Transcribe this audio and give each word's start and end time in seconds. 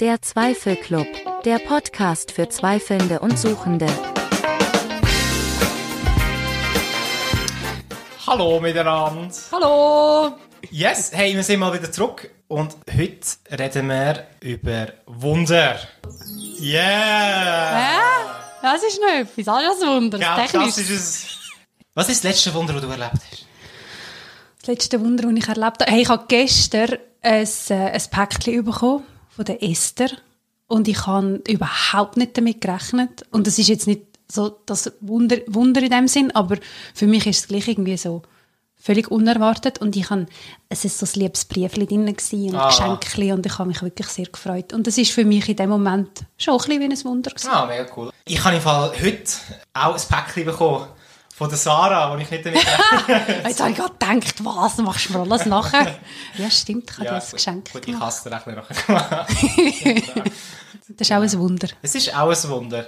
Der 0.00 0.22
Zweifelclub, 0.22 1.08
der 1.44 1.58
Podcast 1.58 2.30
für 2.30 2.48
Zweifelnde 2.48 3.18
und 3.18 3.36
Suchende. 3.36 3.88
Hallo 8.24 8.60
miteinander. 8.60 9.34
Hallo! 9.50 10.36
Yes, 10.70 11.10
hey, 11.12 11.34
wir 11.34 11.42
sind 11.42 11.58
mal 11.58 11.74
wieder 11.74 11.90
zurück 11.90 12.30
und 12.46 12.76
heute 12.96 13.26
reden 13.58 13.88
wir 13.88 14.24
über 14.40 14.92
Wunder. 15.06 15.80
Yeah! 16.60 17.76
Hä? 17.76 17.98
Das 18.62 18.84
ist 18.84 19.00
noch 19.00 19.08
etwas, 19.08 19.48
alles 19.48 19.80
Wunder. 19.84 20.18
Gell, 20.20 20.46
Technisch. 20.46 20.76
das 20.76 20.78
ist 20.78 20.90
es. 20.90 21.38
Was 21.94 22.08
ist 22.08 22.22
das 22.22 22.30
letzte 22.30 22.54
Wunder, 22.54 22.72
das 22.74 22.82
du 22.82 22.88
erlebt 22.88 23.14
hast? 23.14 23.46
Das 24.60 24.68
letzte 24.68 25.00
Wunder, 25.00 25.24
das 25.24 25.32
ich 25.32 25.48
erlebt 25.48 25.80
habe. 25.80 25.90
Hey, 25.90 26.02
ich 26.02 26.08
habe 26.08 26.24
gestern 26.28 26.98
ein, 27.20 27.48
äh, 27.70 27.74
ein 27.74 28.02
Päckchen 28.12 28.64
bekommen 28.64 29.17
von 29.38 29.44
der 29.44 29.62
Esther 29.62 30.10
und 30.66 30.88
ich 30.88 31.06
habe 31.06 31.40
überhaupt 31.46 32.16
nicht 32.16 32.36
damit 32.36 32.60
gerechnet. 32.60 33.24
Und 33.30 33.46
das 33.46 33.56
ist 33.60 33.68
jetzt 33.68 33.86
nicht 33.86 34.02
so 34.28 34.58
das 34.66 34.90
Wunder, 35.00 35.36
Wunder 35.46 35.80
in 35.80 35.90
dem 35.90 36.08
Sinn, 36.08 36.32
aber 36.34 36.56
für 36.92 37.06
mich 37.06 37.24
ist 37.24 37.38
es 37.42 37.46
gleich 37.46 37.68
irgendwie 37.68 37.96
so 37.96 38.22
völlig 38.74 39.12
unerwartet 39.12 39.78
und 39.80 39.94
ich 39.94 40.10
habe, 40.10 40.26
es 40.68 40.84
ist 40.84 40.98
so 40.98 41.06
ein 41.06 41.20
liebes 41.20 41.44
Briefchen 41.44 41.86
drin 41.86 42.00
und 42.08 42.54
Ah. 42.56 42.64
ein 42.64 42.68
Geschenkchen 42.98 43.32
und 43.32 43.46
ich 43.46 43.58
habe 43.58 43.68
mich 43.68 43.80
wirklich 43.80 44.08
sehr 44.08 44.26
gefreut. 44.26 44.72
Und 44.72 44.88
das 44.88 44.98
ist 44.98 45.12
für 45.12 45.24
mich 45.24 45.48
in 45.48 45.54
dem 45.54 45.70
Moment 45.70 46.24
schon 46.36 46.54
ein 46.54 46.58
bisschen 46.58 46.80
wie 46.80 46.84
ein 46.84 47.04
Wunder 47.04 47.30
gewesen. 47.30 47.48
Ah, 47.52 47.64
mega 47.66 47.86
cool. 47.96 48.10
Ich 48.24 48.42
habe 48.44 48.56
im 48.56 48.62
Fall 48.62 48.90
heute 49.00 49.22
auch 49.72 49.94
ein 49.94 50.00
Päckchen 50.08 50.44
bekommen 50.46 50.86
von 51.38 51.48
der 51.48 51.56
Sarah, 51.58 52.12
wo 52.12 52.16
ich 52.20 52.30
nicht 52.30 52.44
damit 52.44 52.60
Jetzt 53.46 53.60
habe 53.60 53.70
ich 53.70 53.76
gerade 53.76 53.92
gedacht, 53.98 54.44
was, 54.44 54.76
machst 54.78 55.08
du 55.08 55.12
mir 55.14 55.20
alles 55.20 55.46
nachher? 55.46 55.94
ja, 56.36 56.50
stimmt, 56.50 56.90
ich 56.90 56.96
habe 56.98 57.04
dir 57.08 57.14
ein 57.14 57.20
gut, 57.20 57.30
Geschenk 57.32 57.72
Gut, 57.72 57.80
ich 57.82 57.86
gemacht. 57.86 58.02
hasse 58.02 58.28
den 58.28 58.38
nachher 58.56 58.74
gemacht. 58.86 59.26
Das 60.90 61.06
ist 61.08 61.12
auch 61.12 61.20
ein 61.22 61.32
Wunder. 61.38 61.68
Es 61.82 61.94
ist 61.94 62.14
auch 62.16 62.30
ein 62.30 62.50
Wunder. 62.50 62.86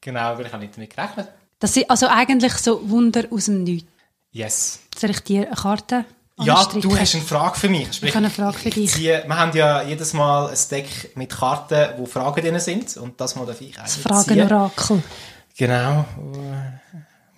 Genau, 0.00 0.36
weil 0.36 0.46
ich 0.46 0.52
habe 0.52 0.62
nicht 0.62 0.76
damit 0.76 0.94
gerechnet. 0.94 1.28
Das 1.60 1.72
sind 1.72 1.88
also 1.88 2.08
eigentlich 2.08 2.52
so 2.54 2.88
Wunder 2.90 3.24
aus 3.30 3.46
dem 3.46 3.62
Nichts. 3.64 3.90
Yes. 4.32 4.80
Soll 4.98 5.10
ich 5.10 5.20
dir 5.20 5.46
eine 5.46 5.54
Karte 5.56 6.04
Ja, 6.40 6.64
du 6.66 6.96
hast 6.98 7.14
eine 7.14 7.24
Frage 7.24 7.58
für 7.58 7.68
mich. 7.68 7.92
Sprich, 7.94 8.10
Ich 8.10 8.16
habe 8.16 8.26
eine 8.26 8.34
Frage 8.34 8.58
für 8.58 8.70
dich. 8.70 8.90
ziehe- 8.92 9.24
wir 9.26 9.36
haben 9.36 9.56
ja 9.56 9.82
jedes 9.82 10.12
Mal 10.12 10.48
ein 10.50 10.58
Deck 10.70 11.16
mit 11.16 11.30
Karten, 11.30 11.90
wo 11.96 12.06
Fragen 12.06 12.40
drin 12.44 12.58
sind. 12.60 12.96
Und 12.98 13.20
das 13.20 13.34
Mal 13.36 13.46
darf 13.46 13.60
ich 13.60 13.72
Das 13.74 13.80
eine 13.84 13.88
ziehen. 13.88 14.02
Fragenorakel. 14.02 15.02
Genau. 15.56 16.04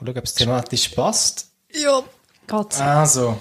Mal 0.00 0.06
schauen, 0.06 0.18
ob 0.18 0.24
es 0.24 0.34
thematisch 0.34 0.88
passt. 0.88 1.50
Ja. 1.72 2.02
Geht's? 2.46 2.80
Also, 2.80 3.38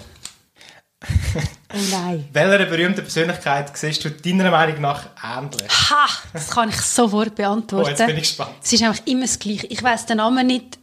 Oh 1.71 1.77
nein. 1.91 2.27
welcher 2.33 2.65
berühmten 2.65 3.01
Persönlichkeit 3.01 3.75
siehst 3.77 4.03
du 4.03 4.11
deiner 4.11 4.51
Meinung 4.51 4.81
nach 4.81 5.05
ähnlich? 5.23 5.69
Ha! 5.89 6.07
Das 6.33 6.49
kann 6.49 6.69
ich 6.69 6.75
sofort 6.81 7.29
Oh, 7.31 7.35
beantworten. 7.35 7.89
jetzt 7.89 8.05
bin 8.05 8.15
ich 8.17 8.23
gespannt. 8.23 8.51
Es 8.61 8.73
ist 8.73 8.83
einfach 8.83 9.05
immer 9.07 9.21
das 9.21 9.39
Gleiche. 9.39 9.67
Ich 9.67 9.81
weiß 9.81 10.05
den 10.07 10.17
Namen 10.17 10.45
nicht 10.47 10.77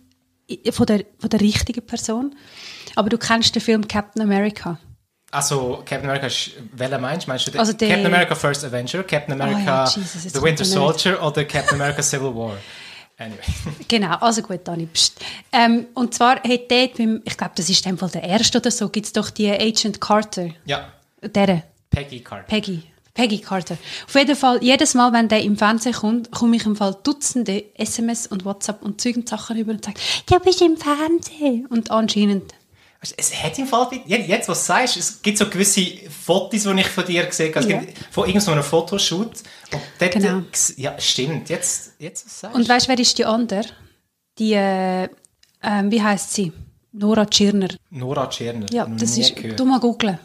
von 0.70 0.86
der, 0.86 1.04
von 1.18 1.28
der 1.28 1.40
richtigen 1.40 1.84
Person, 1.84 2.34
aber 2.94 3.08
du 3.10 3.18
kennst 3.18 3.54
den 3.54 3.60
Film 3.62 3.86
Captain 3.86 4.22
America. 4.22 4.78
Also, 5.32 5.82
Captain 5.84 6.04
America, 6.08 6.28
ist, 6.28 6.52
welcher 6.72 6.98
meinst 6.98 7.26
du? 7.26 7.30
Meinst 7.30 7.46
du 7.46 7.50
den 7.50 7.60
Also 7.60 7.72
der- 7.74 7.88
Captain 7.88 8.06
America 8.06 8.34
First 8.34 8.64
Avenger, 8.64 9.02
Captain 9.02 9.38
America 9.40 9.84
Oh 9.84 9.88
ja, 9.88 10.02
Jesus, 10.02 10.32
The 10.32 10.40
Winter 10.42 10.62
er. 10.62 10.66
Soldier 10.66 11.22
oder 11.22 11.44
Captain 11.44 11.74
America 11.80 12.00
Civil 12.02 12.34
War? 12.34 12.56
Anyway. 13.18 13.38
Genau, 13.88 14.16
also 14.16 14.42
gut, 14.42 14.60
Dani. 14.64 14.88
Ähm, 15.52 15.86
und 15.94 16.12
zwar 16.14 16.36
hat 16.42 16.70
dort, 16.70 16.96
beim, 16.98 17.22
ich 17.24 17.36
glaube, 17.36 17.52
das 17.56 17.70
ist 17.70 17.84
in 17.86 17.92
dem 17.92 17.98
Fall 17.98 18.10
der 18.10 18.22
erste 18.24 18.58
oder 18.58 18.70
so, 18.70 18.88
gibt 18.88 19.06
es 19.06 19.12
doch 19.12 19.30
die 19.30 19.50
Agent 19.50 20.00
Carter. 20.00 20.50
ja, 20.66 20.92
Der, 21.22 21.62
Peggy 21.90 22.20
Carter. 22.20 22.46
Peggy. 22.46 22.82
Peggy 23.14 23.38
Carter. 23.38 23.78
Auf 24.06 24.14
jeden 24.14 24.36
Fall, 24.36 24.62
jedes 24.62 24.92
Mal, 24.92 25.10
wenn 25.14 25.28
der 25.28 25.40
im 25.42 25.56
Fernsehen 25.56 25.94
kommt, 25.94 26.30
komme 26.30 26.56
ich 26.56 26.66
im 26.66 26.76
Fall 26.76 26.94
Dutzende 27.02 27.64
SMS 27.74 28.26
und 28.26 28.44
WhatsApp 28.44 28.82
und 28.82 29.00
Zeug 29.00 29.16
und 29.16 29.26
Sachen 29.26 29.56
über 29.56 29.72
und 29.72 29.82
sage, 29.82 29.98
du 30.26 30.38
bist 30.40 30.60
im 30.60 30.76
Fernsehen. 30.76 31.64
Und 31.66 31.90
anscheinend, 31.90 32.52
Es 33.16 33.42
hat 33.42 33.58
im 33.58 33.66
Fall, 33.66 33.88
jetzt, 34.06 34.48
was 34.48 34.60
du 34.60 34.66
sagst, 34.66 34.96
es 34.96 35.20
gibt 35.22 35.38
so 35.38 35.48
gewisse 35.48 35.82
Fotos, 36.24 36.62
die 36.62 36.80
ich 36.80 36.86
von 36.88 37.04
dir 37.04 37.24
gesehen 37.26 37.54
habe. 37.54 37.64
Es 37.64 37.70
Ja. 37.70 37.78
gibt 37.80 37.98
von 38.10 38.26
irgendeinem 38.28 38.62
Fotoshoot. 38.62 39.32
Und 39.72 39.82
dort, 39.98 40.12
Genau. 40.12 40.42
Ja, 40.76 40.98
stimmt. 41.00 41.48
Jetzt, 41.50 41.92
jetzt 41.98 42.24
was 42.26 42.32
du 42.34 42.38
sagst 42.40 42.56
und 42.56 42.68
weißt 42.68 42.86
du, 42.86 42.90
wer 42.90 42.98
ist 42.98 43.18
die 43.18 43.24
andere? 43.24 43.64
Die, 44.38 44.52
äh, 44.54 45.08
ähm, 45.62 45.90
wie 45.90 46.02
heißt 46.02 46.32
sie? 46.34 46.52
Nora 46.92 47.26
Tschirner. 47.26 47.68
Nora 47.90 48.26
Tschirner. 48.28 48.66
Ja, 48.70 48.86
das 48.86 49.18
ist, 49.18 49.36
gehört. 49.36 49.58
du 49.60 49.64
mal 49.66 49.80
googeln. 49.80 50.18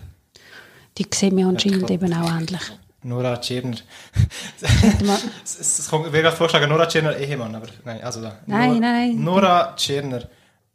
Die 0.97 1.05
sehen 1.13 1.35
mir 1.35 1.47
anscheinend 1.47 1.89
Ja, 1.89 1.95
eben 1.95 2.13
auch 2.13 2.29
ähnlich. 2.31 2.61
Nora 3.03 3.37
Tschirner. 3.41 3.77
Ich 4.61 5.91
würde 6.13 6.31
vorschlagen, 6.31 6.69
Nora 6.69 6.87
Tschirner 6.87 7.17
Ehemann, 7.17 7.55
aber 7.55 7.67
nein, 7.83 8.01
also 8.03 8.21
da. 8.21 8.37
Nein, 8.45 8.69
Nora, 8.69 8.79
nein. 8.79 9.23
Nora 9.23 9.75
Tschirner. 9.75 10.27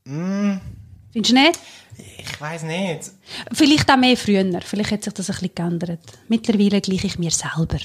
Findest 0.04 1.30
du 1.30 1.34
nicht? 1.34 1.58
Ich 1.98 2.40
weiß 2.40 2.62
nicht. 2.64 3.10
Vielleicht 3.52 3.90
auch 3.90 3.96
mehr 3.96 4.16
früher. 4.16 4.60
Vielleicht 4.62 4.92
hat 4.92 5.04
sich 5.04 5.12
das 5.12 5.30
ein 5.30 5.34
bisschen 5.34 5.54
geändert. 5.54 6.00
Mittlerweile 6.28 6.80
gleiche 6.80 7.06
ich 7.06 7.18
mir 7.18 7.30
selber. 7.30 7.78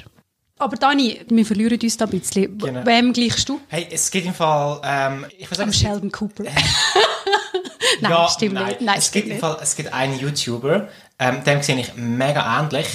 Aber 0.58 0.76
Dani, 0.76 1.20
wir 1.28 1.46
verlieren 1.46 1.80
uns 1.82 1.98
da 1.98 2.06
ein 2.06 2.12
bisschen. 2.12 2.58
Genau. 2.58 2.86
Wem 2.86 3.14
gleichst 3.14 3.50
du? 3.50 3.60
Hey, 3.68 3.88
es 3.90 4.12
gibt 4.12 4.28
im 4.28 4.34
Fall, 4.34 4.80
ähm, 4.84 5.26
ich 5.38 5.46
würde 5.48 5.56
sagen, 5.56 5.70
Am 5.70 5.74
Sheldon 5.74 6.12
Cooper. 6.12 6.44
nein, 8.02 8.12
ja, 8.12 8.28
stimmt 8.30 8.54
nein. 8.54 8.68
nicht. 8.68 8.82
Nein, 8.82 8.98
es 9.00 9.08
stimmt 9.08 9.26
gibt 9.26 9.36
im. 9.36 9.42
Fall, 9.42 9.58
es 9.62 9.76
gibt 9.76 9.92
einen 9.92 10.20
YouTuber, 10.20 10.88
ähm, 11.18 11.44
dem 11.44 11.64
sehe 11.64 11.80
ich 11.80 11.96
mega 11.96 12.60
ähnlich. 12.60 12.88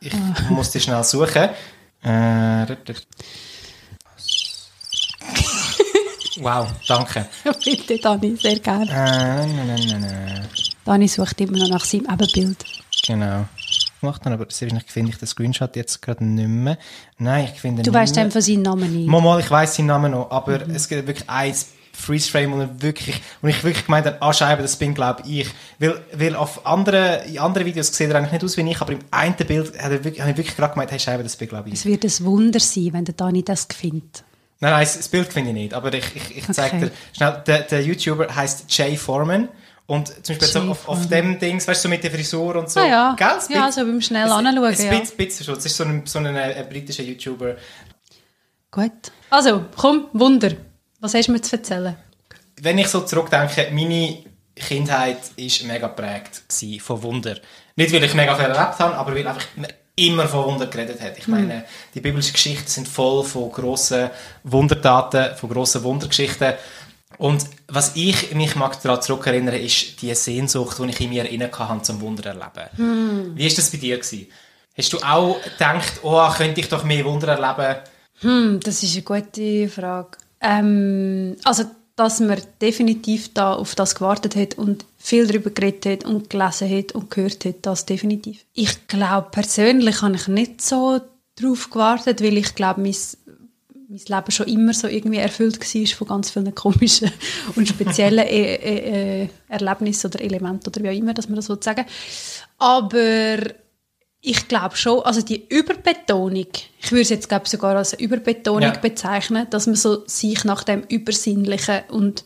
Ich 0.00 0.12
muss 0.50 0.70
die 0.70 0.80
schnell 0.80 1.02
suchen. 1.02 1.48
Äh. 2.02 2.66
Wow, 6.40 6.68
danke. 6.86 7.26
Bitte, 7.64 7.98
Dani, 7.98 8.36
sehr 8.36 8.58
gerne. 8.58 8.90
Äh, 8.90 9.46
nein, 9.46 9.66
nein, 9.66 9.86
nein, 9.88 10.00
nein. 10.00 10.48
Dani 10.84 11.08
sucht 11.08 11.40
immer 11.40 11.58
noch 11.58 11.68
nach 11.68 11.84
seinem 11.84 12.06
Ebenbild. 12.10 12.64
Genau. 13.06 13.44
Macht 14.00 14.26
dann 14.26 14.34
aber 14.34 14.44
wahrscheinlich 14.44 14.84
finde 14.86 15.12
ich 15.12 15.18
den 15.18 15.26
Screenshot 15.26 15.76
jetzt 15.76 16.02
gerade 16.02 16.24
nicht 16.24 16.48
mehr. 16.48 16.78
Nein, 17.18 17.48
ich 17.52 17.60
finde 17.60 17.82
Du 17.82 17.90
nicht 17.90 17.98
weißt 17.98 18.18
einfach 18.18 18.42
seinen 18.42 18.62
Namen 18.62 18.92
nicht. 18.94 19.08
Mal, 19.08 19.20
mal, 19.20 19.40
ich 19.40 19.50
weiß 19.50 19.76
seinen 19.76 19.86
Namen 19.86 20.12
noch, 20.12 20.30
aber 20.30 20.68
es 20.68 20.88
gibt 20.88 21.06
wirklich 21.06 21.28
ein 21.28 21.54
Freeze 21.94 22.28
Frame, 22.28 22.52
wo, 22.52 22.60
er 22.60 22.82
wirklich, 22.82 23.20
wo 23.40 23.48
ich 23.48 23.62
wirklich 23.62 23.86
gemeint 23.86 24.06
habe, 24.06 24.20
ah, 24.20 24.32
Scheibe, 24.32 24.62
das 24.62 24.76
bin, 24.76 24.94
glaube 24.94 25.22
ich. 25.26 25.48
Weil, 25.78 26.02
weil 26.12 26.34
auf 26.34 26.66
anderen, 26.66 27.24
in 27.28 27.38
anderen 27.38 27.66
Videos 27.66 27.94
sieht 27.94 28.10
er 28.10 28.16
eigentlich 28.16 28.32
nicht 28.32 28.44
aus 28.44 28.56
wie 28.56 28.68
ich, 28.68 28.80
aber 28.80 28.92
im 28.92 28.98
einen 29.12 29.36
Bild 29.36 29.78
hat 29.80 29.92
er 29.92 30.04
wirklich, 30.04 30.20
habe 30.20 30.32
ich 30.32 30.36
wirklich 30.36 30.56
gerade 30.56 30.72
gemeint, 30.72 30.90
hey, 30.90 30.98
Scheibe, 30.98 31.22
das 31.22 31.36
bin, 31.36 31.48
glaube 31.48 31.68
ich. 31.68 31.76
Es 31.76 31.86
wird 31.86 32.04
ein 32.04 32.26
Wunder 32.26 32.60
sein, 32.60 32.88
wenn 32.92 33.04
der 33.04 33.14
Dani 33.14 33.44
das 33.44 33.68
findet. 33.72 34.24
Nein, 34.64 34.72
nein, 34.72 34.88
das 34.96 35.08
Bild 35.08 35.30
finde 35.32 35.50
ich 35.50 35.54
nicht, 35.56 35.74
aber 35.74 35.92
ich, 35.92 36.04
ich, 36.16 36.38
ich 36.38 36.46
zeige 36.52 36.76
Okay. 36.76 36.86
dir 36.86 36.92
schnell, 37.14 37.42
der, 37.46 37.58
der 37.62 37.82
YouTuber 37.82 38.34
heißt 38.34 38.64
Jay 38.76 38.96
Foreman. 38.96 39.48
Und 39.86 40.08
zum 40.24 40.38
Beispiel 40.38 40.48
so 40.48 40.70
auf, 40.70 40.88
auf 40.88 41.06
dem 41.08 41.38
Dings, 41.38 41.68
weißt 41.68 41.84
du, 41.84 41.88
so 41.88 41.90
mit 41.90 42.02
der 42.02 42.10
Frisur 42.10 42.56
und 42.56 42.70
so. 42.70 42.80
Ah 42.80 42.86
ja. 42.86 43.14
Gell? 43.18 43.28
Das 43.34 43.48
Ja, 43.50 43.62
Bild- 43.64 43.74
so 43.74 43.80
beim 43.84 44.00
schnell 44.00 44.30
anschauen, 44.32 44.46
Ein 44.46 44.54
ja. 44.54 44.90
schon. 45.44 45.54
Das 45.56 45.66
ist 45.66 45.76
so 45.76 45.84
ein, 45.84 46.06
so 46.06 46.18
ein, 46.18 46.34
äh, 46.34 46.64
britischer 46.66 47.02
YouTuber. 47.02 47.56
Gut. 48.70 48.90
Also, 49.30 49.66
komm, 49.76 50.06
Wunder. 50.14 50.52
Was 51.00 51.12
hast 51.12 51.28
du 51.28 51.32
mir 51.32 51.42
zu 51.42 51.56
erzählen? 51.56 51.96
wenn 52.62 52.78
ich 52.78 52.88
so 52.88 53.00
zurückdenke, 53.02 53.68
meine 53.72 54.24
Kindheit 54.56 55.18
war 55.36 55.66
mega 55.68 55.88
geprägt 55.88 56.42
von 56.80 57.02
Wunder. 57.02 57.36
Nicht, 57.76 57.92
weil 57.92 58.04
ich 58.04 58.14
mega 58.14 58.34
viel 58.36 58.44
erlebt 58.46 58.78
habe, 58.78 58.94
aber 58.96 59.14
weil 59.14 59.26
einfach 59.26 59.44
immer 59.96 60.26
von 60.26 60.44
Wunder 60.44 60.66
geredet 60.66 61.00
hat. 61.00 61.18
Ich 61.18 61.28
meine, 61.28 61.64
die 61.94 62.00
biblischen 62.00 62.32
Geschichten 62.32 62.66
sind 62.66 62.88
voll 62.88 63.24
von 63.24 63.50
grossen 63.50 64.10
Wundertaten, 64.42 65.36
von 65.36 65.50
grossen 65.50 65.82
Wundergeschichten. 65.84 66.54
Und 67.18 67.44
was 67.68 67.94
ich 67.94 68.34
mich 68.34 68.56
mag 68.56 68.80
daran 68.82 69.00
zurückerinnern, 69.00 69.54
ist 69.54 70.02
die 70.02 70.12
Sehnsucht, 70.14 70.78
die 70.78 70.90
ich 70.90 71.00
in 71.00 71.10
mir 71.10 71.28
inne 71.30 71.50
hatte, 71.52 71.82
zum 71.82 72.00
Wunder 72.00 72.26
erleben. 72.26 73.32
Wie 73.36 73.48
war 73.48 73.54
das 73.54 73.70
bei 73.70 73.78
dir? 73.78 73.98
Gewesen? 73.98 74.26
Hast 74.76 74.92
du 74.92 74.98
auch 74.98 75.40
gedacht, 75.40 76.00
oh, 76.02 76.28
könnte 76.36 76.60
ich 76.60 76.68
doch 76.68 76.82
mehr 76.82 77.04
Wunder 77.04 77.28
erleben? 77.28 77.80
Hm, 78.20 78.60
das 78.60 78.82
ist 78.82 78.94
eine 78.94 79.02
gute 79.02 79.68
Frage. 79.68 80.18
Ähm, 80.40 81.36
also, 81.44 81.64
dass 81.96 82.20
man 82.20 82.40
definitiv 82.60 83.32
da 83.34 83.54
auf 83.54 83.74
das 83.74 83.94
gewartet 83.94 84.34
hat 84.34 84.58
und 84.58 84.84
viel 84.98 85.26
darüber 85.26 85.50
geredet 85.50 85.86
hat 85.86 86.04
und 86.04 86.28
gelesen 86.28 86.68
hat 86.68 86.92
und 86.92 87.10
gehört 87.10 87.44
hat, 87.44 87.56
das 87.62 87.86
definitiv. 87.86 88.44
Ich 88.52 88.88
glaube, 88.88 89.28
persönlich 89.30 90.02
habe 90.02 90.16
ich 90.16 90.26
nicht 90.26 90.60
so 90.60 91.00
darauf 91.36 91.70
gewartet, 91.70 92.22
weil 92.22 92.36
ich 92.36 92.54
glaube, 92.54 92.80
mein, 92.80 92.96
mein 93.88 94.00
Leben 94.06 94.30
schon 94.30 94.48
immer 94.48 94.72
so 94.72 94.88
irgendwie 94.88 95.18
erfüllt 95.18 95.60
war 95.60 95.86
von 95.86 96.08
ganz 96.08 96.30
vielen 96.30 96.54
komischen 96.54 97.12
und 97.56 97.68
speziellen 97.68 98.26
äh, 98.26 98.54
äh, 98.54 99.22
äh, 99.22 99.28
Erlebnissen 99.48 100.08
oder 100.08 100.20
Elementen 100.20 100.68
oder 100.68 100.82
wie 100.82 100.88
auch 100.88 101.00
immer, 101.00 101.14
dass 101.14 101.28
man 101.28 101.36
das 101.36 101.46
so 101.46 101.56
sagen. 101.60 101.86
Aber 102.58 103.38
ich 104.26 104.48
glaube 104.48 104.74
schon, 104.76 105.00
also 105.02 105.20
die 105.20 105.46
Überbetonung, 105.48 106.46
ich 106.80 106.90
würde 106.90 107.02
es 107.02 107.10
jetzt 107.10 107.28
glaube 107.28 107.46
sogar 107.48 107.76
als 107.76 107.92
Überbetonung 107.92 108.62
Ja. 108.62 108.78
bezeichnen, 108.78 109.46
dass 109.50 109.66
man 109.66 109.76
so 109.76 110.02
sich 110.06 110.44
nach 110.44 110.64
dem 110.64 110.82
Übersinnlichen 110.88 111.82
und 111.90 112.24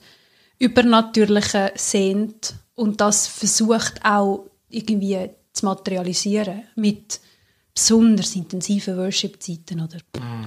Übernatürlichen 0.61 1.71
sehnt 1.75 2.55
und 2.77 3.01
das 3.01 3.27
versucht 3.27 4.05
auch 4.05 4.47
irgendwie 4.71 5.31
zu 5.53 5.65
materialisieren 5.67 6.63
mit 6.77 7.21
besonders 7.75 8.35
intensiven 8.37 8.97
Worship-Zeiten 8.97 9.81
oder 9.81 9.99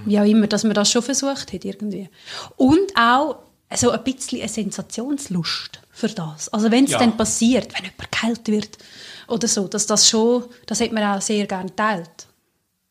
wie 0.06 0.20
auch 0.20 0.26
immer, 0.26 0.48
dass 0.48 0.64
man 0.64 0.74
das 0.74 0.90
schon 0.92 1.02
versucht 1.02 1.52
hat 1.54 1.66
irgendwie. 1.66 2.10
Und 2.56 2.96
auch 2.98 3.40
so 3.74 3.90
ein 3.92 4.04
bisschen 4.04 4.40
eine 4.40 4.50
Sensationslust 4.50 5.80
für 5.92 6.10
das. 6.10 6.50
Also 6.50 6.72
wenn 6.72 6.86
es 6.86 6.92
Ja. 6.92 7.00
dann 7.00 7.16
passiert, 7.18 7.74
wenn 7.74 7.86
jemand 7.90 8.12
geheilt 8.12 8.48
wird 8.48 8.78
oder 9.32 9.48
so, 9.48 9.68
dass 9.68 9.86
das 9.86 10.08
schon, 10.10 10.46
das 10.66 10.82
hat 10.82 10.92
man 10.92 11.04
auch 11.04 11.22
sehr 11.22 11.48
gerne 11.48 11.76
teilt. 11.76 12.28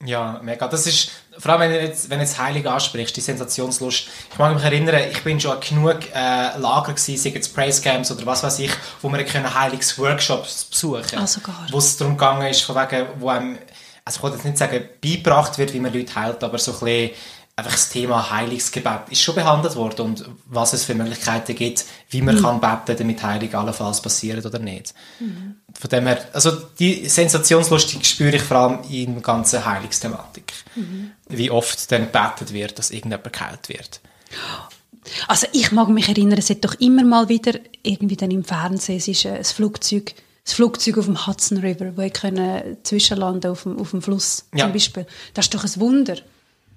Ja, 0.05 0.41
mega. 0.43 0.67
Das 0.67 0.87
ist, 0.87 1.11
vor 1.39 1.53
allem 1.53 1.61
wenn 1.61 1.73
du 1.73 1.81
jetzt, 1.83 2.09
wenn 2.09 2.19
du 2.19 2.25
jetzt 2.25 2.39
Heilig 2.39 2.67
ansprichst, 2.67 3.15
die 3.15 3.21
Sensationslust. 3.21 4.09
Ich 4.33 4.39
mag 4.39 4.55
mich 4.55 4.65
erinnern, 4.65 4.99
ich 5.11 5.23
bin 5.23 5.39
schon 5.39 5.53
an 5.53 5.61
genug 5.61 5.99
äh, 6.15 6.57
Lager 6.59 6.95
gewesen, 6.95 7.19
sei 7.19 7.39
es 7.39 7.49
Praise 7.51 7.83
Camps 7.83 8.11
oder 8.11 8.25
was 8.25 8.43
weiß 8.43 8.61
ich, 8.61 8.71
wo 9.03 9.11
wir 9.11 9.23
können 9.25 9.55
Heiligsworkshops 9.55 10.65
besuchen 10.65 11.19
Ah, 11.19 11.27
sogar. 11.27 11.67
Wo 11.71 11.79
es 11.79 11.99
darum 11.99 12.17
gegangen 12.17 12.47
ist, 12.47 12.63
von 12.63 12.77
wegen, 12.77 13.09
wo 13.19 13.29
einem, 13.29 13.59
also 14.03 14.17
ich 14.17 14.23
wollte 14.23 14.37
jetzt 14.37 14.47
nicht 14.47 14.57
sagen, 14.57 14.89
beigebracht 15.03 15.59
wird, 15.59 15.75
wie 15.75 15.81
man 15.81 15.93
Leute 15.93 16.15
heilt, 16.15 16.43
aber 16.43 16.57
so 16.57 16.73
ein 16.73 16.79
bisschen 16.81 17.11
einfach 17.61 17.73
das 17.73 17.89
Thema 17.91 18.31
Heilungsgebet 18.31 19.03
ist 19.11 19.23
schon 19.23 19.35
behandelt 19.35 19.77
worden 19.77 20.07
und 20.07 20.25
was 20.47 20.73
es 20.73 20.85
für 20.85 20.95
Möglichkeiten 20.95 21.55
gibt, 21.55 21.85
wie 22.11 22.23
man 22.23 22.41
kann 22.41 22.61
beten, 22.61 22.99
damit 22.99 23.23
Heilung 23.23 23.55
allenfalls 23.55 24.03
passiert 24.03 24.45
oder 24.45 24.59
nicht. 24.59 24.93
Von 25.79 25.91
dem 25.91 26.07
her, 26.07 26.29
also 26.33 26.51
die 26.79 27.09
Sensationslust 27.09 28.05
spüre 28.05 28.37
ich 28.37 28.43
vor 28.43 28.57
allem 28.57 28.79
in 28.91 29.15
der 29.15 29.23
ganzen 29.23 29.65
Heilungsthematik. 29.65 30.53
Wie 31.29 31.51
oft 31.51 31.91
dann 31.93 32.11
gebetet 32.11 32.53
wird, 32.53 32.79
dass 32.79 32.91
irgendjemand 32.91 33.33
geheilt 33.33 33.69
wird. 33.69 34.01
Also 35.29 35.47
ich 35.53 35.73
mag 35.73 35.89
mich 35.89 36.09
erinnern, 36.09 36.39
es 36.39 36.51
hat 36.51 36.65
doch 36.65 36.75
immer 36.75 37.05
mal 37.05 37.29
wieder 37.29 37.59
irgendwie 37.83 38.17
dann 38.17 38.31
im 38.31 38.45
Fernsehen, 38.45 38.99
es 38.99 39.09
ist 39.09 39.25
äh, 39.25 39.31
ein 39.39 39.45
Flugzeug, 39.45 40.15
das 40.45 40.55
Flugzeug 40.55 40.99
auf 40.99 41.07
dem 41.07 41.27
Hudson 41.27 41.59
River, 41.59 41.97
wo 41.97 42.03
ich 42.03 42.12
können 42.12 42.77
zwischenlanden 42.83 43.51
auf 43.51 43.62
dem, 43.62 43.79
auf 43.79 43.91
dem 43.91 44.03
Fluss 44.03 44.45
Ja. 44.55 44.65
zum 44.65 44.73
Beispiel. 44.73 45.07
Das 45.35 45.47
ist 45.47 45.55
doch 45.55 45.65
ein 45.65 45.77
Wunder. 45.81 46.17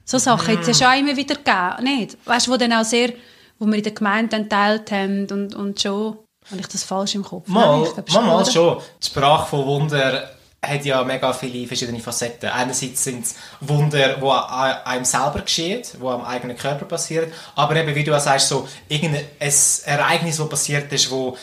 So 0.06 0.18
Sachen 0.18 0.58
hat 0.58 0.68
es 0.68 0.80
ja 0.80 0.92
schon 0.92 1.00
immer 1.00 1.18
wieder 1.18 1.36
gegeben, 1.36 1.84
nicht? 1.84 2.18
Weißt 2.26 2.48
du, 2.48 2.52
wo 2.52 2.58
dann 2.58 2.74
auch 2.74 2.84
sehr, 2.84 3.14
wo 3.60 3.66
wir 3.66 3.76
in 3.76 3.84
der 3.84 3.94
Gemeinde 3.94 4.30
dann 4.30 4.50
teilt 4.50 4.92
haben 4.92 5.28
und, 5.32 5.56
und 5.56 5.82
schon, 5.82 6.18
habe 6.50 6.60
ich 6.60 6.68
das 6.68 6.84
falsch 6.84 7.16
im 7.16 7.24
Kopf? 7.24 7.48
Mal, 7.48 7.84
Nein, 7.84 8.04
mal, 8.12 8.22
mal 8.22 8.46
schon. 8.46 8.80
Die 9.02 9.08
Sprache 9.08 9.50
von 9.50 9.66
Wunder 9.66 10.30
hat 10.62 10.86
ja 10.86 11.04
mega 11.04 11.32
viele 11.34 11.68
verschiedene 11.68 12.00
Facetten. 12.00 12.50
Einerseits 12.50 13.04
sind 13.04 13.26
es 13.26 13.36
Wunder, 13.60 14.18
die 14.18 14.88
einem 14.88 15.06
selber 15.06 15.42
geschehen, 15.42 15.84
die 15.94 16.06
am 16.06 16.24
eigenen 16.24 16.58
Körper 16.58 16.86
passieren, 16.86 17.32
aber 17.56 17.76
eben, 17.76 17.94
wie 17.96 18.04
du 18.04 18.16
auch 18.16 18.22
sagst, 18.22 18.50
so 18.50 18.68
irgendein 18.88 19.26
ein 19.40 19.54
Ereignis, 19.86 20.38
das 20.38 20.50
passiert 20.50 20.92
ist, 20.92 21.12
wo 21.12 21.32
ein 21.32 21.38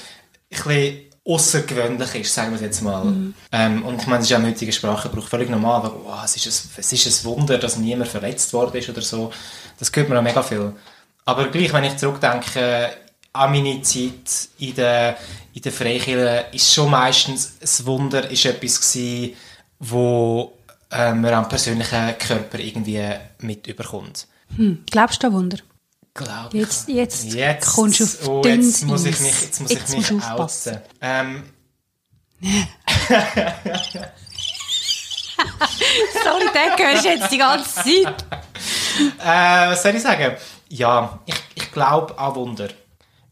bisschen 0.50 1.09
außergewöhnlich 1.30 2.14
ist, 2.16 2.34
sagen 2.34 2.50
wir 2.50 2.56
es 2.56 2.62
jetzt 2.62 2.82
mal. 2.82 3.14
Ähm, 3.52 3.84
und 3.84 4.00
ich 4.00 4.06
meine, 4.06 4.18
das 4.18 4.24
ist 4.24 4.30
ja 4.30 4.38
im 4.38 4.46
heutigen 4.46 4.72
Sprachgebrauch 4.72 5.28
völlig 5.28 5.48
normal, 5.48 5.76
aber 5.76 5.94
wow, 6.04 6.20
es, 6.24 6.36
ist 6.36 6.46
ein, 6.46 6.70
es 6.78 6.92
ist 6.92 7.06
ein 7.06 7.24
Wunder, 7.24 7.58
dass 7.58 7.76
niemand 7.76 8.08
verletzt 8.08 8.52
worden 8.52 8.76
ist 8.76 8.88
oder 8.88 9.02
so. 9.02 9.32
Das 9.78 9.90
hört 9.94 10.08
man 10.08 10.18
auch 10.18 10.22
mega 10.22 10.42
viel. 10.42 10.72
Aber 11.24 11.48
gleich, 11.48 11.72
wenn 11.72 11.84
ich 11.84 11.96
zurückdenke 11.96 12.90
an 13.32 13.52
meine 13.52 13.80
Zeit 13.82 14.48
in 14.58 14.74
der, 14.74 15.16
in 15.54 15.62
der 15.62 15.72
Freikirche, 15.72 16.46
ist 16.52 16.74
schon 16.74 16.90
meistens 16.90 17.52
ein 17.62 17.86
Wunder 17.86 18.28
ist 18.28 18.44
etwas 18.44 18.80
gewesen, 18.80 19.36
wo 19.78 20.52
äh, 20.90 21.12
man 21.12 21.32
am 21.34 21.48
persönlichen 21.48 22.18
Körper 22.18 22.58
irgendwie 22.58 23.02
mit 23.38 23.66
überkommt. 23.68 24.26
Hm, 24.56 24.84
glaubst 24.90 25.22
du 25.22 25.28
an 25.28 25.32
Wunder? 25.32 25.58
Glaube. 26.24 26.58
Jetzt, 26.58 26.86
jetzt, 26.88 27.24
Jetzt, 27.24 27.74
kommst 27.74 28.00
du 28.00 28.04
auf 28.04 28.28
oh, 28.28 28.42
jetzt 28.44 28.84
muss 28.84 29.06
ich 29.06 29.18
mich, 29.20 29.40
jetzt 29.40 29.60
muss 29.60 29.70
Jetzt 29.70 29.94
ich 29.94 30.10
mich 30.10 30.22
outen. 30.22 30.80
Ähm, 31.00 31.44
Sorry, 36.22 36.44
den 36.54 36.86
hörst 36.86 37.04
du 37.04 37.08
jetzt 37.08 37.32
die 37.32 37.38
ganze 37.38 37.74
Zeit. 37.74 38.24
Äh, 39.18 39.70
was 39.70 39.82
soll 39.82 39.94
ich 39.94 40.02
sagen? 40.02 40.36
Ja, 40.68 41.20
ich, 41.24 41.36
ich 41.54 41.72
glaube 41.72 42.18
an 42.18 42.34
Wunder. 42.34 42.68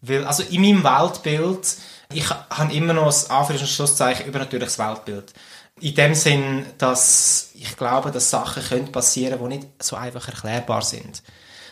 Weil, 0.01 0.25
also 0.25 0.43
in 0.45 0.63
meinem 0.63 0.83
Weltbild, 0.83 1.77
ich 2.11 2.31
habe 2.31 2.73
immer 2.73 2.95
noch 2.95 3.05
das 3.07 3.29
Anführungs- 3.29 3.61
und 3.61 3.69
Schlusszeichen 3.69 4.25
übernatürliches 4.27 4.79
Weltbild. 4.79 5.35
In 5.81 5.95
dem 5.95 6.15
Sinn, 6.15 6.65
dass 6.79 7.51
ich 7.55 7.77
glaube, 7.77 8.11
dass 8.11 8.31
Sachen 8.31 8.63
können 8.63 8.91
passieren, 8.91 9.39
die 9.43 9.57
nicht 9.59 9.83
so 9.83 9.97
einfach 9.97 10.27
erklärbar 10.27 10.81
sind. 10.81 11.23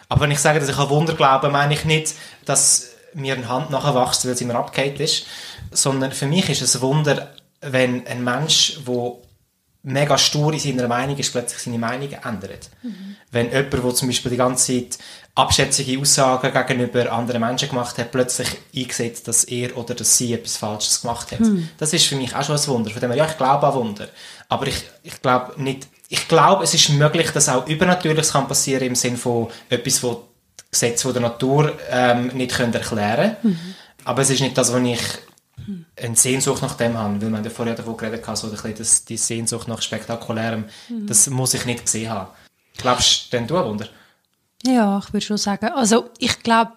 Aber 0.08 0.22
wenn 0.22 0.30
ich 0.30 0.38
sage, 0.38 0.60
dass 0.60 0.68
ich 0.68 0.78
an 0.78 0.88
Wunder 0.88 1.14
glaube, 1.14 1.48
meine 1.48 1.74
ich 1.74 1.84
nicht, 1.84 2.14
dass 2.44 2.90
mir 3.14 3.34
eine 3.34 3.48
Hand 3.48 3.70
nachher 3.70 3.94
wächst, 3.94 4.26
weil 4.26 4.36
sie 4.36 4.44
mir 4.44 4.54
abgehakt 4.54 5.00
ist, 5.00 5.26
sondern 5.70 6.12
für 6.12 6.26
mich 6.26 6.48
ist 6.48 6.62
es 6.62 6.76
ein 6.76 6.82
Wunder, 6.82 7.34
wenn 7.60 8.06
ein 8.06 8.22
Mensch, 8.22 8.78
der 8.86 9.12
mega 9.82 10.18
stur 10.18 10.52
in 10.52 10.58
seiner 10.58 10.88
Meinung 10.88 11.16
ist, 11.16 11.32
plötzlich 11.32 11.60
seine 11.60 11.78
Meinung 11.78 12.10
ändert. 12.12 12.70
Wenn 13.30 13.50
jemand, 13.50 13.72
der 13.72 13.94
zum 13.94 14.08
Beispiel 14.08 14.30
die 14.32 14.36
ganze 14.36 14.72
Zeit 14.72 14.98
abschätzige 15.34 16.00
Aussagen 16.00 16.52
gegenüber 16.52 17.12
anderen 17.12 17.40
Menschen 17.40 17.68
gemacht 17.68 17.98
hat, 17.98 18.10
plötzlich 18.10 18.48
eingesetzt, 18.74 19.28
dass 19.28 19.44
er 19.44 19.76
oder 19.76 19.94
dass 19.94 20.16
sie 20.16 20.32
etwas 20.34 20.56
Falsches 20.56 21.02
gemacht 21.02 21.30
hat. 21.32 21.40
Das 21.78 21.92
ist 21.92 22.06
für 22.06 22.16
mich 22.16 22.34
auch 22.34 22.42
schon 22.42 22.56
ein 22.56 22.66
Wunder. 22.66 22.90
Von 22.90 23.00
dem 23.00 23.10
her, 23.10 23.18
ja, 23.18 23.26
ich 23.26 23.36
glaube 23.36 23.66
an 23.66 23.74
Wunder. 23.74 24.08
Aber 24.48 24.66
ich, 24.66 24.82
ich 25.02 25.20
glaube 25.20 25.60
nicht, 25.62 25.88
ich 26.08 26.28
glaube, 26.28 26.64
es 26.64 26.74
ist 26.74 26.88
möglich, 26.90 27.30
dass 27.30 27.48
auch 27.48 27.66
Übernatürliches 27.66 28.32
kann 28.32 28.46
passieren 28.48 28.84
im 28.84 28.94
Sinne 28.94 29.16
von 29.16 29.48
etwas, 29.68 30.02
wo 30.02 30.24
Gesetze 30.70 31.12
der 31.12 31.22
Natur 31.22 31.72
ähm, 31.90 32.28
nicht 32.28 32.54
können 32.54 32.72
erklären 32.72 33.36
können. 33.42 33.76
Aber 34.04 34.22
es 34.22 34.30
ist 34.30 34.40
nicht 34.40 34.56
das, 34.56 34.72
was 34.72 34.82
ich 34.82 35.00
eine 36.00 36.16
Sehnsucht 36.16 36.62
nach 36.62 36.74
dem 36.74 36.96
habe, 36.96 37.20
weil 37.20 37.32
haben 37.32 37.44
ja 37.44 37.50
vorher 37.50 37.74
davon 37.74 37.96
geredet 37.96 38.26
haben, 38.26 38.36
so 38.36 38.48
ein 38.48 38.74
das, 38.76 39.04
die 39.04 39.16
Sehnsucht 39.16 39.68
nach 39.68 39.82
Spektakulärem, 39.82 40.66
das 41.06 41.28
muss 41.28 41.54
ich 41.54 41.64
nicht 41.64 41.86
gesehen 41.86 42.10
haben. 42.10 42.30
Glaubst 42.76 43.32
denn 43.32 43.46
du 43.46 43.56
an 43.56 43.64
Wunder? 43.66 43.88
Ja, 44.64 44.98
ich 44.98 45.12
würde 45.12 45.24
schon 45.24 45.38
sagen. 45.38 45.70
Also 45.74 46.10
ich 46.18 46.42
glaube, 46.42 46.72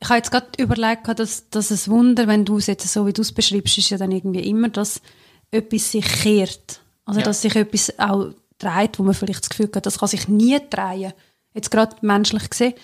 ich 0.00 0.08
habe 0.08 0.18
jetzt 0.18 0.30
gerade 0.30 0.46
überlegt, 0.58 1.08
dass, 1.18 1.48
dass 1.50 1.70
ein 1.70 1.90
Wunder, 1.90 2.26
wenn 2.26 2.44
du 2.44 2.58
es 2.58 2.66
jetzt 2.66 2.86
so 2.90 3.06
wie 3.06 3.12
du 3.12 3.22
es 3.22 3.32
beschreibst, 3.32 3.78
ist 3.78 3.90
ja 3.90 3.98
dann 3.98 4.12
irgendwie 4.12 4.48
immer, 4.48 4.68
dass 4.68 5.00
etwas 5.50 5.90
sich 5.90 6.06
kehrt. 6.06 6.80
Also 7.04 7.20
Ja. 7.20 7.26
dass 7.26 7.42
sich 7.42 7.54
etwas 7.56 7.98
auch 7.98 8.30
dreht, 8.58 8.98
wo 8.98 9.02
man 9.02 9.14
vielleicht 9.14 9.42
das 9.42 9.50
Gefühl 9.50 9.70
hat, 9.74 9.86
das 9.86 9.98
kann 9.98 10.08
sich 10.08 10.28
nie 10.28 10.58
drehen. 10.70 11.12
Jetzt 11.54 11.70
gerade 11.70 11.96
menschlich 12.02 12.50
gesehen, 12.50 12.74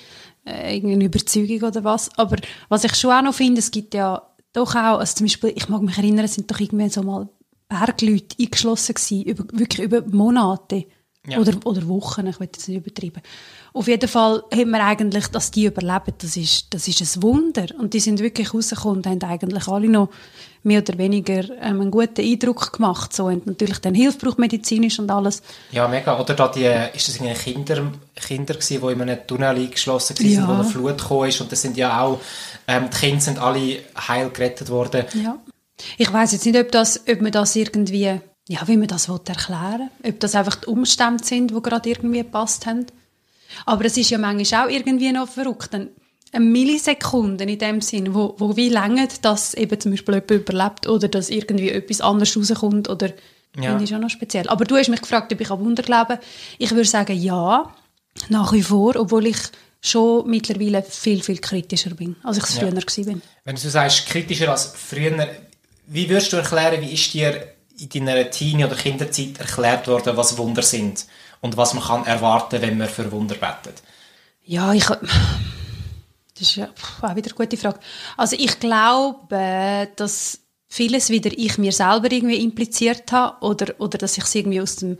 äh, 0.46 0.74
irgendeine 0.74 1.04
Überzeugung 1.04 1.69
oder 1.69 1.84
was. 1.84 2.10
Aber 2.19 2.36
was 2.69 2.84
ich 2.84 2.94
schon 2.94 3.12
auch 3.12 3.22
noch 3.22 3.34
finde, 3.34 3.60
es 3.60 3.70
gibt 3.70 3.94
ja 3.94 4.22
doch 4.52 4.74
auch, 4.74 4.98
also 4.98 5.16
zum 5.16 5.26
Beispiel, 5.26 5.52
ich 5.54 5.69
mag 5.69 5.82
mich 5.82 5.98
erinnern, 5.98 6.24
es 6.24 6.34
sind 6.34 6.50
doch 6.50 6.61
irgendwie 6.61 6.88
so 6.88 7.02
mal 7.02 7.28
Bergleute 7.68 8.37
eingeschlossen 8.38 8.94
gewesen, 8.94 9.23
über, 9.23 9.44
wirklich 9.52 9.87
über 9.87 10.02
Monate. 10.06 10.87
Ja. 11.29 11.38
Oder, 11.38 11.55
oder 11.64 11.87
Wochen, 11.87 12.26
ich 12.26 12.41
will 12.41 12.49
jetzt 12.52 12.69
nicht 12.69 12.79
übertreiben. 12.79 13.23
Auf 13.73 13.87
jeden 13.87 14.09
Fall 14.09 14.43
haben 14.52 14.71
wir 14.71 14.85
eigentlich, 14.85 15.29
dass 15.29 15.52
die 15.52 15.67
überleben, 15.67 16.12
das 16.19 16.37
ist, 16.37 16.67
das 16.75 16.88
ist 16.88 17.00
ein 17.17 17.23
Wunder. 17.23 17.67
Und 17.79 17.95
die 17.95 18.00
sind 18.00 18.19
wirklich 18.19 18.52
rausgekommen 18.52 18.99
und 18.99 19.07
haben 19.07 19.23
eigentlich 19.23 19.69
alle 19.69 19.88
noch 19.88 20.09
mehr 20.64 20.81
oder 20.81 20.99
weniger 20.99 21.45
ähm, 21.61 21.81
einen 21.81 21.91
guten 21.93 22.21
Eindruck 22.23 22.73
gemacht. 22.73 23.12
So, 23.12 23.26
und 23.26 23.47
natürlich 23.47 23.79
dann 23.79 23.95
Hilfe 23.95 24.19
braucht 24.19 24.41
medizinisch 24.41 24.99
und 24.99 25.11
alles. 25.12 25.43
Ja, 25.71 25.87
mega. 25.87 26.19
Oder 26.21 26.35
da 26.35 26.49
die, 26.49 26.64
ist 26.97 27.07
das 27.07 27.17
irgendwie 27.17 27.35
Kinder, 27.35 27.93
Kinder 28.17 28.55
gewesen, 28.55 28.81
die 28.85 28.93
in 28.93 29.02
einem 29.02 29.26
Tunnel 29.26 29.57
eingeschlossen 29.57 30.19
waren, 30.19 30.29
Ja. 30.29 30.49
wo 30.49 30.52
eine 30.55 30.64
Flut 30.64 30.99
gekommen 30.99 31.29
ist 31.29 31.41
und 31.41 31.52
das 31.52 31.62
sind 31.62 31.76
ja 31.76 32.00
auch, 32.02 32.19
ähm, 32.67 32.88
die 32.93 32.99
Kinder 32.99 33.21
sind 33.21 33.38
alle 33.38 33.79
heil 34.09 34.29
gerettet 34.31 34.71
worden. 34.71 35.05
Ja. 35.23 35.38
Ich 35.99 36.12
weiß 36.12 36.33
jetzt 36.33 36.47
nicht, 36.47 36.59
ob, 36.59 36.71
das, 36.73 37.00
ob 37.09 37.21
man 37.23 37.31
das 37.33 37.55
irgendwie, 37.57 38.21
ja, 38.49 38.66
wie 38.66 38.76
man 38.76 38.88
das 38.88 39.08
will 39.08 39.20
erklären 39.26 39.90
Ob 40.04 40.20
das 40.20 40.34
einfach 40.34 40.56
die 40.56 40.66
Umstände 40.66 41.25
sind, 41.25 41.50
die 41.52 41.62
gerade 41.62 41.88
irgendwie 41.88 42.18
gepasst 42.18 42.66
haben. 42.66 42.87
Aber 43.66 43.84
es 43.84 43.96
ist 43.96 44.11
ja 44.11 44.18
manchmal 44.18 44.66
auch 44.66 44.70
irgendwie 44.70 45.12
noch 45.12 45.28
verrückt. 45.28 45.75
Ein- 45.75 45.88
Eine 46.34 46.46
Millisekunde 46.46 47.44
in 47.44 47.58
dem 47.58 47.80
Sinn, 47.82 48.14
wo, 48.14 48.34
wo 48.38 48.56
wie 48.56 48.70
länger, 48.70 49.06
dass 49.20 49.52
eben 49.52 49.78
zum 49.78 49.90
Beispiel 49.92 50.14
jemand 50.14 50.30
überlebt 50.30 50.87
oder 50.88 51.06
dass 51.08 51.28
irgendwie 51.28 51.68
etwas 51.68 52.00
anderes 52.00 52.34
rauskommt 52.37 52.88
oder 52.88 53.08
Ja. 53.56 53.64
finde 53.64 53.84
ich 53.84 53.90
schon 53.90 54.00
noch 54.00 54.08
speziell. 54.08 54.49
Aber 54.49 54.64
du 54.64 54.76
hast 54.76 54.88
mich 54.88 55.02
gefragt, 55.02 55.30
ob 55.30 55.40
ich 55.42 55.50
an 55.50 55.61
Wunder 55.61 55.82
glaube. 55.82 56.18
Ich 56.58 56.70
würde 56.70 56.88
sagen, 56.88 57.14
ja, 57.20 57.70
nach 58.30 58.50
wie 58.54 58.62
vor, 58.62 58.96
obwohl 58.96 59.26
ich 59.26 59.37
schon 59.82 60.28
mittlerweile 60.30 60.82
viel, 60.82 61.22
viel 61.22 61.37
kritischer 61.38 61.90
bin, 61.94 62.16
als 62.22 62.38
ich 62.38 62.44
es 62.44 62.54
früher 62.58 62.70
bin. 62.70 63.20
Wenn 63.44 63.56
du 63.56 63.68
sagst, 63.68 64.06
kritischer 64.06 64.50
als 64.50 64.72
früher, 64.75 65.28
wie 65.87 66.08
würdest 66.08 66.32
du 66.32 66.38
erklären, 66.38 66.80
wie 66.80 66.94
ist 66.94 67.12
dir 67.12 67.46
in 67.79 68.07
deiner 68.07 68.31
Teenie- 68.31 68.64
oder 68.64 68.76
Kinderzeit 68.76 69.38
erklärt 69.38 69.88
worden, 69.88 70.17
was 70.17 70.37
Wunder 70.38 70.62
sind 70.62 71.07
und 71.41 71.57
was 71.57 71.75
man 71.75 71.83
kann 71.85 72.05
erwarten, 72.05 72.61
wenn 72.62 72.79
man 72.79 72.88
für 72.88 73.11
Wunder 73.12 73.35
betet? 73.35 73.83
Ja, 74.45 74.73
ich. 74.73 74.87
Das 76.38 76.49
ist 76.49 76.57
ja 76.57 76.69
auch 77.02 77.14
wieder 77.14 77.31
eine 77.31 77.35
gute 77.37 77.57
Frage. 77.59 77.79
Also 78.17 78.37
ich 78.38 78.59
glaube, 78.59 79.88
dass 79.97 80.41
vieles 80.67 81.11
wieder 81.11 81.31
ich 81.37 81.59
mir 81.59 81.73
selber 81.73 82.11
irgendwie 82.11 82.43
impliziert 82.43 83.12
habe 83.12 83.45
oder, 83.45 83.75
oder 83.79 83.99
dass 83.99 84.17
ich 84.17 84.25
es 84.25 84.35
irgendwie 84.35 84.61
aus 84.61 84.76
dem 84.76 84.97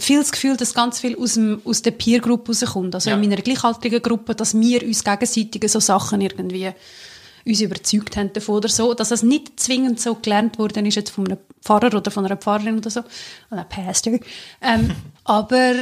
viel 0.00 0.18
das 0.20 0.32
Gefühl, 0.32 0.56
dass 0.56 0.72
ganz 0.72 0.98
viel 1.00 1.16
aus, 1.18 1.34
dem, 1.34 1.60
aus 1.64 1.82
der 1.82 1.90
Peer-Gruppe 1.90 2.52
rauskommt. 2.52 2.94
Also 2.94 3.10
Ja. 3.10 3.16
in 3.16 3.20
meiner 3.20 3.42
gleichaltrigen 3.42 4.00
Gruppe, 4.00 4.34
dass 4.34 4.58
wir 4.58 4.82
uns 4.82 5.04
gegenseitig 5.04 5.70
so 5.70 5.78
Sachen 5.80 6.22
irgendwie 6.22 6.72
uns 7.46 7.60
überzeugt 7.60 8.16
haben 8.16 8.32
davon 8.32 8.56
oder 8.56 8.68
so, 8.68 8.94
dass 8.94 9.10
es 9.10 9.22
nicht 9.22 9.60
zwingend 9.60 10.00
so 10.00 10.14
gelernt 10.14 10.58
worden 10.58 10.86
ist 10.86 10.94
jetzt 10.94 11.10
von 11.10 11.26
einem 11.26 11.38
Pfarrer 11.62 11.94
oder 11.94 12.10
von 12.10 12.24
einer 12.24 12.36
Pfarrerin 12.36 12.78
oder 12.78 12.90
so, 12.90 13.00
oder 13.50 13.60
einem 13.60 13.68
Pastor. 13.68 14.18
Ähm, 14.60 14.90
aber 15.24 15.74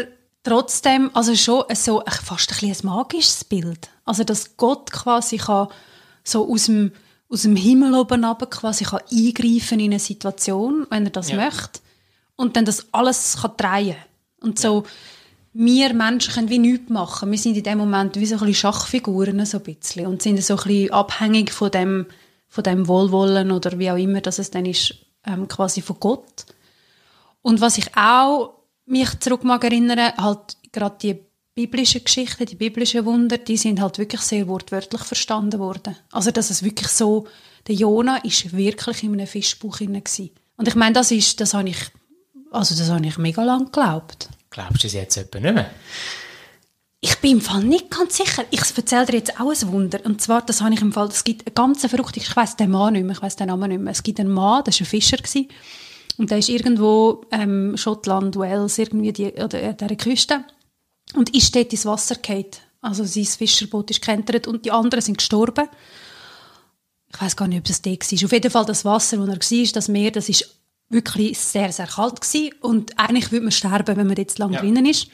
trotzdem, 0.43 1.11
also 1.15 1.35
schon 1.37 1.65
so 1.75 2.03
fast 2.07 2.51
ein, 2.51 2.69
bisschen 2.69 2.89
ein 2.89 2.95
magisches 2.97 3.45
Bild. 3.45 3.91
Also, 4.05 4.25
dass 4.25 4.57
Gott 4.57 4.91
quasi 4.91 5.37
kann 5.37 5.69
so 6.25 6.51
aus 6.53 6.67
dem, 6.67 6.93
aus 7.29 7.43
dem 7.43 7.57
Himmel 7.57 7.95
oben 7.95 8.25
runter 8.25 8.47
quasi 8.47 8.85
kann 8.85 9.01
eingreifen 9.11 9.81
in 9.81 9.93
eine 9.93 10.01
Situation, 10.01 10.87
wenn 10.91 11.05
er 11.05 11.11
das 11.11 11.31
ja. 11.31 11.37
möchte. 11.37 11.81
Und 12.37 12.57
dann 12.57 12.65
das 12.65 12.87
alles 12.93 13.39
kann 13.41 13.57
drehen. 13.57 13.97
Und 14.41 14.59
so, 14.59 14.85
wir 15.55 15.93
Menschen 15.93 16.35
können 16.35 16.49
wie 16.49 16.59
nichts 16.59 16.89
machen. 16.89 17.31
Wir 17.31 17.39
sind 17.39 17.57
in 17.57 17.63
dem 17.63 17.79
Moment 17.79 18.17
wie 18.17 18.27
so 18.27 18.37
ein 18.37 18.39
bisschen 18.41 18.55
Schachfiguren 18.55 19.45
so 19.45 19.59
ein 19.59 19.65
bisschen 19.65 20.07
und 20.07 20.23
sind 20.23 20.43
so 20.43 20.55
ein 20.55 20.63
bisschen 20.63 20.93
abhängig 20.93 21.53
von 21.53 21.71
dem, 21.71 22.07
von 22.49 22.65
dem 22.65 22.89
Wohlwollen 22.89 23.51
oder 23.51 23.79
wie 23.79 23.91
auch 23.91 23.97
immer, 23.97 24.21
dass 24.21 24.39
es 24.39 24.51
dann 24.51 24.67
ist, 24.67 24.95
ähm, 25.27 25.49
quasi 25.49 25.83
von 25.83 26.01
Gott. 26.01 26.47
Und 27.43 27.61
was 27.61 27.79
ich 27.79 27.97
auch 27.97 28.55
mich 28.87 29.19
zurück 29.21 29.45
mag 29.45 29.63
erinnern, 29.65 30.13
halt 30.17 30.57
gerade 30.73 30.97
die 31.03 31.19
biblischen 31.55 32.03
Geschichten, 32.03 32.47
die 32.47 32.55
biblischen 32.55 33.05
Wunder, 33.05 33.37
die 33.37 33.59
sind 33.59 33.81
halt 33.81 33.99
wirklich 33.99 34.23
sehr 34.23 34.49
wortwörtlich 34.49 35.03
verstanden 35.03 35.61
worden. 35.61 35.97
Also 36.11 36.31
dass 36.31 36.51
es 36.51 36.63
wirklich 36.63 36.89
so, 36.89 37.27
der 37.67 37.75
Jona 37.75 38.17
ist 38.19 38.57
wirklich 38.57 39.03
in 39.03 39.13
einem 39.13 39.27
Fischbuch 39.27 39.81
inne 39.81 40.03
Und 40.57 40.69
ich 40.69 40.75
meine, 40.75 40.95
das 40.95 41.11
ist, 41.11 41.41
das 41.41 41.53
habe 41.53 41.69
ich, 41.69 41.79
also 42.51 42.75
das 42.75 42.91
habe 42.91 43.07
ich 43.07 43.19
mega 43.19 43.45
lang 43.45 43.67
geglaubt. 43.67 44.31
Glaubst 44.53 44.85
du 44.85 44.87
es 44.87 44.93
jetzt 44.93 45.17
etwa 45.17 45.41
nicht 45.41 45.55
mehr? 45.55 45.71
Ich 47.01 47.17
bin 47.17 47.33
im 47.33 47.41
Fall 47.41 47.65
nicht 47.65 47.91
ganz 47.91 48.17
sicher. 48.17 48.45
Ich 48.51 48.61
erzähle 48.61 49.07
dir 49.07 49.17
jetzt 49.17 49.41
auch 49.41 49.51
ein 49.51 49.73
Wunder. 49.73 49.99
Und 50.05 50.23
zwar, 50.23 50.43
das 50.43 50.61
habe 50.61 50.73
ich 50.73 50.81
im 50.83 50.93
Fall, 50.93 51.09
es 51.09 51.25
gibt 51.25 51.47
eine 51.47 51.53
ganz 51.53 51.85
verrückte, 51.85 52.21
ich 52.21 52.37
weiß 52.37 52.57
den 52.57 52.71
Mann 52.71 52.93
nicht 52.93 53.05
mehr, 53.05 53.17
ich 53.17 53.23
weiß 53.23 53.35
den 53.35 53.49
Namen 53.49 53.71
nicht 53.71 53.81
mehr. 53.81 53.91
Es 53.91 54.05
gibt 54.05 54.21
einen 54.21 54.31
Mann, 54.31 54.63
das 54.65 54.79
war 54.79 54.87
ein 54.87 54.91
Fischer. 54.91 55.17
Gewesen, 55.17 55.49
und 56.19 56.31
der 56.31 56.39
ist 56.39 56.49
irgendwo 56.49 57.23
ähm, 57.33 57.77
Schottland, 57.77 58.37
Wales, 58.37 58.79
irgendwie 58.79 59.13
die, 59.13 59.33
oder 59.33 59.61
äh, 59.61 59.75
dieser 59.75 59.97
Küste. 59.97 60.45
Und 61.15 61.35
ist 61.35 61.55
dort 61.57 61.73
ins 61.73 61.87
Wasser 61.87 62.17
gefallen. 62.17 62.47
Also 62.81 63.05
sein 63.05 63.25
Fischerboot 63.25 63.91
ist 63.91 64.01
gekentert 64.01 64.47
und 64.47 64.65
die 64.65 64.71
anderen 64.71 65.03
sind 65.03 65.19
gestorben. 65.19 65.69
Ich 67.13 67.21
weiß 67.21 67.37
gar 67.37 67.49
nicht, 67.49 67.59
ob 67.59 67.65
das 67.65 67.83
der 67.83 67.93
war. 67.93 68.25
Auf 68.25 68.33
jeden 68.33 68.51
Fall 68.51 68.65
das 68.65 68.85
Wasser, 68.85 69.19
wo 69.19 69.23
er 69.25 69.29
war, 69.29 69.73
das 69.73 69.89
Meer, 69.89 70.11
das 70.11 70.29
ist 70.29 70.62
wirklich 70.93 71.39
sehr, 71.39 71.73
sehr 71.73 71.87
kalt 71.87 72.21
gewesen. 72.21 72.51
Und 72.61 72.99
eigentlich 72.99 73.33
würde 73.33 73.45
man 73.45 73.53
sterben, 73.53 73.97
wenn 73.97 74.07
man 74.07 74.17
jetzt 74.17 74.39
lang 74.39 74.53
ja. 74.53 74.61
drinnen 74.61 74.87
ist. 74.87 75.09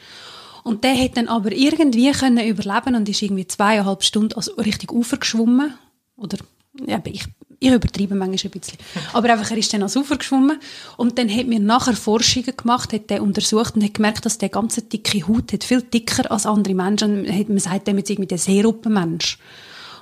Und 0.63 0.83
der 0.83 0.97
hat 0.97 1.17
dann 1.17 1.27
aber 1.27 1.51
irgendwie 1.51 2.11
können 2.11 2.45
überleben 2.45 2.95
und 2.95 3.09
ist 3.09 3.21
irgendwie 3.21 3.47
zweieinhalb 3.47 4.03
Stunden 4.03 4.33
also 4.33 4.53
richtig 4.55 4.91
Ufer 4.91 5.17
geschwommen. 5.17 5.73
Oder, 6.17 6.37
ja, 6.85 6.99
ich, 7.05 7.25
ich 7.59 7.71
übertreibe 7.71 8.15
manchmal 8.15 8.51
ein 8.51 8.59
bisschen. 8.59 8.77
Aber 9.13 9.31
einfach, 9.31 9.51
er 9.51 9.57
ist 9.57 9.73
dann 9.73 9.81
ans 9.81 9.95
Ufer 9.95 10.17
geschwommen. 10.17 10.59
Und 10.97 11.17
dann 11.17 11.33
hat 11.33 11.47
mir 11.47 11.59
nachher 11.59 11.95
Forschungen 11.95 12.55
gemacht, 12.55 12.93
hat 12.93 13.09
der 13.09 13.23
untersucht 13.23 13.75
und 13.75 13.83
hat 13.83 13.93
gemerkt, 13.93 14.25
dass 14.25 14.37
der 14.37 14.49
ganze 14.49 14.81
dicke 14.81 15.27
Haut 15.27 15.53
hat 15.53 15.63
viel 15.63 15.81
dicker 15.81 16.29
als 16.29 16.45
andere 16.45 16.75
Menschen. 16.75 17.23
Man 17.23 17.59
sagt 17.59 17.87
dem 17.87 17.97
jetzt 17.97 18.09
irgendwie 18.09 18.27
der 18.27 18.37
Seeruppenmensch. 18.37 19.37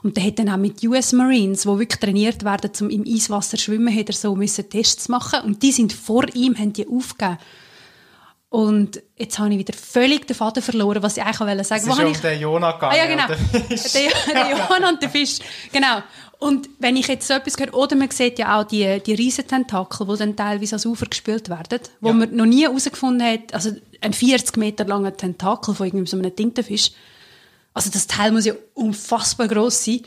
Und 0.04 0.18
der 0.18 0.26
hat 0.26 0.40
dann 0.40 0.50
auch 0.50 0.58
mit 0.58 0.84
US 0.84 1.14
Marines, 1.14 1.64
die 1.64 1.68
wirklich 1.68 2.00
trainiert 2.00 2.44
werden, 2.44 2.72
um 2.82 2.90
im 2.90 3.04
Eiswasser 3.04 3.58
zu 3.58 3.64
schwimmen, 3.64 3.96
hat 3.96 4.10
er 4.10 4.16
so 4.16 4.36
müssen 4.36 4.70
Tests 4.70 5.10
machen. 5.10 5.42
Und 5.42 5.64
die 5.64 5.72
sind 5.72 5.94
vor 5.94 6.26
ihm, 6.34 6.58
haben 6.58 6.74
die 6.74 6.88
aufgegeben. 6.88 7.38
Und 8.50 9.02
jetzt 9.18 9.38
habe 9.40 9.52
ich 9.52 9.60
wieder 9.60 9.74
völlig 9.74 10.26
den 10.26 10.36
Faden 10.36 10.64
verloren, 10.64 11.04
was 11.04 11.18
ich 11.18 11.24
eigentlich 11.24 11.68
sagen 11.68 11.86
wollte. 11.86 11.92
Es 11.92 11.98
ist 12.00 12.06
um 12.06 12.12
ich... 12.12 12.20
den 12.20 12.40
Jonah 12.40 12.72
gegangen. 12.72 12.94
Ah, 12.94 12.98
ja, 12.98 13.06
genau. 13.06 13.28
der, 13.28 13.78
der 14.34 14.50
Jonah 14.52 14.90
und 14.90 15.02
der 15.02 15.10
Fisch. 15.10 15.40
Genau. 15.74 16.02
Und 16.40 16.70
wenn 16.80 16.96
ich 16.96 17.08
jetzt 17.08 17.28
so 17.28 17.34
etwas 17.34 17.58
höre, 17.58 17.74
oder 17.74 17.96
man 17.96 18.12
sieht 18.12 18.40
ja 18.40 18.58
auch 18.60 18.64
die, 18.64 19.02
die 19.06 19.16
Riesententakel, 19.16 20.08
die 20.08 20.18
dann 20.18 20.36
teilweise 20.36 20.76
ans 20.76 20.86
Ufer 20.86 21.08
gespült 21.08 21.50
werden, 21.50 21.80
wo 22.00 22.10
ja. 22.10 22.14
man 22.14 22.36
noch 22.36 22.46
nie 22.46 22.64
herausgefunden 22.64 23.28
hat, 23.28 23.54
also 23.54 23.72
ein 24.02 24.14
40 24.14 24.56
Meter 24.58 24.86
langer 24.86 25.18
Tentakel 25.18 25.74
von 25.74 25.88
irgendwie 25.88 26.08
so 26.08 26.18
einem 26.18 26.36
Tintenfisch, 26.36 26.92
also 27.78 27.92
das 27.92 28.08
Teil 28.08 28.32
muss 28.32 28.46
ja 28.46 28.54
unfassbar 28.74 29.48
groß 29.48 29.86
sein. 29.86 30.02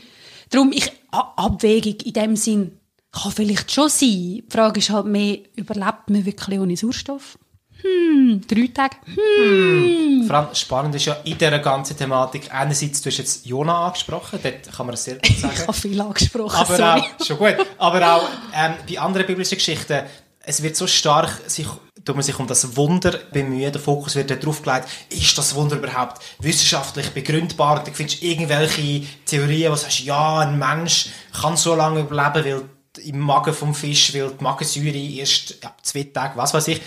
Darum, 0.49 0.73
ich, 0.73 0.91
Abwägung 1.09 1.95
in 2.01 2.11
dem 2.11 2.35
Sinn 2.35 2.77
kann 3.13 3.31
vielleicht 3.31 3.71
schon 3.71 3.87
sein. 3.87 4.09
Die 4.09 4.43
Frage 4.49 4.79
ist 4.79 4.89
halt 4.89 5.05
mehr, 5.05 5.39
überlebt 5.55 6.09
man 6.09 6.25
wirklich 6.25 6.59
ohne 6.59 6.75
Sauerstoff? 6.75 7.37
Hm, 7.81 8.41
drei 8.45 8.67
Tage. 8.73 8.97
Hm. 9.05 9.15
hm. 9.15 10.27
Vor 10.27 10.35
allem 10.35 10.53
spannend 10.53 10.95
ist 10.95 11.05
ja 11.05 11.13
in 11.23 11.37
dieser 11.37 11.59
ganzen 11.59 11.95
Thematik, 11.95 12.53
einerseits, 12.53 13.01
du 13.01 13.09
hast 13.09 13.17
jetzt 13.17 13.45
Jona 13.45 13.87
angesprochen, 13.87 14.39
dort 14.43 14.71
kann 14.75 14.85
man 14.85 14.93
es 14.93 15.05
sehr 15.05 15.15
gut 15.15 15.25
sagen. 15.37 15.53
ich 15.55 15.61
habe 15.61 15.73
viel 15.73 16.01
angesprochen, 16.01 16.57
aber 16.57 16.75
sorry. 16.75 17.01
Auch, 17.01 17.25
schon 17.25 17.37
gut. 17.37 17.55
Aber 17.77 18.15
auch 18.15 18.29
ähm, 18.53 18.73
bei 18.87 18.99
anderen 18.99 19.25
biblischen 19.25 19.57
Geschichten, 19.57 20.03
es 20.41 20.61
wird 20.61 20.75
so 20.75 20.87
stark 20.87 21.41
sich 21.47 21.67
tut 22.05 22.15
man 22.15 22.23
sich 22.23 22.37
um 22.39 22.47
das 22.47 22.75
Wunder 22.75 23.11
bemühen. 23.31 23.71
Der 23.71 23.81
Fokus 23.81 24.15
wird 24.15 24.31
darauf 24.31 24.61
gelegt, 24.61 24.87
ist 25.09 25.37
das 25.37 25.55
Wunder 25.55 25.77
überhaupt 25.77 26.21
wissenschaftlich 26.39 27.09
begründbar? 27.09 27.79
Und 27.79 27.87
du 27.87 27.91
findest 27.91 28.23
irgendwelche 28.23 29.05
Theorien, 29.25 29.71
du 29.71 29.77
sagst, 29.77 30.01
ja, 30.01 30.39
ein 30.39 30.57
Mensch 30.57 31.09
kann 31.39 31.57
so 31.57 31.75
lange 31.75 32.01
überleben, 32.01 32.45
weil 32.45 33.03
im 33.05 33.19
Magen 33.19 33.53
vom 33.53 33.73
Fisch, 33.73 34.13
weil 34.13 34.31
die 34.31 34.43
Magensäure 34.43 34.97
erst 34.97 35.57
ja, 35.63 35.73
zwei 35.81 36.03
Tage, 36.03 36.37
was 36.37 36.53
weiß 36.53 36.67
ich. 36.69 36.81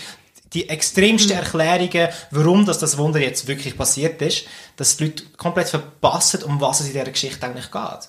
Die 0.53 0.69
extremsten 0.69 1.35
mhm. 1.35 1.43
Erklärungen, 1.43 2.09
warum 2.31 2.65
das, 2.65 2.79
das 2.79 2.97
Wunder 2.97 3.19
jetzt 3.19 3.47
wirklich 3.47 3.75
passiert 3.75 4.21
ist, 4.21 4.45
dass 4.75 4.97
die 4.97 5.05
Leute 5.05 5.23
komplett 5.37 5.69
verpassen, 5.69 6.43
um 6.43 6.61
was 6.61 6.81
es 6.81 6.87
in 6.87 6.93
dieser 6.93 7.05
Geschichte 7.05 7.45
eigentlich 7.45 7.71
geht 7.71 8.07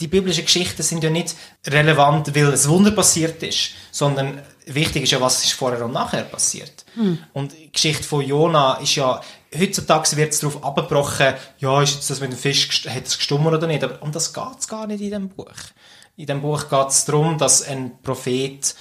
die 0.00 0.08
biblischen 0.08 0.44
Geschichten 0.44 0.82
sind 0.82 1.04
ja 1.04 1.10
nicht 1.10 1.36
relevant, 1.66 2.34
weil 2.34 2.48
es 2.48 2.68
Wunder 2.68 2.90
passiert 2.90 3.42
ist, 3.42 3.70
sondern 3.90 4.42
wichtig 4.66 5.04
ist 5.04 5.12
ja, 5.12 5.20
was 5.20 5.44
ist 5.44 5.52
vorher 5.52 5.84
und 5.84 5.92
nachher 5.92 6.22
passiert. 6.22 6.84
Hm. 6.94 7.18
Und 7.32 7.52
die 7.52 7.70
Geschichte 7.72 8.02
von 8.02 8.22
Jona 8.22 8.74
ist 8.74 8.94
ja, 8.94 9.20
heutzutage 9.58 10.16
wird 10.16 10.32
es 10.32 10.40
darauf 10.40 10.62
abgebrochen, 10.64 11.34
ja, 11.58 11.82
ist 11.82 11.94
jetzt 11.94 12.10
das 12.10 12.20
mit 12.20 12.32
dem 12.32 12.38
Fisch, 12.38 12.86
hat 12.88 13.06
es 13.06 13.18
gestummen 13.18 13.54
oder 13.54 13.66
nicht, 13.66 13.84
aber 13.84 14.02
um 14.02 14.12
das 14.12 14.32
geht 14.32 14.58
es 14.58 14.68
gar 14.68 14.86
nicht 14.86 15.00
in 15.00 15.10
dem 15.10 15.28
Buch. 15.28 15.52
In 16.16 16.26
dem 16.26 16.42
Buch 16.42 16.68
geht 16.68 16.88
es 16.88 17.04
darum, 17.04 17.38
dass 17.38 17.62
ein 17.62 18.00
Prophet 18.02 18.74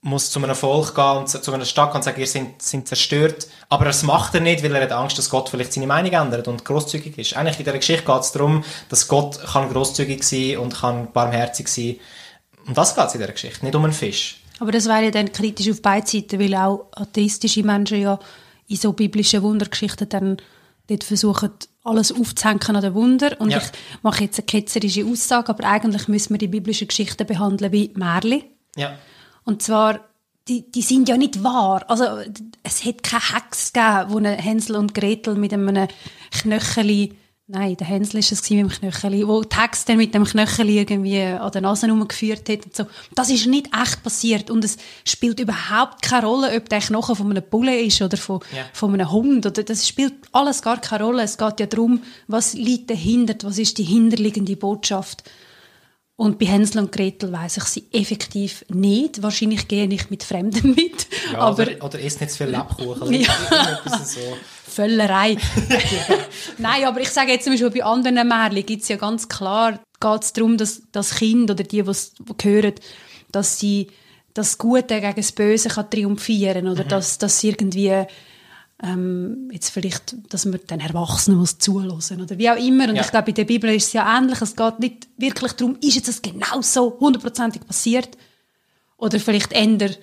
muss 0.00 0.30
zu 0.30 0.42
einem 0.42 0.54
Volk 0.54 0.94
gehen 0.94 1.16
und 1.18 1.28
zu 1.28 1.52
einer 1.52 1.64
Stadt 1.64 1.94
und 1.94 2.04
sagen, 2.04 2.20
ihr 2.20 2.26
seid, 2.26 2.62
sind 2.62 2.86
zerstört. 2.86 3.48
Aber 3.68 3.84
das 3.84 4.04
macht 4.04 4.34
er 4.34 4.40
nicht, 4.40 4.62
weil 4.62 4.74
er 4.74 4.82
hat 4.82 4.92
Angst, 4.92 5.18
dass 5.18 5.28
Gott 5.28 5.48
vielleicht 5.48 5.72
seine 5.72 5.88
Meinung 5.88 6.12
ändert 6.12 6.46
und 6.46 6.64
großzügig 6.64 7.18
ist. 7.18 7.36
Eigentlich 7.36 7.58
in 7.58 7.64
dieser 7.64 7.78
Geschichte 7.78 8.04
geht 8.04 8.20
es 8.20 8.32
darum, 8.32 8.64
dass 8.88 9.08
Gott 9.08 9.40
kann 9.52 9.70
großzügig 9.70 10.22
sein 10.22 10.58
und 10.58 10.76
kann 10.76 11.12
barmherzig 11.12 11.68
sein. 11.68 11.96
Um 12.66 12.74
das 12.74 12.94
geht 12.94 13.06
es 13.06 13.14
in 13.14 13.20
dieser 13.20 13.32
Geschichte, 13.32 13.64
nicht 13.64 13.74
um 13.74 13.84
einen 13.84 13.92
Fisch. 13.92 14.40
Aber 14.58 14.72
das 14.72 14.86
wäre 14.86 15.04
ja 15.04 15.10
dann 15.10 15.32
kritisch 15.32 15.70
auf 15.70 15.82
beide 15.82 16.06
Seiten, 16.06 16.40
weil 16.40 16.54
auch 16.54 16.88
atheistische 16.92 17.62
Menschen 17.62 18.00
ja 18.00 18.18
in 18.66 18.76
so 18.76 18.92
biblischen 18.92 19.42
Wundergeschichten 19.42 20.08
dann 20.08 20.36
dort 20.88 21.04
versuchen, 21.04 21.50
alles 21.84 22.12
aufzuhängen 22.12 22.76
an 22.76 22.82
den 22.82 22.94
Wunder. 22.94 23.40
Und 23.40 23.50
ja. 23.50 23.58
ich 23.58 23.64
mache 24.02 24.24
jetzt 24.24 24.38
eine 24.38 24.46
ketzerische 24.46 25.06
Aussage, 25.06 25.50
aber 25.50 25.64
eigentlich 25.64 26.08
müssen 26.08 26.34
wir 26.34 26.38
die 26.38 26.48
biblischen 26.48 26.88
Geschichten 26.88 27.26
behandeln 27.26 27.72
wie 27.72 27.92
Märchen. 27.94 28.44
Ja. 28.76 28.98
Und 29.44 29.62
zwar, 29.62 30.00
die, 30.48 30.70
die 30.70 30.82
sind 30.82 31.08
ja 31.08 31.16
nicht 31.16 31.42
wahr. 31.42 31.84
Also, 31.88 32.04
es 32.62 32.84
hat 32.84 33.02
keine 33.02 33.22
Hex 33.34 33.72
gegeben, 33.72 34.04
wo 34.08 34.18
eine 34.18 34.32
Hänsel 34.32 34.76
und 34.76 34.94
Gretel 34.94 35.34
mit 35.34 35.52
einem 35.52 35.88
Knöcheli 36.30 37.14
Nein, 37.50 37.78
der 37.78 37.86
Hänsel 37.86 38.16
war 38.16 38.20
es 38.20 38.50
mit 38.50 38.60
dem 38.60 38.68
Knöcheli, 38.68 39.26
wo 39.26 39.42
Hex 39.42 39.86
dann 39.86 39.96
mit 39.96 40.12
dem 40.12 40.24
Knöcheli 40.24 40.80
irgendwie 40.80 41.22
an 41.22 41.50
der 41.50 41.62
Nase 41.62 41.88
geführt 42.06 42.46
hat 42.46 42.66
und 42.66 42.76
so. 42.76 42.84
Das 43.14 43.30
ist 43.30 43.46
nicht 43.46 43.70
echt 43.74 44.02
passiert 44.02 44.50
und 44.50 44.62
es 44.66 44.76
spielt 45.06 45.40
überhaupt 45.40 46.02
keine 46.02 46.26
Rolle, 46.26 46.54
ob 46.54 46.68
der 46.68 46.80
Knochen 46.80 47.16
von 47.16 47.30
einem 47.30 47.42
Bulle 47.42 47.80
ist 47.80 48.02
oder 48.02 48.18
von, 48.18 48.40
yeah. 48.52 48.66
von 48.74 48.92
einem 48.92 49.10
Hund. 49.10 49.46
Oder 49.46 49.62
das 49.62 49.88
spielt 49.88 50.12
alles 50.32 50.60
gar 50.60 50.78
keine 50.78 51.04
Rolle. 51.04 51.22
Es 51.22 51.38
geht 51.38 51.58
ja 51.60 51.64
darum, 51.64 52.02
was 52.26 52.52
liegt 52.52 52.90
dahinter, 52.90 53.34
was 53.48 53.56
ist 53.56 53.78
die 53.78 53.84
hinterliegende 53.84 54.54
Botschaft. 54.54 55.22
Und 56.20 56.40
bei 56.40 56.46
Hänsel 56.46 56.80
und 56.80 56.90
Gretel 56.90 57.30
weiß 57.32 57.58
ich 57.58 57.64
sie 57.64 57.84
effektiv 57.92 58.64
nicht. 58.70 59.22
Wahrscheinlich 59.22 59.68
gehe 59.68 59.86
ich 59.86 60.10
mit 60.10 60.24
Fremden 60.24 60.70
mit. 60.74 61.06
Ja, 61.32 61.38
aber, 61.38 61.62
oder, 61.62 61.84
oder 61.84 62.00
isst 62.00 62.20
nicht 62.20 62.32
zu 62.32 62.38
viel 62.38 62.48
Lebkuchen. 62.48 63.14
ja. 63.20 63.30
so. 64.04 64.18
Völlerei. 64.66 65.36
Nein, 66.58 66.84
aber 66.86 67.00
ich 67.00 67.10
sage 67.10 67.30
jetzt 67.30 67.44
zum 67.44 67.52
Beispiel 67.52 67.70
bei 67.70 67.84
anderen 67.84 68.26
Märchen 68.26 68.66
gibt 68.66 68.82
es 68.82 68.88
ja 68.88 68.96
ganz 68.96 69.28
klar, 69.28 69.78
geht 70.00 70.22
es 70.22 70.32
darum, 70.32 70.58
dass 70.58 70.82
das 70.90 71.14
Kind 71.14 71.52
oder 71.52 71.62
die, 71.62 71.82
die 71.84 71.88
es 71.88 72.14
hören, 72.42 72.74
dass 73.30 73.60
sie 73.60 73.86
das 74.34 74.58
Gute 74.58 75.00
gegen 75.00 75.14
das 75.14 75.30
Böse 75.30 75.68
kann 75.68 75.88
triumphieren 75.88 76.66
oder 76.66 76.82
mhm. 76.82 76.88
dass, 76.88 77.18
dass 77.18 77.44
irgendwie 77.44 77.92
ähm, 78.82 79.50
jetzt 79.52 79.70
vielleicht, 79.70 80.14
dass 80.32 80.44
man 80.44 80.60
den 80.70 80.80
Erwachsenen 80.80 81.38
muss 81.38 81.58
zulassen 81.58 82.20
oder 82.20 82.38
wie 82.38 82.50
auch 82.50 82.56
immer. 82.56 82.88
Und 82.88 82.96
ja. 82.96 83.02
ich 83.02 83.10
glaube, 83.10 83.30
in 83.30 83.34
der 83.34 83.44
Bibel 83.44 83.74
ist 83.74 83.88
es 83.88 83.92
ja 83.92 84.16
ähnlich. 84.16 84.40
Es 84.40 84.54
geht 84.54 84.78
nicht 84.78 85.08
wirklich 85.16 85.52
darum, 85.52 85.76
ist 85.80 85.96
jetzt 85.96 86.08
das 86.08 86.22
genau 86.22 86.60
so 86.62 86.96
hundertprozentig 87.00 87.66
passiert 87.66 88.16
oder 88.96 89.18
vielleicht 89.18 89.52
ändert 89.52 89.98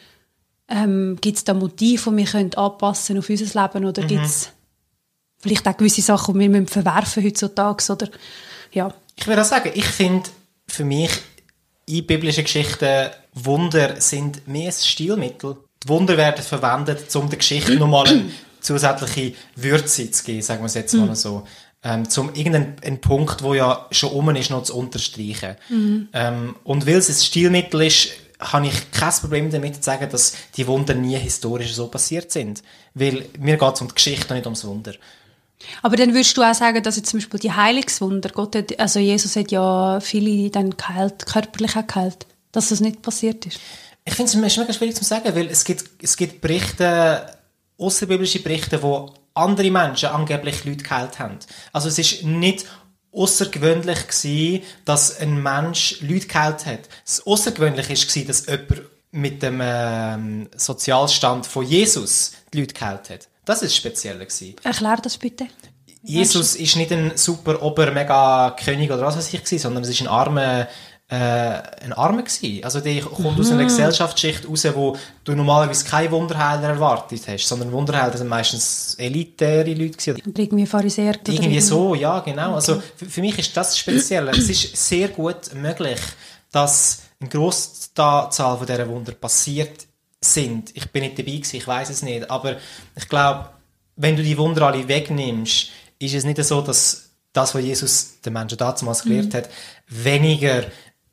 ähm, 0.68 1.18
gibt 1.22 1.38
es 1.38 1.44
da 1.44 1.54
Motive, 1.54 2.10
die 2.10 2.18
wir 2.18 2.26
können 2.26 2.54
anpassen 2.56 3.18
auf 3.18 3.30
unser 3.30 3.62
Leben 3.62 3.86
oder 3.86 4.04
mhm. 4.04 4.08
gibt 4.08 4.26
es 4.26 4.50
vielleicht 5.40 5.68
auch 5.68 5.78
gewisse 5.78 6.02
Sachen, 6.02 6.40
die 6.40 6.52
wir 6.52 6.68
verwerfen 6.68 7.24
heutzutage 7.24 7.92
oder 7.92 8.10
ja. 8.72 8.94
Ich 9.16 9.28
würde 9.28 9.42
auch 9.42 9.46
sagen, 9.46 9.72
ich 9.74 9.86
finde 9.86 10.30
für 10.68 10.84
mich 10.84 11.12
in 11.86 12.06
biblischen 12.06 12.44
Geschichten, 12.44 13.10
Wunder 13.34 14.02
sind 14.02 14.48
mehr 14.48 14.70
ein 14.70 14.74
Stilmittel. 14.74 15.58
Die 15.84 15.88
Wunder 15.88 16.18
werden 16.18 16.44
verwendet, 16.44 17.16
um 17.16 17.30
der 17.30 17.38
Geschichte 17.38 17.76
nochmal 17.76 18.08
eine 18.08 18.32
zusätzliche 18.66 19.36
Würze 19.56 20.10
zu 20.12 20.24
geben, 20.24 20.42
sagen 20.42 20.62
wir 20.62 20.68
es 20.68 20.74
jetzt 20.74 20.94
mal 20.94 21.16
so. 21.16 21.48
Ähm, 21.84 22.10
zum 22.10 22.34
irgendeinen 22.34 23.00
Punkt, 23.00 23.44
wo 23.44 23.54
ja 23.54 23.86
schon 23.92 24.12
um 24.12 24.36
ist, 24.36 24.50
noch 24.50 24.64
zu 24.64 24.76
unterstreichen. 24.76 25.56
Ähm, 26.14 26.56
und 26.64 26.88
weil 26.88 26.96
es 26.96 27.10
ein 27.10 27.16
Stilmittel 27.16 27.84
ist, 27.84 28.10
habe 28.40 28.68
ich 28.68 28.92
kein 28.92 29.14
Problem 29.14 29.52
damit 29.52 29.76
zu 29.76 29.84
sagen, 29.84 30.10
dass 30.10 30.34
die 30.58 30.66
Wunder 30.68 30.96
nie 30.96 31.16
historisch 31.16 31.74
so 31.74 31.88
passiert 31.88 32.32
sind. 32.32 32.64
Weil 32.96 33.26
mir 33.40 33.58
geht 33.58 33.74
es 33.76 33.82
um 33.82 33.88
die 33.88 33.96
Geschichte 33.96 34.30
und 34.30 34.36
nicht 34.38 34.46
ums 34.46 34.66
Wunder. 34.66 34.94
Aber 35.82 35.96
dann 35.96 36.14
würdest 36.14 36.36
du 36.36 36.42
auch 36.42 36.54
sagen, 36.54 36.82
dass 36.84 36.96
jetzt 36.96 37.10
zum 37.10 37.20
Beispiel 37.20 37.40
die 37.40 37.52
Heilungswunder, 37.52 38.30
Gott 38.30 38.56
hat, 38.56 38.80
also 38.80 39.00
Jesus 39.00 39.36
hat 39.36 39.52
ja 39.52 40.00
viele 40.00 40.50
dann 40.50 40.72
geheilt, 40.76 41.26
körperlich 41.26 41.76
auch 41.76 41.88
geheilt, 41.88 42.26
dass 42.52 42.70
das 42.70 42.82
nicht 42.82 43.02
passiert 43.02 43.46
ist. 43.46 43.60
Ich 44.06 44.14
finde 44.14 44.32
es 44.32 44.58
mega 44.58 44.74
schwierig 44.74 44.96
zu 44.96 45.04
sagen, 45.04 45.34
weil 45.36 45.48
es 45.48 45.64
gibt, 45.64 45.86
es 46.02 46.16
gibt 46.16 46.42
Berichte, 46.42 47.26
außerbiblische 47.78 48.42
Berichte, 48.42 48.82
wo 48.82 49.14
andere 49.34 49.70
Menschen 49.72 50.10
angeblich 50.10 50.66
Leute 50.66 50.84
geheilt 50.84 51.20
haben. 51.20 51.40
Also 51.74 51.90
es 51.90 52.00
ist 52.00 52.24
nicht 52.24 52.66
außergewöhnlich 53.12 54.08
gewesen, 54.08 54.64
dass 54.86 55.20
ein 55.20 55.42
Mensch 55.42 56.02
Leute 56.02 56.28
geheilt 56.28 56.66
hat. 56.66 56.82
Das 57.06 57.26
Außergewöhnliche 57.26 57.94
ist 57.94 58.08
gewesen, 58.08 58.28
dass 58.28 58.46
jemand 58.46 58.82
mit 59.12 59.42
dem 59.42 59.60
ähm, 59.64 60.50
Sozialstand 60.56 61.46
von 61.46 61.66
Jesus 61.66 62.34
die 62.54 62.60
Leute 62.60 62.74
geheilt 62.74 63.10
hat. 63.10 63.30
Das 63.46 63.62
ist 63.62 63.76
speziell 63.76 64.20
gewesen. 64.20 64.56
Erklär 64.64 64.98
das 65.02 65.18
bitte. 65.18 65.48
Jesus 66.04 66.56
ist 66.56 66.76
nicht 66.76 66.92
ein 66.92 67.14
super 67.16 67.62
ober 67.64 67.92
mega 67.92 68.56
König 68.64 68.92
oder 68.92 69.04
was 69.04 69.18
weiß 69.18 69.34
ich 69.34 69.44
gewesen, 69.44 69.60
sondern 69.60 69.84
es 69.84 69.90
ist 69.90 70.02
ein 70.02 70.08
armer 70.08 70.68
äh, 71.08 71.16
ein 71.16 71.94
Armer 71.94 72.24
gewesen. 72.24 72.64
Also 72.64 72.80
der 72.80 73.02
kommt 73.02 73.40
aus 73.40 73.52
einer 73.52 73.64
Gesellschaftsschicht 73.64 74.48
raus, 74.48 74.66
wo 74.74 74.98
du 75.24 75.36
normalerweise 75.36 75.86
keine 75.86 76.12
Wunderheiler 76.12 76.70
erwartet 76.70 77.22
hast, 77.28 77.48
sondern 77.48 77.72
Wunderheiler 77.72 78.18
sind 78.18 78.28
meistens 78.28 78.96
elitäre 78.98 79.74
Leute 79.74 79.98
gewesen. 79.98 80.22
Und 80.26 80.40
irgendwie 80.40 80.66
Pharisäer. 80.66 81.16
Irgendwie 81.28 81.62
so, 81.62 81.94
ja, 81.94 82.20
genau. 82.20 82.56
Also 82.56 82.82
für, 82.96 83.06
für 83.06 83.22
mich 83.22 83.38
ist 83.38 83.56
das 83.56 83.78
speziell. 83.78 84.28
es 84.30 84.50
ist 84.50 84.76
sehr 84.76 85.10
gut 85.10 85.54
möglich, 85.54 86.00
dass 86.52 87.04
eine 87.20 87.30
grosse 87.30 87.94
Zahl 87.94 88.32
von 88.32 88.66
dieser 88.66 88.88
Wunder 88.88 89.12
passiert 89.12 89.86
sind. 90.20 90.76
Ich 90.76 90.90
bin 90.92 91.04
nicht 91.04 91.20
dabei 91.20 91.32
gewesen, 91.32 91.58
ich 91.58 91.68
weiß 91.68 91.90
es 91.92 92.02
nicht, 92.02 92.30
aber 92.32 92.58
ich 92.96 93.08
glaube, 93.08 93.50
wenn 93.96 94.16
du 94.16 94.24
die 94.24 94.38
Wunder 94.38 94.64
alle 94.64 94.88
wegnimmst, 94.88 95.70
ist 96.00 96.14
es 96.14 96.26
nicht 96.26 96.44
so, 96.44 96.62
dass 96.62 97.06
das, 97.36 97.54
was 97.54 97.64
Jesus 97.64 98.22
den 98.22 98.34
Menschen 98.34 98.58
damals 98.58 99.04
gelehrt 99.04 99.34
hat, 99.34 99.50
weniger 99.88 100.64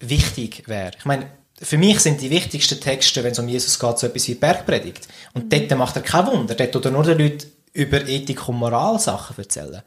wichtig 0.03 0.65
wäre. 0.67 0.93
Ich 0.99 1.05
meine, 1.05 1.27
für 1.61 1.79
mich 1.79 2.01
sind 2.01 2.21
die 2.21 2.31
wichtigsten 2.31 2.81
Texte, 2.81 3.23
wenn 3.23 3.33
es 3.33 3.39
um 3.39 3.49
Jesus 3.49 3.79
geht, 3.79 3.99
so 3.99 4.07
etwas 4.07 4.27
wie 4.29 4.35
Bergpredigt. 4.35 5.07
Und 5.33 5.53
dort 5.53 5.71
macht 5.79 5.97
er 5.97 6.03
kein 6.03 6.27
Wunder. 6.27 6.55
Dort 6.55 6.73
tut 6.73 6.85
er 6.85 6.91
nur 6.91 7.05
den 7.05 7.19
Leuten 7.19 7.51
über 7.73 8.07
Ethik 8.07 8.49
und 8.49 8.57
Moral 8.57 8.99
Sachen 8.99 9.37
erzählen. 9.39 9.83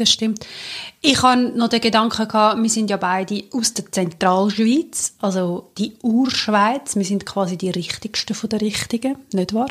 Das 0.00 0.10
stimmt. 0.10 0.46
Ich 1.02 1.22
hatte 1.22 1.52
noch 1.56 1.68
den 1.68 1.80
Gedanken, 1.80 2.26
gehabt, 2.26 2.62
wir 2.62 2.70
sind 2.70 2.88
ja 2.90 2.96
beide 2.96 3.44
aus 3.52 3.74
der 3.74 3.90
Zentralschweiz, 3.92 5.14
also 5.20 5.70
die 5.76 5.92
Urschweiz. 6.02 6.96
Wir 6.96 7.04
sind 7.04 7.26
quasi 7.26 7.56
die 7.58 7.70
Richtigsten 7.70 8.34
von 8.34 8.48
der 8.48 8.60
Richtigen, 8.62 9.16
nicht 9.32 9.52
wahr? 9.54 9.68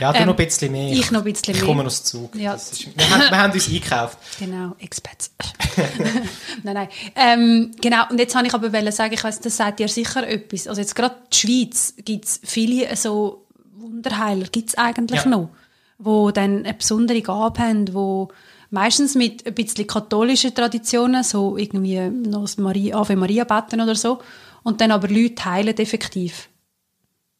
Ja, 0.00 0.12
du 0.12 0.18
Ähm, 0.18 0.26
noch 0.26 0.36
ein 0.38 0.44
bisschen 0.44 0.72
mehr. 0.72 0.92
ich 0.92 1.10
noch 1.12 1.24
ein 1.24 1.32
bisschen 1.32 1.54
ich 1.54 1.60
mehr. 1.60 1.68
komme 1.68 1.84
aus 1.86 2.02
Zug. 2.04 2.34
Ja. 2.34 2.54
Ist, 2.54 2.86
wir, 2.96 3.10
haben, 3.10 3.30
wir 3.30 3.38
haben 3.38 3.52
uns 3.52 3.68
eingekauft. 3.68 4.18
Genau, 4.38 4.74
Expats. 4.80 5.30
nein, 6.62 6.74
nein. 6.74 6.88
Ähm, 7.14 7.70
genau, 7.80 8.08
und 8.10 8.18
jetzt 8.18 8.34
wollte 8.34 8.48
ich 8.48 8.54
aber 8.54 8.92
sagen, 8.92 9.14
ich 9.14 9.22
weiss, 9.24 9.40
das 9.40 9.56
sagt 9.56 9.78
dir 9.78 9.88
sicher 9.88 10.26
etwas. 10.26 10.66
Also 10.66 10.80
jetzt 10.80 10.94
gerade 10.96 11.14
die 11.32 11.36
Schweiz 11.36 11.94
gibt 12.04 12.24
es 12.24 12.40
viele 12.42 12.94
so 12.96 13.46
Wunderheiler, 13.76 14.46
gibt 14.50 14.70
es 14.70 14.74
eigentlich 14.76 15.22
Ja. 15.22 15.28
noch, 15.30 15.50
wo 15.98 16.30
dann 16.32 16.64
eine 16.64 16.74
besondere 16.74 17.20
Gabe 17.22 17.60
haben, 17.60 17.94
wo 17.94 18.28
meistens 18.72 19.14
mit 19.14 19.46
ein 19.46 19.54
bisschen 19.54 19.86
katholischen 19.86 20.54
Traditionen, 20.54 21.22
so 21.22 21.56
irgendwie 21.56 22.00
noch 22.08 22.42
das 22.42 22.58
Maria, 22.58 22.96
Ave 22.96 23.16
Maria 23.16 23.44
beten 23.44 23.80
oder 23.80 23.94
so, 23.94 24.20
und 24.62 24.80
dann 24.80 24.90
aber 24.90 25.08
Leute 25.08 25.44
heilen 25.44 25.76
effektiv. 25.76 26.48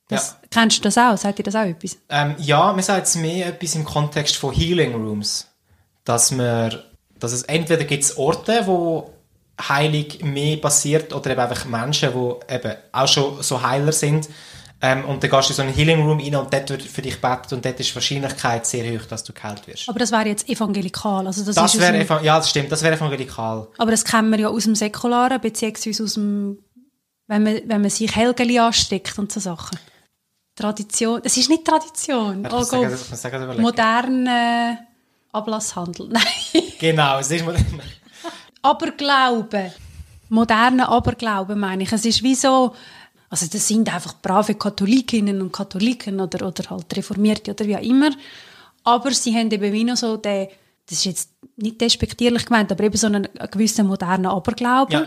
Das, 0.09 0.37
Kennst 0.51 0.79
du 0.79 0.83
das 0.83 0.99
auch? 0.99 1.17
Sagt 1.17 1.39
dir 1.39 1.43
das 1.43 1.57
auch 1.57 1.65
etwas? 1.65 1.97
Ähm, 2.09 2.35
ja, 2.39 2.73
man 2.73 2.83
sagt 2.83 3.07
es 3.07 3.15
mehr 3.17 3.47
etwas 3.47 3.75
im 3.75 3.85
Kontext 3.85 4.37
von 4.37 4.53
Healing 4.53 4.95
Rooms. 4.95 5.49
Dass, 6.05 6.33
man, 6.33 6.77
dass 7.19 7.33
es 7.33 7.45
entweder 7.45 7.85
gibt 7.85 8.03
es 8.03 8.19
Orte, 8.19 8.67
wo 8.67 9.11
Heilung 9.69 10.07
mehr 10.23 10.57
passiert 10.59 11.13
oder 11.13 11.31
eben 11.31 11.41
einfach 11.41 11.65
Menschen, 11.65 12.11
die 12.13 12.55
eben 12.55 12.75
auch 12.91 13.09
schon 13.09 13.43
so 13.43 13.63
Heiler 13.63 13.93
sind. 13.93 14.29
Ähm, 14.85 15.05
und 15.05 15.23
dann 15.23 15.31
gehst 15.31 15.49
du 15.49 15.53
in 15.53 15.57
so 15.57 15.63
einen 15.63 15.73
Healing 15.73 16.03
Room 16.05 16.19
rein 16.19 16.35
und 16.35 16.53
dort 16.53 16.69
wird 16.71 16.83
für 16.83 17.03
dich 17.03 17.15
gebetet 17.21 17.53
und 17.53 17.65
dort 17.65 17.79
ist 17.79 17.91
die 17.91 17.95
Wahrscheinlichkeit 17.95 18.67
sehr 18.67 18.99
hoch, 18.99 19.05
dass 19.07 19.23
du 19.23 19.33
geheilt 19.33 19.65
wirst. 19.69 19.89
Aber 19.89 19.99
das 20.01 20.11
wäre 20.11 20.27
jetzt 20.27 20.49
evangelikal. 20.49 21.25
Also 21.27 21.45
das 21.45 21.55
Das 21.55 21.79
wäre 21.79 21.93
dem- 22.05 22.25
ja, 22.25 22.37
das 22.37 22.51
stimmt, 22.51 22.73
das 22.73 22.83
wäre 22.83 22.97
evangelikal. 22.97 23.69
Aber 23.79 23.91
das 23.93 24.05
kennen 24.05 24.31
wir 24.31 24.41
ja 24.41 24.49
aus 24.49 24.65
dem 24.65 24.75
Säkularen, 24.75 25.41
beziehungsweise 25.41 26.03
aus 26.03 26.15
dem, 26.15 26.59
wenn 27.29 27.45
man, 27.45 27.61
wenn 27.67 27.81
man 27.81 27.91
sich 27.91 28.15
Helgeli 28.15 28.59
ansteckt 28.59 29.17
und 29.19 29.31
so 29.31 29.39
Sachen. 29.39 29.79
Tradition, 30.57 31.21
es 31.23 31.37
ist 31.37 31.49
nicht 31.49 31.65
Tradition. 31.65 32.45
Ich 32.45 32.53
Oh 32.53 32.63
sagen, 32.63 32.89
Gott. 32.89 32.99
ich 33.13 33.17
sagen. 33.19 33.61
Moderner 33.63 34.79
Ablasshandel. 35.33 36.09
Nein. 36.11 36.63
Genau, 36.81 37.21
es 37.21 37.31
ist 37.31 37.45
Aberglauben. 38.63 39.71
Moderner 40.29 40.89
Aberglauben 40.89 41.59
meine 41.59 41.83
ich. 41.85 41.93
Es 41.93 42.05
ist 42.05 42.23
wie 42.23 42.35
so, 42.35 42.75
also 43.33 43.47
das 43.47 43.67
sind 43.67 43.93
einfach 43.93 44.17
brave 44.21 44.55
Katholikinnen 44.55 45.41
und 45.41 45.55
Katholiken 45.55 46.21
oder, 46.21 46.47
oder 46.47 46.69
halt 46.69 46.95
Reformierte 46.95 47.53
oder 47.53 47.67
wie 47.67 47.75
auch 47.75 47.83
immer. 47.83 48.11
Aber 48.85 49.11
sie 49.11 49.35
haben 49.35 49.51
eben 49.51 49.73
wie 49.73 49.85
noch 49.85 49.97
so 49.97 50.19
den, 50.19 50.49
das 50.87 50.99
ist 50.99 51.05
jetzt 51.07 51.31
nicht 51.57 51.81
despektierlich 51.81 52.45
gemeint, 52.45 52.71
aber 52.71 52.85
eben 52.85 52.99
so 52.99 53.07
einen, 53.07 53.27
einen 53.27 53.51
gewissen 53.51 53.87
modernen 53.87 54.27
Aberglauben. 54.27 54.93
ja, 54.93 55.07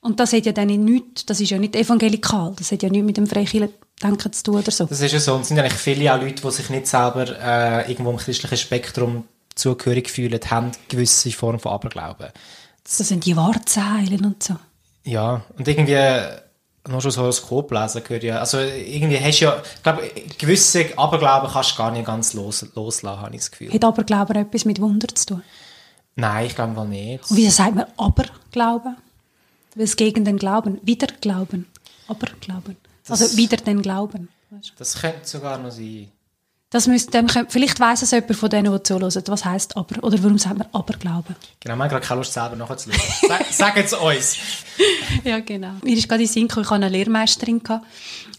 Und 0.00 0.18
das 0.18 0.32
hat 0.32 0.46
ja 0.46 0.52
dann 0.52 0.66
nichts, 0.66 1.26
das 1.26 1.40
ist 1.40 1.50
ja 1.50 1.58
nicht 1.58 1.76
evangelikal, 1.76 2.54
das 2.58 2.72
hat 2.72 2.82
ja 2.82 2.88
nichts 2.88 3.06
mit 3.06 3.16
dem 3.16 3.28
Freikirchen-Denken 3.28 4.32
zu 4.32 4.42
tun 4.42 4.56
oder 4.56 4.72
so. 4.72 4.86
das 4.86 5.00
ist 5.00 5.12
ja 5.12 5.20
so. 5.20 5.34
Und 5.36 5.42
es 5.42 5.48
sind 5.48 5.60
eigentlich 5.60 5.74
viele 5.74 6.12
auch 6.12 6.20
Leute, 6.20 6.42
die 6.42 6.50
sich 6.50 6.70
nicht 6.70 6.88
selber 6.88 7.24
äh, 7.40 7.88
irgendwo 7.88 8.10
im 8.10 8.16
christlichen 8.16 8.58
Spektrum 8.58 9.28
zugehörig 9.54 10.10
fühlen, 10.10 10.40
haben 10.50 10.72
gewisse 10.88 11.30
Form 11.30 11.60
von 11.60 11.70
Aberglauben. 11.70 12.30
Das 12.82 12.98
sind 12.98 13.26
die 13.26 13.36
Wahrzeilen 13.36 14.24
und 14.24 14.42
so. 14.42 14.56
Ja, 15.04 15.44
und 15.56 15.68
irgendwie 15.68 15.94
nur 16.88 17.00
schon 17.00 17.10
das 17.10 17.18
Horoskop 17.18 17.70
lesen 17.72 18.02
gehört 18.02 18.22
ja, 18.24 18.38
also 18.38 18.58
irgendwie 18.58 19.18
hast 19.20 19.40
du 19.40 19.44
ja, 19.46 19.62
ich 19.76 19.82
glaube, 19.82 20.10
gewisse 20.38 20.86
Aberglauben 20.98 21.50
kannst 21.50 21.72
du 21.72 21.76
gar 21.76 21.90
nicht 21.90 22.06
ganz 22.06 22.32
los, 22.34 22.66
loslassen, 22.74 23.20
habe 23.20 23.34
ich 23.34 23.40
das 23.42 23.50
Gefühl. 23.50 23.72
Hat 23.72 23.84
Aberglauben 23.84 24.36
etwas 24.36 24.64
mit 24.64 24.80
Wunder 24.80 25.08
zu 25.14 25.26
tun? 25.26 25.42
Nein, 26.16 26.46
ich 26.46 26.54
glaube 26.54 26.72
mal 26.72 26.86
nicht. 26.88 27.30
Und 27.30 27.36
wieso 27.36 27.50
sagt 27.50 27.74
man 27.74 27.86
Aberglauben? 27.96 28.96
Weil 29.74 29.84
es 29.84 29.96
gegen 29.96 30.24
den 30.24 30.36
Glauben, 30.38 30.80
wieder 30.82 31.06
Glauben, 31.20 31.66
Aberglauben. 32.08 32.76
Das- 33.06 33.22
Also 33.22 33.36
wieder 33.36 33.56
den 33.58 33.82
Glauben. 33.82 34.28
Du? 34.50 34.56
Das 34.78 34.94
könnte 35.00 35.20
sogar 35.28 35.58
noch 35.58 35.70
sein. 35.70 36.10
Das 36.70 36.86
müsste, 36.86 37.10
dem 37.12 37.28
vielleicht 37.48 37.80
weiss 37.80 38.02
es 38.02 38.10
jemand 38.10 38.36
von 38.36 38.50
denen, 38.50 38.70
die 38.70 38.82
zuhören, 38.82 39.10
was 39.26 39.44
heisst 39.44 39.76
aber, 39.76 40.04
oder 40.04 40.22
warum 40.22 40.36
sagt 40.36 40.58
man 40.58 40.68
Aberglauben? 40.72 41.34
Genau, 41.60 41.76
wir 41.76 41.82
haben 41.82 41.88
gerade 41.88 42.06
keine 42.06 42.18
Lust 42.20 42.34
selber 42.34 42.56
nachzuschauen. 42.56 43.00
Sag, 43.26 43.46
sagen 43.52 43.82
es 43.84 43.92
uns. 43.94 44.36
Ja, 45.24 45.40
genau. 45.40 45.72
Mir 45.82 45.96
ist 45.96 46.08
gerade 46.08 46.22
in 46.22 46.28
Sinn 46.28 46.46
gekommen, 46.46 46.64
ich 46.64 46.70
hatte 46.70 46.84
eine 46.84 46.88
Lehrmeisterin. 46.90 47.62
gehabt. 47.62 47.86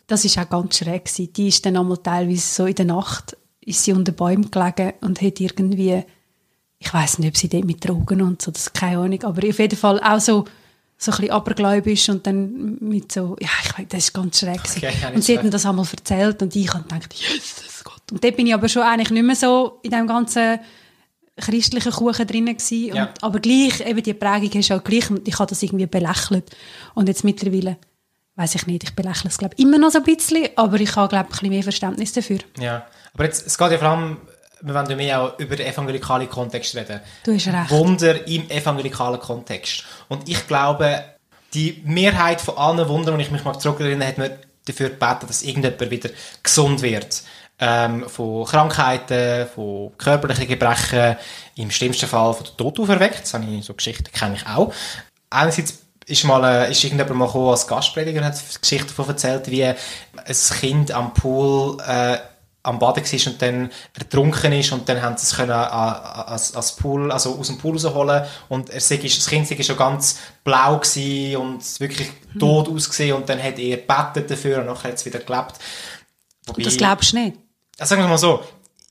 Das 0.08 0.24
war 0.24 0.44
auch 0.44 0.50
ganz 0.50 0.78
schräg. 0.78 1.06
gewesen. 1.06 1.34
Die 1.34 1.48
ist 1.48 1.66
dann 1.66 1.76
einmal 1.76 1.98
teilweise 1.98 2.42
so 2.42 2.66
in 2.66 2.76
der 2.76 2.86
Nacht 2.86 3.36
ist 3.70 3.84
sie 3.84 3.94
unter 3.94 4.12
Bäumen 4.12 4.50
gelegen 4.50 4.94
und 5.02 5.22
hat 5.22 5.40
irgendwie, 5.40 6.04
ich 6.80 6.94
weiß 6.94 7.20
nicht, 7.20 7.30
ob 7.30 7.38
sie 7.38 7.50
dort 7.50 7.66
mit 7.66 7.88
Drogen 7.88 8.22
und 8.22 8.42
so, 8.42 8.52
das 8.52 8.64
ist 8.64 8.74
keine 8.74 9.00
Ahnung, 9.00 9.22
aber 9.24 9.48
auf 9.48 9.60
jeden 9.60 9.78
Fall 9.78 10.00
auch 10.02 10.20
so, 10.20 10.46
so 10.98 11.12
ein 11.12 11.18
bisschen 11.18 11.32
abergläubisch 11.32 12.10
und 12.10 12.26
dann 12.26 12.78
mit 12.80 13.12
so, 13.12 13.36
ja, 13.40 13.50
ich 13.64 13.78
weiß, 13.78 13.86
das 13.90 14.00
ist 14.06 14.14
ganz 14.14 14.40
schräg. 14.40 14.60
Okay, 14.66 14.92
und 15.14 15.24
sie 15.24 15.38
hat 15.38 15.44
mir 15.44 15.50
das 15.52 15.66
einmal 15.66 15.86
erzählt 15.92 16.42
und 16.42 16.56
ich 16.56 16.74
habe 16.74 16.84
gedacht, 16.84 17.10
Gott. 17.10 17.69
Und 18.12 18.24
dort 18.24 18.36
bin 18.36 18.48
ich 18.48 18.54
aber 18.54 18.70
schon 18.70 18.84
eigentlich 18.84 19.12
nicht 19.12 19.24
mehr 19.24 19.36
so 19.36 19.80
in 19.84 19.92
dem 19.92 20.08
ganzen 20.08 20.60
christlichen 21.38 21.92
Kuchen 21.92 22.28
drin 22.28 22.46
gewesen. 22.46 22.96
Ja. 22.96 23.06
Und, 23.06 23.24
aber 23.24 23.40
gleich, 23.40 23.82
eben 23.82 24.04
die 24.04 24.14
Prägung 24.14 24.60
ist 24.60 24.72
auch 24.72 24.84
gleich, 24.84 25.10
und 25.10 25.28
ich 25.28 25.38
habe 25.40 25.50
das 25.50 25.64
irgendwie 25.64 25.86
belächelt. 25.86 26.56
Und 26.96 27.08
jetzt 27.08 27.24
mittlerweile, 27.24 27.78
weiß 28.36 28.56
ich 28.56 28.68
nicht, 28.68 28.84
ich 28.84 28.96
belächle 28.96 29.30
es 29.30 29.38
glaube 29.38 29.56
ich 29.58 29.64
immer 29.64 29.78
noch 29.78 29.92
so 29.92 30.00
ein 30.00 30.04
bisschen, 30.04 30.50
aber 30.56 30.80
ich 30.80 30.96
habe 30.96 31.08
glaube 31.08 31.28
ich 31.30 31.30
ein 31.30 31.40
bisschen 31.40 31.50
mehr 31.50 31.64
Verständnis 31.64 32.14
dafür. 32.14 32.40
Ja, 32.60 32.86
aber 33.14 33.26
jetzt, 33.26 33.48
es 33.48 33.58
geht 33.58 33.72
ja 33.72 33.78
vor 33.78 33.90
allem, 33.90 34.18
wir 34.62 34.74
wollen 34.74 34.90
ja 34.90 34.96
mehr 34.96 35.22
auch 35.22 35.40
über 35.40 35.56
den 35.56 35.68
evangelikalen 35.68 36.30
Kontext 36.30 36.76
reden. 36.76 37.00
Du 37.24 37.34
hast 37.34 37.48
recht. 37.48 37.70
Wunder 37.70 38.28
im 38.28 38.50
evangelikalen 38.50 39.20
Kontext. 39.20 39.86
Und 40.10 40.28
ich 40.28 40.48
glaube, 40.48 41.04
die 41.54 41.82
Mehrheit 41.86 42.42
von 42.42 42.58
allen 42.58 42.88
Wundern, 42.90 43.18
die 43.18 43.24
ich 43.24 43.32
mich 43.32 43.44
mal 43.44 43.58
zurückerinnere, 43.58 44.10
hat 44.10 44.18
mir 44.18 44.38
dafür 44.66 44.90
gebeten, 44.90 45.28
dass 45.28 45.44
irgendjemand 45.44 45.90
wieder 45.90 46.10
gesund 46.44 46.82
wird. 46.82 47.24
Ähm, 47.62 48.08
von 48.08 48.46
Krankheiten, 48.46 49.48
von 49.54 49.92
körperlichen 49.98 50.48
Gebrechen, 50.48 51.18
im 51.56 51.70
schlimmsten 51.72 52.08
Fall 52.08 52.34
von 52.34 52.46
der 52.46 52.56
Tod 52.56 52.80
auferweckt. 52.80 53.24
Das 53.24 53.34
habe 53.34 53.46
ich, 53.46 53.66
so 53.66 53.74
Geschichten 53.74 54.12
kenne 54.14 54.36
ich 54.36 54.48
auch. 54.48 54.74
Einerseits 55.30 55.80
ist 56.06 56.24
mal, 56.24 56.44
äh, 56.44 56.72
ist 56.72 56.84
irgendjemand 56.84 57.18
mal 57.18 57.26
gekommen 57.26 57.50
als 57.50 57.68
Gastprediger 57.68 58.20
und 58.22 58.26
hat 58.26 58.62
Geschichten 58.62 58.88
davon 58.88 59.10
erzählt, 59.10 59.50
wie 59.52 59.66
ein 59.66 59.76
Kind 60.60 60.92
am 60.92 61.14
Pool, 61.14 61.78
äh, 61.86 62.18
am 62.64 62.78
Baden 62.78 63.04
war 63.04 63.32
und 63.32 63.42
dann 63.42 63.72
ertrunken 63.98 64.52
ist 64.52 64.72
und 64.72 64.88
dann 64.90 65.02
haben 65.02 65.18
sie 65.18 65.24
es 65.24 65.36
können 65.36 65.52
als, 65.52 66.56
als 66.56 66.76
Pool, 66.76 67.12
also 67.12 67.36
aus 67.36 67.48
dem 67.48 67.58
Pool 67.58 67.74
rausholen 67.74 68.26
und 68.50 68.70
er 68.70 68.82
sei, 68.82 68.98
das 68.98 69.28
Kind 69.28 69.50
war 69.50 69.64
schon 69.64 69.78
ganz 69.78 70.20
blau 70.44 70.74
und 70.74 71.80
wirklich 71.80 72.10
tot 72.38 72.70
mhm. 72.70 72.76
ausgesehen 72.76 73.16
und 73.16 73.30
dann 73.30 73.42
hat 73.42 73.58
er 73.60 73.78
gebetet 73.78 74.30
dafür 74.30 74.60
und 74.60 74.66
nachher 74.66 74.90
hat 74.90 74.98
es 74.98 75.06
wieder 75.06 75.20
gelebt. 75.20 75.54
Wobei, 76.48 76.58
und 76.58 76.66
das 76.66 76.78
glaubst 76.78 77.14
du 77.14 77.18
nicht? 77.18 77.38
Also 77.80 77.90
sagen 77.92 78.02
wir 78.02 78.08
mal 78.10 78.18
so, 78.18 78.44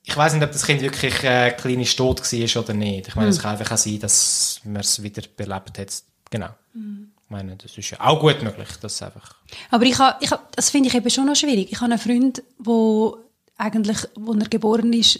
ich 0.03 0.17
weiß 0.17 0.33
nicht, 0.33 0.43
ob 0.43 0.51
das 0.51 0.65
Kind 0.65 0.81
wirklich 0.81 1.23
äh, 1.23 1.51
klinisch 1.51 1.95
tot 1.95 2.19
war 2.21 2.63
oder 2.63 2.73
nicht. 2.73 3.07
Ich 3.09 3.15
meine, 3.15 3.27
mhm. 3.27 3.33
es 3.33 3.39
kann 3.39 3.51
einfach 3.57 3.71
auch 3.73 3.77
sein, 3.77 3.99
dass 3.99 4.59
man 4.63 4.81
es 4.81 5.03
wieder 5.03 5.21
belebt 5.37 5.77
hat. 5.77 6.03
Genau. 6.31 6.49
Mhm. 6.73 7.11
Ich 7.23 7.29
meine, 7.29 7.55
das 7.55 7.77
ist 7.77 7.91
ja 7.91 7.99
auch 8.01 8.19
gut 8.19 8.41
möglich, 8.41 8.69
dass 8.81 9.01
einfach... 9.03 9.35
Aber 9.69 9.83
ich 9.83 9.99
ha, 9.99 10.17
ich 10.19 10.31
ha, 10.31 10.41
das 10.55 10.71
finde 10.71 10.89
ich 10.89 10.95
eben 10.95 11.09
schon 11.11 11.27
noch 11.27 11.35
schwierig. 11.35 11.71
Ich 11.71 11.79
habe 11.79 11.91
einen 11.91 11.99
Freund, 11.99 12.41
der 12.57 13.13
eigentlich, 13.57 13.97
als 13.97 14.37
er 14.39 14.49
geboren 14.49 14.93
ist, 14.93 15.19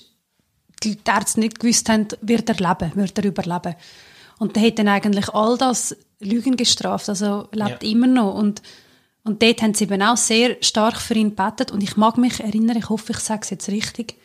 die 0.83 0.97
Ärzte 1.05 1.41
nicht 1.41 1.59
gewusst 1.59 1.87
haben, 1.89 2.07
wird 2.21 2.49
er 2.49 2.55
leben, 2.55 2.95
wird 2.95 3.17
er 3.17 3.25
überleben. 3.25 3.75
Und 4.39 4.55
der 4.55 4.63
hat 4.63 4.79
dann 4.79 4.87
eigentlich 4.87 5.29
all 5.29 5.57
das 5.57 5.95
Lügen 6.19 6.57
gestraft, 6.57 7.09
also 7.09 7.47
lebt 7.51 7.83
ja. 7.83 7.89
immer 7.91 8.07
noch. 8.07 8.33
Und, 8.33 8.61
und 9.23 9.43
dort 9.43 9.61
haben 9.61 9.73
sie 9.73 9.83
eben 9.83 10.01
auch 10.01 10.17
sehr 10.17 10.57
stark 10.61 10.97
für 10.97 11.13
ihn 11.13 11.35
gebetet. 11.35 11.71
Und 11.71 11.83
ich 11.83 11.97
mag 11.97 12.17
mich 12.17 12.39
erinnern, 12.39 12.77
ich 12.77 12.89
hoffe, 12.89 13.11
ich 13.11 13.19
sage 13.19 13.41
es 13.43 13.49
jetzt 13.49 13.69
richtig, 13.69 14.15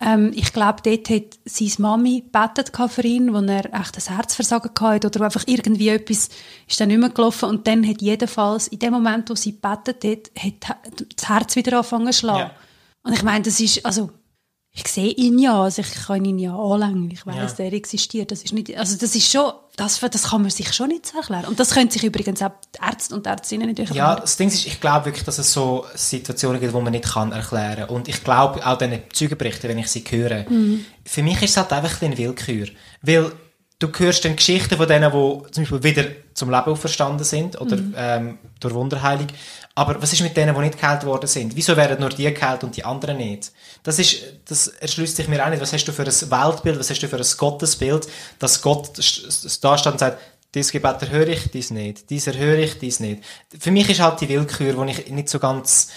ähm, 0.00 0.32
ich 0.34 0.52
glaube, 0.52 0.80
dort 0.82 1.10
hat 1.10 1.38
seine 1.44 1.70
Mami 1.78 2.22
gebetet 2.22 2.72
für 2.90 3.02
ihn, 3.02 3.34
wo 3.34 3.38
er 3.38 3.66
echt 3.74 3.96
ein 3.98 4.16
Herzversagen 4.16 4.70
hatte 4.80 5.06
oder 5.08 5.26
einfach 5.26 5.44
irgendwie 5.46 5.88
etwas 5.88 6.30
ist 6.66 6.80
dann 6.80 6.88
nicht 6.88 7.00
mehr 7.00 7.10
gelaufen 7.10 7.50
und 7.50 7.66
dann 7.66 7.86
hat 7.86 8.00
jedenfalls 8.00 8.68
in 8.68 8.78
dem 8.78 8.94
Moment, 8.94 9.28
wo 9.28 9.34
sie 9.34 9.52
gebetet 9.60 10.02
hat, 10.04 10.30
hat 10.42 11.06
das 11.16 11.28
Herz 11.28 11.54
wieder 11.56 11.76
angefangen 11.76 12.12
zu 12.12 12.20
schlagen. 12.20 12.50
Ja. 12.50 12.54
Und 13.02 13.12
ich 13.12 13.22
meine, 13.22 13.44
das 13.44 13.60
ist, 13.60 13.84
also, 13.84 14.10
ich 14.72 14.86
sehe 14.86 15.10
ihn 15.10 15.38
ja, 15.40 15.62
also 15.62 15.82
ich 15.82 15.92
kann 16.06 16.24
ihn 16.24 16.38
ja 16.38 16.56
anlängen, 16.56 17.10
ich 17.10 17.26
weiß, 17.26 17.58
ja. 17.58 17.64
er 17.64 17.72
existiert. 17.72 18.30
Das 18.30 18.42
ist 18.42 18.52
nicht, 18.52 18.76
also 18.76 18.96
das 18.96 19.16
ist 19.16 19.30
schon, 19.30 19.52
das, 19.76 19.98
das 19.98 20.22
kann 20.30 20.42
man 20.42 20.50
sich 20.50 20.72
schon 20.72 20.88
nicht 20.88 21.12
erklären. 21.12 21.46
Und 21.46 21.58
das 21.58 21.74
können 21.74 21.90
sich 21.90 22.04
übrigens 22.04 22.40
auch 22.40 22.52
Ärzte 22.80 23.16
und 23.16 23.26
Ärztinnen 23.26 23.66
nicht 23.66 23.80
erklären. 23.80 23.96
Ja, 23.96 24.14
das 24.14 24.36
Ding 24.36 24.46
ist, 24.46 24.64
ich 24.66 24.80
glaube 24.80 25.06
wirklich, 25.06 25.24
dass 25.24 25.38
es 25.38 25.52
so 25.52 25.84
Situationen 25.94 26.60
gibt, 26.60 26.72
die 26.72 26.80
man 26.80 26.92
nicht 26.92 27.04
kann 27.04 27.32
erklären 27.32 27.86
kann. 27.86 27.88
Und 27.88 28.08
ich 28.08 28.22
glaube 28.22 28.64
auch 28.64 28.78
diese 28.78 29.02
Zeugenberichte, 29.12 29.68
wenn 29.68 29.78
ich 29.78 29.88
sie 29.88 30.04
höre, 30.08 30.48
mhm. 30.48 30.84
für 31.04 31.24
mich 31.24 31.42
ist 31.42 31.50
es 31.50 31.56
halt 31.56 31.72
einfach 31.72 32.00
ein 32.02 32.16
Willkür. 32.16 32.68
Weil 33.02 33.32
du 33.80 33.88
hörst 33.98 34.24
dann 34.24 34.36
Geschichten 34.36 34.76
von 34.76 34.86
denen, 34.86 35.10
die 35.10 35.50
zum 35.50 35.64
Beispiel 35.64 35.82
wieder 35.82 36.04
zum 36.34 36.50
Leben 36.50 36.66
auferstanden 36.66 37.24
sind 37.24 37.60
oder 37.60 37.76
mhm. 37.76 37.94
ähm, 37.96 38.38
durch 38.60 38.74
Wunderheilung. 38.74 39.26
Aber 39.74 40.00
was 40.00 40.12
ist 40.12 40.20
mit 40.20 40.36
denen, 40.36 40.54
die 40.54 40.60
nicht 40.60 40.78
geheilt 40.78 41.04
worden 41.04 41.26
sind? 41.26 41.56
Wieso 41.56 41.76
werden 41.76 41.98
nur 41.98 42.10
die 42.10 42.32
geheilt 42.32 42.62
und 42.62 42.76
die 42.76 42.84
anderen 42.84 43.16
nicht? 43.16 43.50
Das, 43.82 43.98
ist, 43.98 44.22
das 44.46 44.68
erschließt 44.68 45.16
sich 45.16 45.28
mir 45.28 45.44
auch 45.44 45.50
nicht. 45.50 45.62
Was 45.62 45.72
hast 45.72 45.86
du 45.86 45.92
für 45.92 46.02
ein 46.02 46.08
Weltbild, 46.08 46.78
was 46.78 46.90
hast 46.90 47.00
du 47.00 47.08
für 47.08 47.16
ein 47.16 47.26
Gottesbild, 47.36 48.06
dass 48.38 48.60
Gott 48.60 48.98
da 49.62 49.78
steht 49.78 49.92
und 49.92 49.98
sagt, 49.98 50.18
dieses 50.54 50.72
Gebet 50.72 51.00
erhöre 51.02 51.30
ich, 51.30 51.50
dies 51.50 51.70
nicht, 51.70 52.10
dies 52.10 52.26
erhöre 52.26 52.60
ich, 52.60 52.78
dies 52.78 53.00
nicht. 53.00 53.22
Für 53.58 53.70
mich 53.70 53.88
ist 53.88 54.00
halt 54.00 54.20
die 54.20 54.28
Willkür, 54.28 54.76
wo 54.76 54.84
ich 54.84 55.08
nicht 55.08 55.28
so 55.28 55.38
ganz 55.38 55.88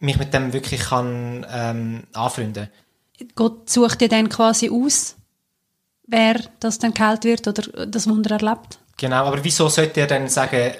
mich 0.00 0.18
mit 0.18 0.34
dem 0.34 0.52
wirklich 0.52 0.80
kann 0.80 1.46
ähm, 1.50 2.02
anfreunden. 2.12 2.68
Gott 3.34 3.70
sucht 3.70 4.00
dir 4.00 4.08
dann 4.08 4.28
quasi 4.28 4.70
aus, 4.70 5.16
wer 6.10 6.40
das 6.60 6.78
dann 6.78 6.92
geheilt 6.92 7.24
wird 7.24 7.46
oder 7.48 7.86
das 7.86 8.08
Wunder 8.08 8.32
erlebt. 8.32 8.78
Genau, 8.96 9.24
aber 9.24 9.42
wieso 9.42 9.68
sollte 9.68 10.00
er 10.00 10.06
dann 10.06 10.28
sagen, 10.28 10.72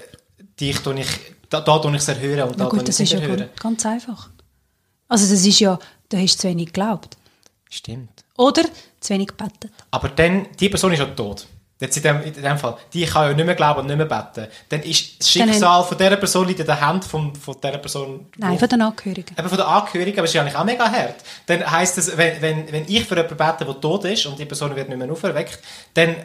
dich 0.58 0.78
tue 0.80 1.00
ich 1.00 1.08
da, 1.48 1.60
da 1.60 1.78
tue 1.78 1.90
ich 1.92 1.96
es 1.98 2.08
erhöhen 2.08 2.42
und 2.42 2.60
da 2.60 2.68
gut, 2.68 2.80
tue 2.80 2.90
ich 2.90 3.00
es 3.00 3.12
erhöhen. 3.12 3.38
Ja 3.38 3.48
ganz 3.58 3.84
einfach. 3.86 4.30
Also 5.08 5.32
das 5.32 5.44
ist 5.44 5.58
ja, 5.58 5.78
du 6.08 6.16
hast 6.16 6.40
zu 6.40 6.48
wenig 6.48 6.66
geglaubt. 6.66 7.16
Stimmt. 7.68 8.24
Oder 8.36 8.62
zu 9.00 9.14
wenig 9.14 9.28
gebetet. 9.28 9.72
Aber 9.90 10.08
dann, 10.08 10.46
die 10.58 10.68
Person 10.68 10.92
ist 10.92 11.00
ja 11.00 11.06
tot. 11.06 11.46
Jetzt 11.80 11.96
in 11.96 12.02
dem, 12.02 12.22
in 12.22 12.34
dem 12.34 12.58
Fall, 12.58 12.76
die 12.92 13.06
kann 13.06 13.30
ja 13.30 13.34
nicht 13.34 13.46
mehr 13.46 13.54
glauben 13.54 13.80
und 13.80 13.86
nicht 13.86 13.96
mehr 13.96 14.04
beten. 14.04 14.48
Dann 14.68 14.82
ist 14.82 15.18
das 15.18 15.30
Schicksal 15.30 15.82
von 15.82 15.96
dieser 15.96 16.16
Person 16.16 16.46
liegt 16.46 16.60
in 16.60 16.66
der 16.66 16.78
Hand 16.78 17.06
von, 17.06 17.34
von 17.34 17.56
dieser 17.62 17.78
Person. 17.78 18.26
Nein, 18.36 18.58
von 18.58 18.68
den 18.68 18.82
Angehörigen. 18.82 19.34
Eben 19.38 19.48
von 19.48 19.56
den 19.56 19.66
Angehörigen, 19.66 20.18
aber 20.18 20.24
es 20.24 20.30
ist 20.30 20.34
ja 20.34 20.42
eigentlich 20.42 20.56
auch 20.56 20.64
mega 20.64 20.90
hart. 20.90 21.16
Dann 21.46 21.68
heisst 21.70 21.96
es, 21.96 22.14
wenn, 22.18 22.42
wenn, 22.42 22.70
wenn 22.70 22.84
ich 22.86 23.06
für 23.06 23.16
jemanden 23.16 23.36
bete, 23.36 23.64
der 23.64 23.80
tot 23.80 24.04
ist 24.04 24.26
und 24.26 24.38
die 24.38 24.44
Person 24.44 24.76
wird 24.76 24.90
nicht 24.90 24.98
mehr 24.98 25.10
auferweckt, 25.10 25.58
dann 25.94 26.16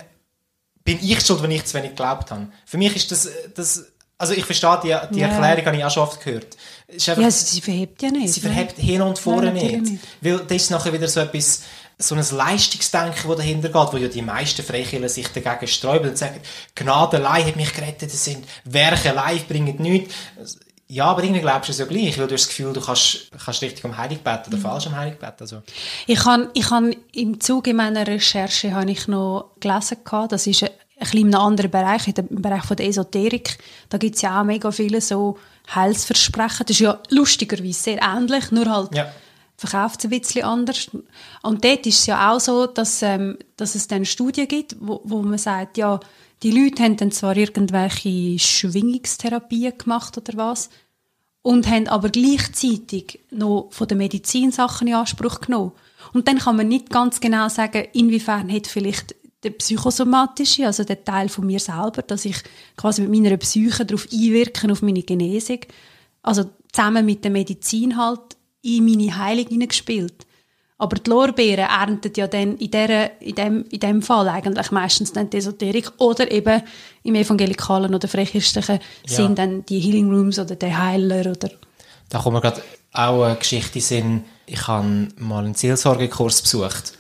bin 0.84 1.00
ich 1.02 1.22
schuld, 1.22 1.42
wenn 1.42 1.52
ich 1.52 1.64
zu 1.64 1.78
wenig 1.78 1.92
geglaubt 1.92 2.32
habe. 2.32 2.48
Für 2.66 2.78
mich 2.78 2.94
ist 2.94 3.12
das, 3.12 3.30
das 3.56 3.86
also 4.18 4.34
ich 4.34 4.46
verstehe, 4.46 4.80
die, 4.84 5.16
die 5.16 5.20
ja. 5.20 5.28
Erklärung 5.28 5.66
habe 5.66 5.78
ich 5.78 5.86
auch 5.86 5.92
schon 5.92 6.04
oft 6.04 6.24
gehört. 6.24 6.56
Einfach, 6.92 7.18
ja, 7.18 7.32
sie 7.32 7.62
verhebt 7.62 8.02
ja 8.02 8.12
nicht. 8.12 8.34
Sie 8.34 8.40
verhebt 8.40 8.78
hin 8.78 9.02
und 9.02 9.20
vorne 9.20 9.52
nicht. 9.52 9.82
nicht. 9.82 10.04
Weil 10.22 10.40
das 10.40 10.64
ist 10.64 10.72
nachher 10.72 10.94
wieder 10.94 11.08
so 11.08 11.20
etwas, 11.20 11.64
so 11.98 12.16
ein 12.16 12.26
Leistungsdenken, 12.32 13.28
das 13.28 13.38
dahinter 13.38 13.70
geht, 13.70 13.94
wo 13.94 13.98
ja 13.98 14.08
die 14.08 14.22
meisten 14.22 14.64
Freikirchen 14.64 15.08
sich 15.08 15.28
dagegen 15.28 15.68
sträuben 15.68 16.10
und 16.10 16.18
sagen, 16.18 16.42
Gnade 16.76 17.18
allein 17.18 17.46
hat 17.46 17.56
mich 17.56 17.74
gerettet, 17.74 18.12
das 18.12 18.26
sind 18.26 18.46
Werke 18.66 19.12
allein, 19.12 19.40
bringen 19.48 19.76
nichts. 19.78 20.14
Ja, 20.88 21.06
aber 21.06 21.24
irgendwie 21.24 21.42
glaubst 21.42 21.70
du 21.70 21.72
es 21.72 21.80
ja 21.80 21.86
gleich, 21.86 22.20
weil 22.20 22.28
du 22.28 22.36
hast 22.36 22.44
das 22.44 22.50
Gefühl, 22.50 22.72
du 22.72 22.82
kannst, 22.82 23.32
kannst 23.44 23.62
richtig 23.64 23.84
um 23.86 23.98
Heilig 23.98 24.20
beten 24.22 24.50
oder 24.50 24.58
mhm. 24.58 24.62
falsch 24.62 24.86
um 24.86 24.96
Heilig 24.96 25.18
beten. 25.18 25.38
Also. 25.40 25.64
Ich 26.06 26.24
habe 26.26 26.50
ich 26.54 26.70
hab 26.70 26.84
im 27.14 27.40
Zuge 27.40 27.74
meiner 27.74 28.06
Recherche 28.06 28.74
habe 28.74 28.92
ich 28.92 29.08
noch 29.08 29.52
gelesen, 29.60 29.98
das 30.30 30.46
ist 30.46 30.64
ein 30.64 30.70
bisschen 31.00 31.20
in 31.20 31.34
einem 31.34 31.42
anderen 31.44 31.72
Bereich, 31.72 32.08
im 32.08 32.42
Bereich 32.42 32.64
von 32.64 32.78
der 32.78 32.88
Esoterik. 32.88 33.58
Da 33.90 33.98
gibt 33.98 34.16
es 34.16 34.22
ja 34.22 34.40
auch 34.40 34.46
mega 34.46 34.72
viele 34.72 35.02
so 35.02 35.40
Heilsversprechen. 35.74 36.66
Das 36.68 36.76
ist 36.76 36.82
ja 36.82 37.00
lustigerweise 37.10 37.82
sehr 37.82 38.02
ähnlich, 38.02 38.52
nur 38.52 38.70
halt 38.70 38.96
ja. 38.96 39.12
Verkauft 39.58 40.00
es 40.00 40.06
ein 40.06 40.20
bisschen 40.20 40.44
anders. 40.44 40.90
Und 41.42 41.64
dort 41.64 41.86
ist 41.86 42.00
es 42.00 42.06
ja 42.06 42.32
auch 42.32 42.40
so, 42.40 42.68
dass, 42.68 43.02
ähm, 43.02 43.38
dass 43.58 43.76
es 43.76 43.88
dann 43.88 44.06
Studien 44.06 44.48
gibt, 44.48 44.76
wo, 44.80 45.02
wo 45.04 45.22
man 45.22 45.38
sagt, 45.38 45.78
ja, 45.78 46.00
die 46.44 46.52
Leute 46.52 46.84
haben 46.84 46.98
dann 46.98 47.12
zwar 47.12 47.38
irgendwelche 47.38 48.38
Schwingungstherapien 48.38 49.78
gemacht 49.78 50.18
oder 50.18 50.34
was, 50.38 50.70
und 51.42 51.68
haben 51.68 51.88
aber 51.88 52.10
gleichzeitig 52.10 53.20
noch 53.30 53.68
von 53.70 53.88
der 53.88 53.98
Medizin 53.98 54.52
Sachen 54.52 54.88
in 54.88 54.96
Anspruch 54.96 55.42
genommen. 55.42 55.74
Und 56.12 56.28
dann 56.28 56.40
kann 56.40 56.56
man 56.56 56.68
nicht 56.68 56.90
ganz 56.90 57.20
genau 57.20 57.50
sagen, 57.50 57.88
inwiefern 57.94 58.52
hat 58.52 58.66
vielleicht 58.66 59.16
der 59.44 59.52
psychosomatische, 59.52 60.66
also 60.66 60.84
der 60.84 61.04
Teil 61.04 61.30
von 61.30 61.46
mir 61.46 61.60
selber, 61.60 62.02
dass 62.02 62.26
ich 62.26 62.38
quasi 62.76 63.04
mit 63.04 63.12
meiner 63.12 63.38
Psyche 63.38 63.86
darauf 63.86 64.08
einwirken, 64.12 64.72
auf 64.72 64.82
meine 64.82 65.04
Genesung. 65.04 65.60
Also 66.24 66.50
zusammen 66.72 67.06
mit 67.06 67.24
der 67.24 67.30
Medizin 67.30 67.96
halt 67.96 68.36
in 68.66 68.86
meine 68.86 69.18
Heilung 69.18 69.48
hineingespielt. 69.48 70.26
Aber 70.78 70.98
die 70.98 71.10
Lorbeeren 71.10 71.70
erntet 71.70 72.18
ja 72.18 72.28
dann 72.28 72.58
in, 72.58 72.70
der, 72.70 73.22
in, 73.22 73.36
dem, 73.36 73.66
in 73.72 73.80
dem 73.80 74.02
Fall 74.02 74.28
eigentlich 74.28 74.72
meistens 74.72 75.14
dann 75.14 75.30
die 75.30 75.38
Esoterik 75.38 75.90
oder 76.00 76.30
eben 76.30 76.62
im 77.04 77.16
evangelikalen 77.16 77.96
oder 77.96 78.10
freichristlichen 78.10 78.80
ja. 79.08 79.16
sind 79.16 79.38
dann 79.40 79.66
die 79.66 79.80
Healing 79.80 80.10
Rooms 80.10 80.38
oder 80.38 80.56
die 80.56 80.76
Heiler 80.76 81.32
oder... 81.32 81.50
Da 82.10 82.20
kommt 82.20 82.36
mir 82.36 82.42
gerade 82.42 82.62
auch 82.92 83.24
eine 83.24 83.36
Geschichte 83.38 83.80
in 83.96 84.26
Ich 84.46 84.68
habe 84.68 85.08
mal 85.18 85.46
einen 85.46 85.56
Seelsorgekurs 85.56 86.42
besucht 86.42 86.94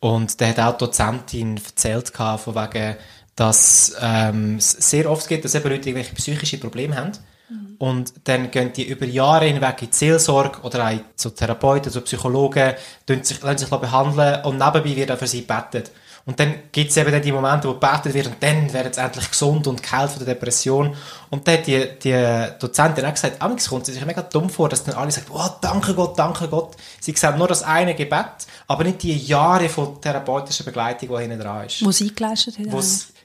und 0.00 0.38
der 0.40 0.48
hat 0.50 0.60
auch 0.60 0.72
die 0.78 0.84
Dozentin 0.84 1.56
erzählt, 1.56 2.10
von 2.10 2.54
wegen, 2.54 2.96
dass 3.34 3.96
ähm, 4.00 4.56
es 4.56 4.70
sehr 4.70 5.10
oft 5.10 5.28
gibt, 5.28 5.44
dass 5.44 5.56
eben 5.56 5.68
Leute 5.68 5.88
irgendwelche 5.88 6.14
psychische 6.14 6.58
Probleme 6.58 6.96
haben. 6.96 7.12
Und 7.78 8.12
dann 8.24 8.50
gehen 8.50 8.72
die 8.72 8.88
über 8.88 9.06
Jahre 9.06 9.46
hinweg 9.46 9.82
in 9.82 9.90
die 9.90 9.96
Seelsorge 9.96 10.60
oder 10.62 10.88
auch 10.88 10.98
zu 11.14 11.30
Therapeuten, 11.30 11.92
zu 11.92 12.00
Psychologen, 12.00 12.74
sich, 13.22 13.40
lassen 13.42 13.58
sich 13.58 13.68
behandeln 13.68 14.44
und 14.44 14.58
nebenbei 14.58 14.96
wird 14.96 15.12
auch 15.12 15.18
für 15.18 15.28
sie 15.28 15.46
gebetet. 15.46 15.92
Und 16.28 16.38
dann 16.38 16.54
gibt 16.72 16.90
es 16.90 16.96
eben 16.98 17.10
dann 17.10 17.22
die 17.22 17.32
Momente, 17.32 17.68
wo 17.68 17.74
gebetet 17.74 18.12
wird 18.12 18.26
und 18.26 18.36
dann 18.40 18.70
werden 18.72 18.92
sie 18.92 19.00
endlich 19.00 19.30
gesund 19.30 19.66
und 19.66 19.82
geheilt 19.82 20.10
von 20.10 20.24
der 20.24 20.34
Depression. 20.34 20.94
Und 21.30 21.46
dann 21.46 21.58
hat 21.58 21.66
die, 21.66 21.86
die 22.02 22.46
Dozentin 22.58 23.04
auch 23.04 23.12
gesagt, 23.12 23.40
amigs 23.40 23.68
kommt 23.68 23.86
sie 23.86 23.92
sich 23.92 24.04
mega 24.04 24.22
dumm 24.22 24.48
vor, 24.48 24.68
dass 24.68 24.84
dann 24.84 24.94
alle 24.94 25.10
sagen, 25.10 25.26
oh, 25.32 25.48
danke 25.60 25.94
Gott, 25.94 26.18
danke 26.18 26.48
Gott. 26.48 26.76
Sie 27.00 27.12
sehen 27.12 27.36
nur 27.36 27.48
das 27.48 27.62
eine 27.62 27.94
Gebet, 27.94 28.46
aber 28.66 28.84
nicht 28.84 29.02
die 29.02 29.16
Jahre 29.16 29.68
von 29.68 30.00
therapeutischer 30.00 30.64
Begleitung, 30.64 31.08
die 31.08 31.22
hinten 31.22 31.40
dran 31.40 31.66
ist. 31.66 31.84
Wo 31.84 31.90
sie 31.90 32.14
geleistet 32.14 32.58
hat. 32.58 32.66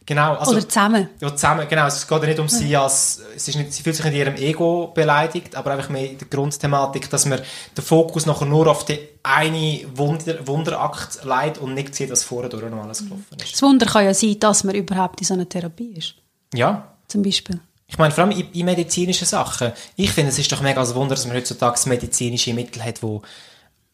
Genau, 0.06 0.34
also, 0.34 0.52
Oder 0.52 0.68
zusammen. 0.68 1.10
Ja, 1.22 1.34
zusammen, 1.34 1.66
genau. 1.70 1.88
Es 1.88 2.06
geht 2.06 2.22
ja 2.22 2.28
nicht 2.28 2.40
um 2.40 2.48
ja. 2.48 2.52
sie 2.52 2.76
als, 2.76 3.22
es 3.36 3.48
ist 3.48 3.56
nicht, 3.56 3.74
sie 3.74 3.84
fühlt 3.84 3.96
sich 3.96 4.06
in 4.06 4.14
ihrem 4.14 4.36
Ego 4.36 4.92
beleidigt, 4.94 5.56
aber 5.56 5.72
einfach 5.72 5.90
mehr 5.90 6.12
in 6.12 6.18
der 6.18 6.28
Grundthematik, 6.28 7.10
dass 7.10 7.26
man 7.26 7.40
den 7.78 7.84
Fokus 7.84 8.26
nachher 8.26 8.46
nur 8.46 8.68
auf 8.68 8.84
den 8.86 9.00
einen 9.24 9.98
Wunder, 9.98 10.46
Wunderakt 10.46 11.24
leitet 11.24 11.64
und 11.64 11.74
nicht 11.74 11.96
sieht, 11.96 12.12
dass 12.12 12.24
vorher 12.24 12.50
durch 12.50 12.70
noch 12.70 12.84
alles 12.84 13.00
gelaufen 13.00 13.38
ist. 13.42 13.54
Das 13.54 13.62
Wunder 13.62 13.86
kann 13.86 14.04
ja 14.04 14.14
sein, 14.14 14.38
dass 14.40 14.66
man 14.66 14.76
überhaupt 14.76 15.22
in 15.22 15.26
so 15.26 15.36
einer 15.36 15.48
Therapie 15.48 15.94
ist. 15.94 16.16
Ja. 16.54 16.96
Zum 17.08 17.24
Beispiel. 17.24 17.62
Ich 17.94 18.00
meine, 18.00 18.12
vor 18.12 18.24
allem 18.24 18.32
in, 18.32 18.52
in 18.54 18.66
medizinischen 18.66 19.28
Sachen. 19.28 19.72
Ich 19.96 20.12
finde, 20.12 20.32
es 20.32 20.40
ist 20.40 20.52
doch 20.52 20.62
mega 20.62 20.82
ein 20.82 20.96
Wunder, 20.96 21.14
dass 21.14 21.28
man 21.28 21.38
heutzutage 21.38 21.80
medizinische 21.88 22.52
Mittel 22.52 22.84
hat, 22.84 23.04
die 23.04 23.20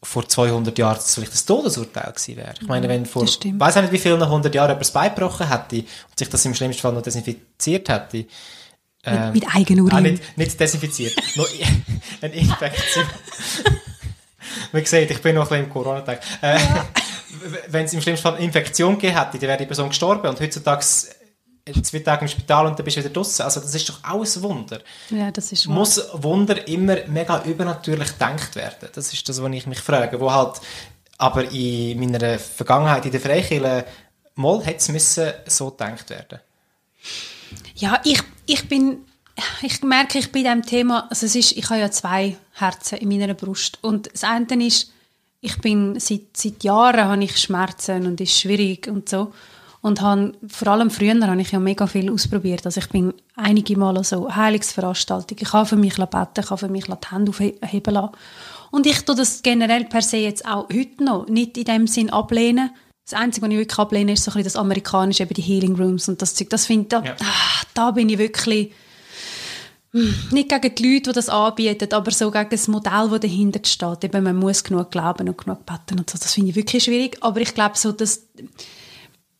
vor 0.01 0.25
200 0.25 0.77
Jahren 0.79 0.95
das 0.95 1.15
vielleicht 1.15 1.33
ein 1.33 1.45
Todesurteil 1.45 2.13
gewesen 2.13 2.37
wäre. 2.37 2.53
Ich 2.61 2.67
meine, 2.69 2.87
wenn 2.87 3.05
vor, 3.05 3.25
ich 3.25 3.37
weiß 3.43 3.75
nicht 3.75 3.91
wie 3.91 3.97
vielen 3.97 4.23
100 4.23 4.55
Jahren 4.55 4.69
jemand 4.69 4.81
das 4.85 4.91
Bein 4.91 5.13
gebrochen 5.13 5.49
hätte 5.49 5.79
und 5.79 6.17
sich 6.17 6.29
das 6.29 6.45
im 6.45 6.55
schlimmsten 6.55 6.81
Fall 6.81 6.93
noch 6.93 7.01
desinfiziert 7.01 7.89
hätte, 7.89 8.25
Ähm, 9.03 9.33
mit, 9.33 9.43
mit 9.43 9.53
Eigenurin. 9.53 9.93
Ah, 9.93 9.99
nicht, 9.99 10.37
nicht 10.37 10.57
desinfiziert. 10.57 11.13
nur 11.35 11.47
eine 12.21 12.33
Infektion. 12.33 13.05
Man 14.71 14.85
sieht, 14.85 15.11
ich 15.11 15.21
bin 15.21 15.35
noch 15.35 15.43
ein 15.43 15.49
bisschen 15.49 15.65
im 15.65 15.69
Corona-Tag. 15.73 16.21
Äh, 16.41 16.57
Wenn 17.67 17.83
es 17.83 17.91
im 17.91 17.99
schlimmsten 18.01 18.23
Fall 18.23 18.35
eine 18.35 18.45
Infektion 18.45 18.95
gegeben 18.95 19.17
hätte, 19.17 19.39
dann 19.39 19.49
wäre 19.49 19.57
die 19.57 19.65
Person 19.65 19.89
gestorben. 19.89 20.27
Und 20.29 20.39
heutzutage 20.39 20.85
äh, 20.85 21.18
zwei 21.83 21.99
Tage 21.99 22.23
im 22.23 22.27
Spital 22.27 22.67
und 22.67 22.77
dann 22.77 22.83
bist 22.83 22.97
du 22.97 23.01
wieder 23.01 23.13
draußen. 23.13 23.45
Also 23.45 23.59
das 23.59 23.73
ist 23.73 23.89
doch 23.89 23.99
alles 24.03 24.41
Wunder. 24.41 24.79
Ja, 25.09 25.31
das 25.31 25.51
ist 25.51 25.67
wahr. 25.67 25.75
Muss 25.75 26.01
Wunder 26.13 26.67
immer 26.67 26.97
mega 27.07 27.43
übernatürlich 27.43 28.13
gedacht 28.13 28.55
werden? 28.55 28.89
Das 28.93 29.13
ist 29.13 29.27
das, 29.27 29.41
was 29.41 29.51
ich 29.51 29.67
mich 29.67 29.79
frage. 29.79 30.19
Wo 30.19 30.31
halt 30.31 30.61
aber 31.17 31.51
in 31.51 31.99
meiner 31.99 32.39
Vergangenheit 32.39 33.05
in 33.05 33.11
der 33.11 33.21
Freikirche 33.21 33.85
mal 34.35 34.63
hätte 34.63 34.77
es 34.77 34.89
müssen 34.89 35.33
so 35.45 35.69
gedacht 35.69 36.09
werden. 36.09 36.39
Ja, 37.75 38.01
ich, 38.05 38.21
ich 38.45 38.67
bin, 38.67 39.05
ich 39.61 39.81
merke, 39.83 40.17
ich 40.17 40.31
bin 40.31 40.45
in 40.45 40.61
diesem 40.61 40.65
Thema, 40.65 41.07
also 41.09 41.25
es 41.25 41.35
ist, 41.35 41.51
ich 41.51 41.69
habe 41.69 41.79
ja 41.79 41.91
zwei 41.91 42.37
Herzen 42.53 42.99
in 42.99 43.09
meiner 43.09 43.33
Brust 43.33 43.79
und 43.81 44.09
das 44.11 44.23
eine 44.23 44.65
ist, 44.65 44.91
ich 45.41 45.57
bin 45.59 45.99
seit, 45.99 46.35
seit 46.35 46.63
Jahren 46.63 47.05
habe 47.05 47.23
ich 47.23 47.37
Schmerzen 47.37 48.05
und 48.05 48.19
ist 48.19 48.39
schwierig 48.39 48.87
und 48.87 49.07
so 49.07 49.33
und 49.81 50.01
habe, 50.01 50.33
vor 50.47 50.67
allem 50.67 50.89
früher 50.89 51.19
habe 51.21 51.41
ich 51.41 51.51
ja 51.51 51.59
mega 51.59 51.87
viel 51.87 52.11
ausprobiert, 52.11 52.65
also 52.65 52.79
ich 52.79 52.89
bin 52.89 53.13
einige 53.35 53.77
Mal 53.77 54.03
so 54.03 54.33
Heilungsveranstaltungen, 54.33 55.41
ich 55.41 55.53
habe 55.53 55.65
für 55.65 55.75
mich 55.75 55.95
beten, 55.95 56.39
ich 56.39 56.49
habe 56.49 56.57
für 56.57 56.69
mich 56.69 56.85
die 56.85 57.11
Hände 57.11 57.29
aufheben 57.29 57.93
lassen 57.93 58.11
und 58.71 58.85
ich 58.85 59.01
tue 59.03 59.15
das 59.15 59.41
generell 59.41 59.85
per 59.85 60.01
se 60.01 60.17
jetzt 60.17 60.45
auch 60.45 60.67
heute 60.69 61.03
noch 61.03 61.27
nicht 61.27 61.57
in 61.57 61.65
dem 61.65 61.87
Sinn 61.87 62.09
ablehnen, 62.09 62.71
das 63.09 63.19
Einzige, 63.19 63.47
was 63.47 63.51
ich 63.53 63.57
wirklich 63.57 63.79
ablehne, 63.79 64.13
ist 64.13 64.23
so 64.23 64.29
ein 64.29 64.33
bisschen 64.33 64.43
das 64.43 64.55
Amerikanische, 64.55 65.23
eben 65.23 65.33
die 65.33 65.41
Healing 65.41 65.75
Rooms 65.75 66.07
und 66.09 66.21
das 66.21 66.35
Zeug. 66.35 66.51
Das 66.51 66.67
finde 66.67 66.83
ich, 66.83 66.89
da, 66.89 67.03
Ja. 67.03 67.15
ah, 67.19 67.63
da 67.73 67.91
bin 67.91 68.07
ich 68.07 68.19
wirklich 68.19 68.71
hm, 69.91 70.13
nicht 70.29 70.49
gegen 70.49 70.75
die 70.75 70.93
Leute, 70.93 71.09
die 71.09 71.15
das 71.15 71.27
anbieten, 71.27 71.91
aber 71.91 72.11
so 72.11 72.29
gegen 72.29 72.49
das 72.51 72.67
Modell, 72.67 73.09
das 73.09 73.19
dahinter 73.21 73.61
steht. 73.63 74.03
Eben, 74.03 74.23
man 74.23 74.35
muss 74.35 74.63
genug 74.63 74.91
glauben 74.91 75.27
und 75.27 75.37
genug 75.39 75.65
beten 75.65 75.97
und 75.97 76.07
so. 76.07 76.19
Das 76.19 76.35
finde 76.35 76.51
ich 76.51 76.55
wirklich 76.55 76.83
schwierig. 76.83 77.17
Aber 77.21 77.41
ich 77.41 77.55
glaube 77.55 77.75
so, 77.75 77.91
dass 77.91 78.27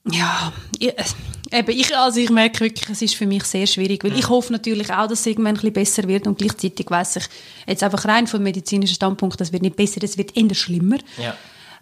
ja, 0.06 0.54
ich, 0.78 0.88
äh, 0.90 1.60
eben, 1.60 1.72
ich, 1.72 1.96
also 1.96 2.20
ich 2.20 2.30
merke 2.30 2.62
wirklich, 2.62 2.90
es 2.90 3.02
ist 3.02 3.16
für 3.16 3.26
mich 3.26 3.44
sehr 3.44 3.68
schwierig, 3.68 4.04
weil 4.04 4.18
ich 4.18 4.30
hoffe 4.30 4.54
natürlich 4.54 4.92
auch, 4.92 5.08
dass 5.08 5.22
es 5.22 5.26
irgendwann 5.26 5.56
ein 5.56 5.56
bisschen 5.56 5.74
besser 5.74 6.08
wird 6.08 6.28
und 6.28 6.38
gleichzeitig 6.38 6.90
weiß 6.90 7.18
ich 7.18 7.26
jetzt 7.68 7.84
einfach 7.84 8.06
rein 8.06 8.28
vom 8.28 8.44
medizinischen 8.44 8.96
Standpunkt, 8.96 9.40
das 9.40 9.52
wird 9.52 9.64
nicht 9.64 9.76
besser, 9.76 10.02
es 10.04 10.18
wird 10.18 10.36
eher 10.38 10.56
schlimmer. 10.56 10.98
Ja. 11.22 11.36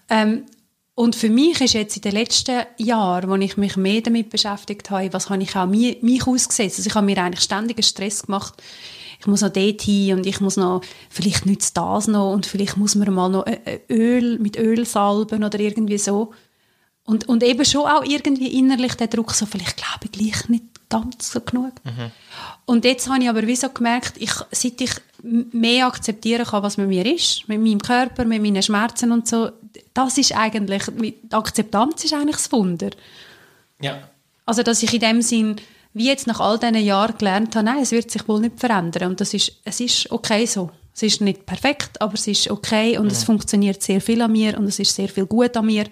Ähm, 0.09 0.43
und 0.95 1.15
für 1.15 1.29
mich 1.29 1.61
ist 1.61 1.75
jetzt 1.75 1.95
in 1.95 2.01
den 2.01 2.13
letzten 2.13 2.63
Jahren, 2.77 3.29
wo 3.29 3.35
ich 3.35 3.55
mich 3.55 3.77
mehr 3.77 4.01
damit 4.01 4.31
beschäftigt 4.31 4.89
habe, 4.89 5.13
was 5.13 5.29
habe 5.29 5.43
ich 5.43 5.55
auch 5.55 5.67
mich, 5.67 6.01
mich 6.01 6.25
ausgesetzt. 6.25 6.79
Also 6.79 6.89
ich 6.89 6.95
habe 6.95 7.05
mir 7.05 7.19
eigentlich 7.19 7.43
ständigen 7.43 7.83
Stress 7.83 8.23
gemacht. 8.23 8.55
Ich 9.19 9.27
muss 9.27 9.41
noch 9.41 9.53
dort 9.53 9.81
hin 9.81 10.17
und 10.17 10.25
ich 10.25 10.41
muss 10.41 10.57
noch, 10.57 10.81
vielleicht 11.11 11.45
nützt 11.45 11.77
das 11.77 12.07
noch 12.07 12.33
und 12.33 12.47
vielleicht 12.47 12.77
muss 12.77 12.95
man 12.95 13.13
mal 13.13 13.29
noch 13.29 13.45
äh, 13.45 13.59
äh, 13.65 13.79
Öl 13.93 14.39
mit 14.39 14.57
Öl 14.57 14.87
salben 14.87 15.43
oder 15.43 15.59
irgendwie 15.59 15.99
so. 15.99 16.33
Und, 17.07 17.27
und 17.29 17.41
eben 17.41 17.63
schon 17.63 17.89
auch 17.89 18.03
irgendwie 18.03 18.59
innerlich 18.59 18.93
der 18.95 19.07
Druck, 19.07 19.31
so 19.33 19.45
vielleicht 19.45 19.77
glaube 19.77 20.01
ich 20.03 20.11
gleich 20.11 20.49
nicht 20.49 20.65
ganz 20.89 21.31
so 21.31 21.39
genug. 21.39 21.71
Und 22.65 22.83
jetzt 22.83 23.09
habe 23.09 23.23
ich 23.23 23.29
aber 23.29 23.47
wie 23.47 23.55
so 23.55 23.69
gemerkt, 23.69 24.13
ich, 24.17 24.33
seit 24.51 24.79
ich 24.81 24.91
mehr 25.23 25.87
akzeptieren 25.87 26.45
kann, 26.45 26.63
was 26.63 26.75
mit 26.75 26.89
mir 26.89 27.05
ist, 27.05 27.47
mit 27.47 27.61
meinem 27.61 27.81
Körper, 27.81 28.25
mit 28.25 28.41
meinen 28.41 28.61
Schmerzen 28.61 29.13
und 29.13 29.25
so, 29.25 29.49
das 29.93 30.17
ist 30.17 30.35
eigentlich, 30.35 30.83
die 30.99 31.15
Akzeptanz 31.31 32.03
ist 32.03 32.13
eigentlich 32.13 32.35
das 32.35 32.51
Wunder. 32.51 32.89
Ja. 33.79 34.09
Also, 34.45 34.61
dass 34.63 34.83
ich 34.83 34.93
in 34.93 34.99
dem 34.99 35.21
Sinn, 35.21 35.55
wie 35.93 36.07
jetzt 36.07 36.27
nach 36.27 36.41
all 36.41 36.59
diesen 36.59 36.75
Jahren 36.75 37.17
gelernt 37.17 37.55
habe, 37.55 37.65
nein, 37.65 37.83
es 37.83 37.91
wird 37.91 38.11
sich 38.11 38.27
wohl 38.27 38.41
nicht 38.41 38.59
verändern. 38.59 39.11
Und 39.11 39.21
das 39.21 39.33
ist, 39.33 39.53
es 39.63 39.79
ist 39.79 40.11
okay 40.11 40.45
so. 40.45 40.71
Es 40.93 41.03
ist 41.03 41.21
nicht 41.21 41.45
perfekt, 41.45 42.01
aber 42.01 42.15
es 42.15 42.27
ist 42.27 42.49
okay 42.49 42.97
und 42.97 43.11
es 43.11 43.23
funktioniert 43.23 43.81
sehr 43.81 44.01
viel 44.01 44.21
an 44.21 44.31
mir 44.31 44.57
und 44.57 44.65
es 44.65 44.79
ist 44.79 44.95
sehr 44.95 45.07
viel 45.07 45.25
gut 45.25 45.55
an 45.55 45.67
mir. 45.67 45.85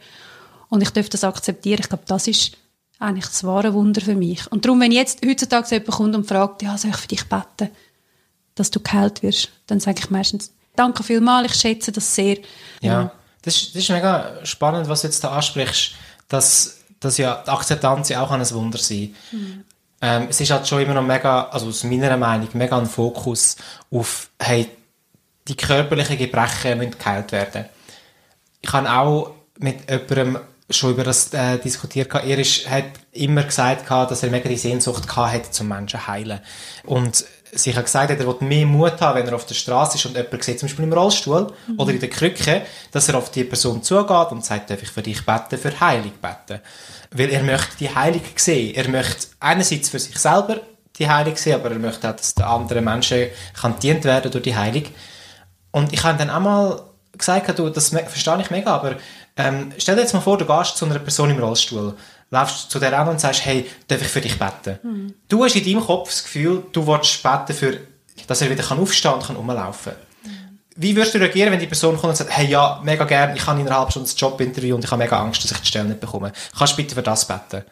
Und 0.70 0.82
ich 0.82 0.90
darf 0.92 1.10
das 1.10 1.24
akzeptieren. 1.24 1.80
Ich 1.82 1.90
glaube, 1.90 2.04
das 2.08 2.28
ist 2.28 2.58
eigentlich 3.00 3.26
das 3.26 3.44
wahre 3.44 3.74
Wunder 3.74 4.02
für 4.02 4.16
mich. 4.16 4.50
Und 4.52 4.66
darum, 4.66 4.80
wenn 4.82 4.92
jetzt 4.92 5.26
heutzutage 5.26 5.68
so 5.68 5.76
jemand 5.76 5.92
kommt 5.92 6.16
und 6.16 6.28
fragt, 6.28 6.62
ja, 6.62 6.78
soll 6.78 6.92
ich 6.92 6.98
für 6.98 7.08
dich 7.08 7.24
beten, 7.26 7.70
dass 8.56 8.72
du 8.72 8.80
geheilt 8.80 9.22
wirst, 9.22 9.50
dann 9.68 9.80
sage 9.80 10.00
ich 10.00 10.10
meistens, 10.10 10.54
danke 10.76 11.04
vielmals, 11.04 11.52
ich 11.52 11.60
schätze 11.60 11.92
das 11.92 12.16
sehr. 12.16 12.38
Ja, 12.82 13.12
das 13.42 13.56
ist, 13.56 13.76
das 13.76 13.84
ist 13.84 13.90
mega 13.90 14.46
spannend, 14.46 14.88
was 14.88 15.02
du 15.02 15.08
jetzt 15.08 15.24
da 15.24 15.32
ansprichst, 15.32 15.92
dass, 16.30 16.80
dass 17.00 17.18
ja 17.18 17.44
die 17.46 17.52
Akzeptanz 17.52 18.10
ja 18.10 18.22
auch 18.22 18.32
ein 18.32 18.50
Wunder 18.52 18.78
sein 18.78 19.14
ähm, 20.02 20.28
Es 20.30 20.40
ist 20.40 20.52
halt 20.52 20.68
schon 20.68 20.82
immer 20.82 20.94
noch 20.94 21.04
mega, 21.04 21.50
also 21.50 21.68
aus 21.68 21.84
meiner 21.84 22.18
Meinung, 22.18 22.48
mega 22.54 22.78
ein 22.78 22.86
Fokus 22.86 23.58
auf, 23.92 24.30
hey, 24.40 24.70
die 25.48 25.56
körperlichen 25.56 26.18
Gebrechen 26.18 26.78
müssen 26.78 26.98
geheilt 26.98 27.32
werden. 27.32 27.66
Ich 28.62 28.74
habe 28.74 28.92
auch 28.92 29.36
mit 29.60 29.90
jemandem 29.90 30.40
schon 30.70 30.92
über 30.92 31.04
das 31.04 31.34
äh, 31.34 31.58
diskutiert. 31.60 32.10
gehabt. 32.10 32.28
Er 32.28 32.40
ist, 32.40 32.70
hat 32.70 32.86
immer 33.12 33.44
gesagt, 33.44 33.86
gehabt, 33.86 34.12
dass 34.12 34.24
er 34.24 34.32
mega 34.32 34.50
die 34.50 34.58
Sehnsucht 34.58 35.08
gehabt 35.08 35.34
hat, 35.34 35.54
zum 35.54 35.68
Menschen 35.68 36.08
heilen. 36.08 36.40
Und 36.86 37.26
sich 37.52 37.76
hat 37.76 37.86
gesagt, 37.86 38.10
er 38.10 38.28
will 38.28 38.36
mehr 38.40 38.66
Mut 38.66 39.00
haben, 39.00 39.18
wenn 39.18 39.28
er 39.28 39.36
auf 39.36 39.46
der 39.46 39.56
Straße 39.56 39.98
ist 39.98 40.06
und 40.06 40.18
jemand 40.18 40.44
sieht, 40.44 40.60
zum 40.60 40.68
Beispiel 40.68 40.86
im 40.86 40.94
Rollstuhl 40.94 41.54
oder 41.78 41.92
in 41.92 42.00
der 42.00 42.10
Krücke, 42.10 42.64
dass 42.92 43.08
er 43.08 43.18
auf 43.18 43.32
die 43.32 43.44
Person 43.44 43.82
zugeht 43.82 44.32
und 44.32 44.44
sagt, 44.44 44.70
darf 44.70 44.82
ich 44.82 44.90
für 44.90 45.02
dich 45.02 45.26
beten, 45.26 45.58
für 45.58 45.80
Heilung 45.80 46.12
beten. 46.22 46.62
Weil 47.12 47.30
er 47.30 47.44
möchte 47.44 47.78
die 47.80 47.94
Heilung 47.94 48.22
sehen. 48.36 48.76
Er 48.76 48.90
möchte 48.90 49.28
einerseits 49.40 49.90
für 49.90 50.00
sich 50.00 50.18
selber 50.18 50.60
die 50.98 51.10
Heilung 51.10 51.36
sehen, 51.38 51.56
aber 51.56 51.72
er 51.72 51.80
möchte 51.80 52.10
auch, 52.10 52.16
dass 52.16 52.36
den 52.36 52.46
anderen 52.46 52.84
Menschen 52.84 53.28
kann 53.54 53.80
dient 53.80 54.04
werden 54.04 54.32
durch 54.32 54.44
die 54.44 54.56
Heilung. 54.56 54.86
Und 55.72 55.94
ich 55.94 56.04
habe 56.04 56.18
dann 56.18 56.30
auch 56.30 56.40
mal 56.40 56.82
gesagt, 57.18 57.58
du, 57.58 57.70
das 57.70 57.90
verstehe 57.90 58.42
ich 58.42 58.52
mega, 58.52 58.76
aber 58.76 58.98
ähm, 59.38 59.74
stell 59.78 59.96
dir 59.96 60.02
jetzt 60.02 60.14
mal 60.14 60.22
vor, 60.22 60.38
du 60.38 60.46
gehst 60.46 60.78
zu 60.78 60.86
einer 60.86 61.00
Person 61.00 61.30
im 61.30 61.40
Rollstuhl, 61.40 61.96
läufst 62.32 62.72
zu 62.72 62.80
der 62.80 62.98
an 62.98 63.10
und 63.10 63.20
sagst, 63.20 63.46
hey, 63.46 63.70
darf 63.88 64.02
ich 64.02 64.08
für 64.08 64.22
dich 64.22 64.40
beten? 64.40 65.14
Du 65.28 65.44
hast 65.44 65.56
in 65.56 65.66
deinem 65.66 65.86
Kopf 65.86 66.10
das 66.10 66.24
Gefühl, 66.24 66.64
du 66.72 66.88
willst 66.88 67.22
beten, 67.22 67.54
für, 67.54 67.80
dass 68.28 68.42
er 68.42 68.50
wieder 68.50 68.64
kann 68.64 68.80
aufstehen 68.80 69.14
und 69.14 69.24
kann 69.24 69.36
rumlaufen. 69.36 69.94
Wie 70.78 70.96
würdest 70.96 71.16
du 71.16 71.20
reagieren, 71.20 71.52
wenn 71.54 71.60
die 71.60 71.68
Person 71.68 71.96
kommt 71.96 72.10
und 72.10 72.16
sagt, 72.18 72.32
hey, 72.32 72.48
ja, 72.48 72.82
mega 72.84 73.06
gern, 73.06 73.36
ich 73.36 73.46
habe 73.48 73.60
in 73.60 73.68
einer 73.68 73.78
halben 73.78 73.92
Stunde 73.92 74.10
ein 74.10 74.16
Jobinterview 74.16 74.76
und 74.76 74.84
ich 74.84 74.92
habe 74.92 75.02
mega 75.02 75.22
Angst, 75.22 75.44
dass 75.44 75.52
ich 75.52 75.60
die 75.60 75.68
Stelle 75.68 75.88
nicht 75.88 76.02
bekomme. 76.02 76.34
Kannst 76.58 76.74
du 76.74 76.78
bitte 76.78 76.96
für 76.96 77.04
das 77.04 77.26
beten? 77.26 77.64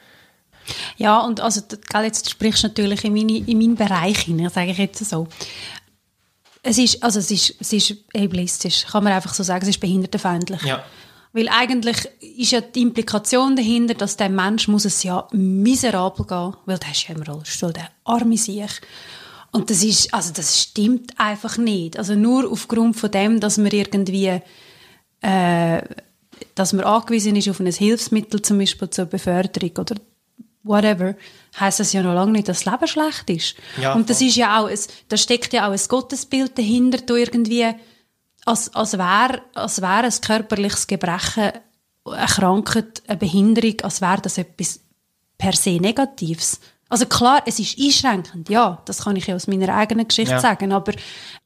Ja, 0.95 1.19
und 1.19 1.41
also, 1.41 1.61
gell, 1.89 2.03
jetzt 2.03 2.29
sprichst 2.29 2.63
du 2.63 2.67
natürlich 2.67 3.03
in, 3.03 3.13
meine, 3.13 3.37
in 3.37 3.57
meinen 3.57 3.75
Bereich 3.75 4.19
hinein, 4.19 4.49
sage 4.49 4.71
ich 4.71 4.77
jetzt 4.77 5.03
so. 5.03 5.27
Es 6.61 6.77
ist, 6.77 7.03
also 7.03 7.19
es 7.19 7.29
ist, 7.29 7.55
es 7.59 7.73
ist 7.73 7.95
ableistisch, 8.15 8.85
kann 8.85 9.03
man 9.03 9.11
einfach 9.11 9.33
so 9.33 9.43
sagen, 9.43 9.63
es 9.63 9.69
ist 9.69 9.81
behindertenfeindlich. 9.81 10.61
Ja. 10.61 10.81
Weil 11.33 11.49
eigentlich 11.49 11.97
ist 12.37 12.51
ja 12.51 12.61
die 12.61 12.83
Implikation 12.83 13.55
dahinter, 13.55 13.95
dass 13.95 14.17
der 14.17 14.29
Mensch 14.29 14.67
muss 14.67 14.85
es 14.85 15.01
ja 15.01 15.27
miserabel 15.31 16.27
gehen, 16.27 16.55
weil 16.65 16.77
der 16.77 16.91
ist 16.91 17.07
ja 17.07 17.15
im 17.15 17.23
Rollstuhl, 17.23 17.73
der 17.73 17.89
arme 18.03 18.37
sich. 18.37 18.69
Und 19.51 19.69
das 19.69 19.83
ist, 19.83 20.13
also 20.13 20.31
das 20.31 20.61
stimmt 20.61 21.19
einfach 21.19 21.57
nicht. 21.57 21.97
Also 21.97 22.15
nur 22.15 22.51
aufgrund 22.51 22.95
von 22.97 23.09
dem, 23.09 23.39
dass 23.39 23.57
man 23.57 23.71
irgendwie, 23.71 24.41
äh, 25.21 25.81
dass 26.53 26.73
man 26.73 26.85
angewiesen 26.85 27.35
ist 27.35 27.49
auf 27.49 27.59
ein 27.59 27.71
Hilfsmittel, 27.71 28.41
zum 28.43 28.59
Beispiel 28.59 28.89
zur 28.91 29.05
Beförderung 29.05 29.71
oder 29.77 29.95
whatever, 30.63 31.15
heißt 31.59 31.79
das 31.79 31.93
ja 31.93 32.01
noch 32.03 32.13
lange 32.13 32.31
nicht, 32.33 32.47
dass 32.47 32.63
das 32.63 32.71
Leben 32.71 32.87
schlecht 32.87 33.29
ist. 33.29 33.55
Ja, 33.81 33.93
und 33.93 34.09
das 34.09 34.19
voll. 34.19 34.27
ist 34.27 34.35
ja 34.35 34.59
auch, 34.59 34.67
ein, 34.67 34.79
da 35.09 35.17
steckt 35.17 35.53
ja 35.53 35.67
auch 35.67 35.71
ein 35.71 35.81
Gottesbild 35.87 36.57
dahinter, 36.57 36.99
da 36.99 37.15
irgendwie, 37.15 37.73
als, 38.45 38.73
als 38.75 38.97
wäre 38.97 39.41
als 39.53 39.81
wär 39.81 40.03
ein 40.03 40.21
körperliches 40.21 40.87
Gebrechen, 40.87 41.51
eine 42.05 42.25
Krankheit, 42.27 43.01
eine 43.07 43.17
Behinderung, 43.17 43.75
als 43.83 44.01
wäre 44.01 44.21
das 44.21 44.37
etwas 44.37 44.81
per 45.37 45.53
se 45.53 45.71
Negatives. 45.71 46.59
Also 46.89 47.05
klar, 47.05 47.41
es 47.45 47.59
ist 47.59 47.79
einschränkend, 47.79 48.49
ja, 48.49 48.81
das 48.85 49.03
kann 49.03 49.15
ich 49.15 49.27
ja 49.27 49.35
aus 49.35 49.47
meiner 49.47 49.73
eigenen 49.73 50.07
Geschichte 50.07 50.33
Ja. 50.33 50.39
sagen, 50.39 50.71
aber 50.73 50.93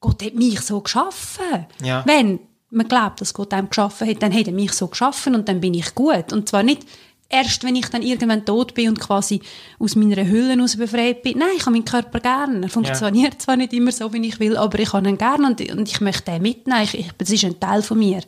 Gott 0.01 0.23
hat 0.23 0.33
mich 0.33 0.59
so 0.61 0.81
geschaffen. 0.81 1.67
Ja. 1.81 2.03
Wenn 2.05 2.39
man 2.69 2.87
glaubt, 2.87 3.21
dass 3.21 3.33
Gott 3.33 3.53
einem 3.53 3.69
geschaffen 3.69 4.09
hat, 4.09 4.21
dann 4.21 4.33
hat 4.33 4.47
er 4.47 4.53
mich 4.53 4.73
so 4.73 4.87
geschaffen 4.87 5.35
und 5.35 5.47
dann 5.47 5.61
bin 5.61 5.73
ich 5.73 5.95
gut. 5.95 6.33
Und 6.33 6.49
zwar 6.49 6.63
nicht 6.63 6.85
erst, 7.29 7.63
wenn 7.63 7.75
ich 7.75 7.87
dann 7.87 8.01
irgendwann 8.01 8.45
tot 8.45 8.73
bin 8.73 8.89
und 8.89 8.99
quasi 8.99 9.41
aus 9.79 9.95
meiner 9.95 10.25
Hülle 10.27 10.61
aus 10.63 10.77
befreit 10.77 11.23
bin. 11.23 11.39
Nein, 11.39 11.49
ich 11.55 11.61
habe 11.61 11.71
meinen 11.71 11.85
Körper 11.85 12.19
gerne. 12.19 12.63
Er 12.63 12.69
funktioniert 12.69 13.41
zwar 13.41 13.57
nicht 13.57 13.73
immer 13.73 13.91
so, 13.91 14.11
wie 14.13 14.25
ich 14.25 14.39
will, 14.39 14.57
aber 14.57 14.79
ich 14.79 14.93
habe 14.93 15.07
ihn 15.09 15.17
gerne 15.17 15.47
und, 15.47 15.71
und 15.71 15.89
ich 15.89 16.01
möchte 16.01 16.31
den 16.31 16.41
mitnehmen. 16.41 16.83
Ich, 16.83 16.97
ich, 16.97 17.11
das 17.17 17.29
ist 17.29 17.43
ein 17.43 17.59
Teil 17.59 17.81
von 17.81 17.99
mir. 17.99 18.21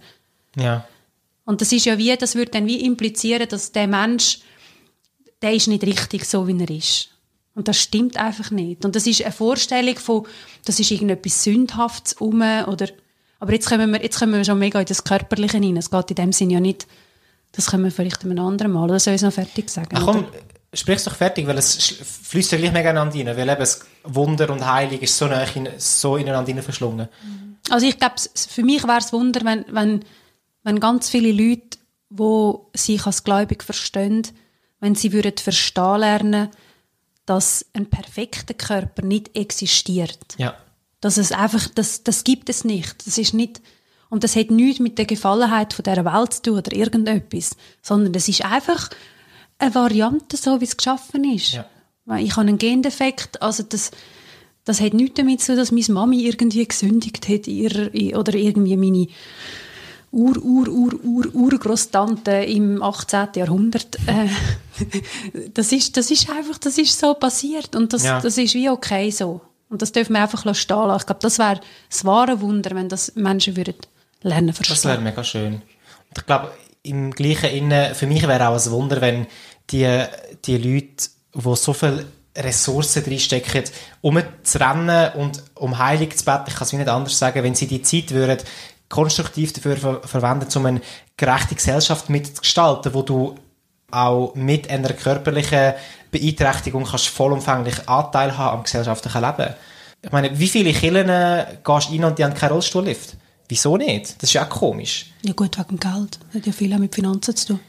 Ja. 0.56 0.86
Und 1.46 1.62
das 1.62 1.72
ist 1.72 1.86
ja 1.86 1.98
wie, 1.98 2.16
das 2.16 2.36
würde 2.36 2.52
dann 2.52 2.68
wie 2.68 2.86
implizieren, 2.86 3.48
dass 3.48 3.72
der 3.72 3.88
Mensch, 3.88 4.40
der 5.42 5.54
ist 5.54 5.68
nicht 5.68 5.84
richtig 5.84 6.26
so, 6.26 6.48
wie 6.48 6.60
er 6.60 6.70
ist. 6.70 7.10
Und 7.56 7.68
das 7.68 7.78
stimmt 7.78 8.18
einfach 8.18 8.52
nicht. 8.52 8.86
Und 8.86 8.96
das 8.96 9.08
ist 9.08 9.24
eine 9.24 9.32
Vorstellung 9.32 9.98
von, 9.98 10.28
das 10.66 10.80
ist 10.80 10.92
irgendetwas 10.92 11.44
Sündhaftes 11.44 12.14
um 12.14 12.42
oder, 12.42 12.88
aber 13.40 13.54
jetzt 13.54 13.68
kommen 13.68 13.92
wir, 13.92 14.02
jetzt 14.02 14.20
kommen 14.20 14.34
wir 14.34 14.46
schon 14.46 14.60
mega 14.60 14.80
in 14.80 14.86
das 14.86 15.04
Körperliche 15.04 15.58
hinein. 15.58 15.78
Es 15.78 15.90
geht 15.90 16.12
in 16.12 16.16
dem 16.16 16.32
Sinne 16.32 16.54
ja 16.54 16.60
nicht, 16.60 16.88
das 17.52 17.68
können 17.68 17.84
wir 17.84 17.92
vielleicht 17.92 18.24
einem 18.24 18.40
anderen 18.40 18.72
Mal, 18.72 18.86
oder 18.86 19.00
soll 19.00 19.14
ich 19.14 19.22
es 19.22 19.26
noch 19.26 19.34
fertig 19.34 19.70
sagen? 19.70 19.90
Ach 19.94 20.06
komm, 20.06 20.18
oder? 20.20 20.28
sprich 20.74 21.04
doch 21.04 21.16
fertig, 21.16 21.48
weil 21.48 21.58
es 21.58 21.76
fließt 22.24 22.52
ja 22.52 22.58
gleich 22.58 22.72
mega 22.72 22.92
ineinander 22.92 23.16
rein, 23.16 23.38
weil 23.38 23.50
eben 23.50 23.60
das 23.60 23.82
Wunder 24.04 24.50
und 24.50 24.66
Heilig 24.66 25.02
ist 25.02 25.18
so 25.18 25.28
nah 25.28 25.44
in, 25.44 25.70
so 25.78 26.18
ineinander 26.18 26.54
rein 26.54 26.62
verschlungen. 26.62 27.08
Also 27.70 27.88
ich 27.88 27.98
glaube, 27.98 28.16
für 28.18 28.64
mich 28.64 28.84
wäre 28.84 29.00
es 29.00 29.14
Wunder, 29.14 29.42
wenn, 29.44 29.66
wenn, 29.70 30.06
wenn 30.64 30.80
ganz 30.80 31.10
viele 31.10 31.32
Leute, 31.32 31.78
die 32.10 32.78
sich 32.78 33.06
als 33.06 33.24
gläubig 33.24 33.64
verstehen, 33.64 34.28
wenn 34.80 34.96
sie 34.96 35.12
würden 35.12 35.38
verstehen 35.38 36.00
lernen, 36.00 36.50
dass 37.26 37.66
ein 37.74 37.88
perfekter 37.88 38.54
Körper 38.54 39.04
nicht 39.04 39.36
existiert. 39.36 40.36
Ja. 40.38 40.56
Dass 41.02 41.18
es 41.18 41.32
einfach, 41.32 41.68
das, 41.76 42.04
das 42.04 42.24
gibt 42.24 42.50
es 42.50 42.64
nicht. 42.64 43.06
Das 43.06 43.18
ist 43.18 43.34
nicht, 43.34 43.62
und 44.10 44.24
das 44.24 44.36
hat 44.36 44.52
nichts 44.52 44.80
mit 44.80 44.98
der 44.98 45.06
Gefallenheit 45.06 45.74
von 45.74 45.84
dieser 45.84 46.06
Welt 46.06 46.34
zu 46.34 46.42
tun 46.42 46.58
oder 46.58 46.76
irgendetwas, 46.76 47.56
sondern 47.82 48.14
es 48.16 48.28
ist 48.28 48.44
einfach 48.44 48.90
eine 49.60 49.76
Variante, 49.76 50.36
so 50.38 50.60
wie 50.62 50.66
es 50.66 50.78
geschaffen 50.78 51.24
ist. 51.32 51.54
Ja. 51.54 51.66
Ich 52.18 52.32
habe 52.32 52.48
einen 52.48 52.58
Gendefekt, 52.58 53.42
also 53.42 53.62
das, 53.64 53.92
das 54.64 54.82
hat 54.82 54.94
nichts 54.94 55.16
damit 55.16 55.42
zu 55.42 55.48
tun, 55.48 55.58
dass 55.58 55.72
meine 55.72 55.86
Mami 55.90 56.24
irgendwie 56.24 56.68
gesündigt 56.68 57.30
hat 57.30 57.48
in- 57.48 58.16
oder 58.16 58.34
irgendwie 58.34 58.78
meine 58.78 59.08
Ur, 60.12 60.44
Ur, 60.44 60.68
Ur, 60.70 60.94
Ur, 61.04 61.36
Urgroßtante 61.36 62.32
im 62.32 62.82
18. 62.82 63.28
Jahrhundert. 63.36 63.96
Äh, 64.08 64.28
das, 65.54 65.72
ist, 65.72 65.98
das 65.98 66.10
ist 66.10 66.28
einfach, 66.32 66.58
das 66.58 66.80
ist 66.80 67.00
so 67.00 67.14
passiert 67.14 67.76
und 67.76 67.94
das, 67.94 68.06
Ja. 68.06 68.20
das 68.20 68.40
ist 68.40 68.56
wie 68.56 68.70
okay 68.70 69.12
so. 69.12 69.42
Und 69.70 69.84
das 69.84 69.92
dürfen 69.92 70.14
wir 70.14 70.22
einfach 70.24 70.40
stehen 70.56 70.78
lassen. 70.78 71.02
Ich 71.02 71.06
glaube, 71.06 71.22
das 71.22 71.38
wäre 71.38 71.62
das 71.92 72.06
wahre 72.06 72.42
Wunder, 72.42 72.72
wenn 72.74 72.90
das 72.90 73.14
Menschen 73.16 73.56
würden 73.56 73.76
lernen 74.22 74.48
Das 74.48 74.58
verstehen. 74.58 74.92
wäre 74.92 75.02
mega 75.02 75.24
schön. 75.24 75.54
Und 75.56 76.18
ich 76.18 76.26
glaube, 76.26 76.52
im 76.84 77.12
gleichen 77.12 77.50
Innen, 77.50 77.96
für 77.96 78.08
mich 78.08 78.28
wäre 78.28 78.48
auch 78.48 78.54
ein 78.54 78.72
Wunder, 78.72 79.02
wenn 79.02 79.28
die, 79.70 80.04
die 80.46 80.58
Leute, 80.58 81.10
die 81.36 81.56
so 81.56 81.74
viel 81.74 82.06
Ressourcen 82.38 83.04
reinstecken, 83.04 83.64
um 84.02 84.22
zu 84.44 84.60
rennen 84.60 85.14
und 85.14 85.44
um 85.56 85.78
heilig 85.78 86.18
zu 86.18 86.26
beten, 86.26 86.46
ich 86.48 86.56
kann 86.56 86.64
es 86.64 86.74
nicht 86.74 86.88
anders 86.88 87.18
sagen, 87.18 87.44
wenn 87.44 87.56
sie 87.56 87.68
die 87.68 87.82
Zeit 87.82 88.12
würden, 88.12 88.40
konstruktiv 88.88 89.54
dafür 89.54 89.78
ver 89.78 90.02
verwenden, 90.04 90.48
um 90.58 90.66
eine 90.66 90.82
gerechte 91.18 91.56
Gesellschaft 91.56 92.10
mitzugestalten, 92.10 92.94
wo 92.94 93.02
du 93.04 93.36
auch 93.92 94.34
mit 94.36 94.70
einer 94.70 94.94
körperlichen 94.94 95.74
Beeinträchtigung 96.12 96.86
kannst 96.86 97.08
vollumfänglich 97.08 97.88
Anteil 97.88 98.38
haben 98.38 98.60
am 98.60 98.64
gesellschaftlichen 98.64 99.22
Leben. 99.22 99.54
Ich 100.02 100.12
meine, 100.12 100.38
wie 100.40 100.48
viele 100.48 100.72
Kirchen 100.72 101.08
gehst 101.64 101.90
du 101.90 101.94
rein 101.94 102.04
und 102.06 102.18
die 102.18 102.24
haben 102.24 102.34
keinen 102.34 102.52
Rollstuhllift? 102.52 103.16
Wieso 103.50 103.78
nicht? 103.78 104.22
Das 104.22 104.30
ist 104.30 104.34
ja 104.34 104.46
auch 104.46 104.50
komisch. 104.50 105.08
Ja 105.24 105.34
gut, 105.34 105.58
wegen 105.58 105.80
Geld. 105.80 106.20
Das 106.28 106.36
hat 106.36 106.46
ja 106.46 106.54
viel 106.54 106.74
auch 106.74 106.78
mit 106.78 106.96
Finanzen 106.96 107.36
zu 107.36 107.48
tun. 107.48 107.60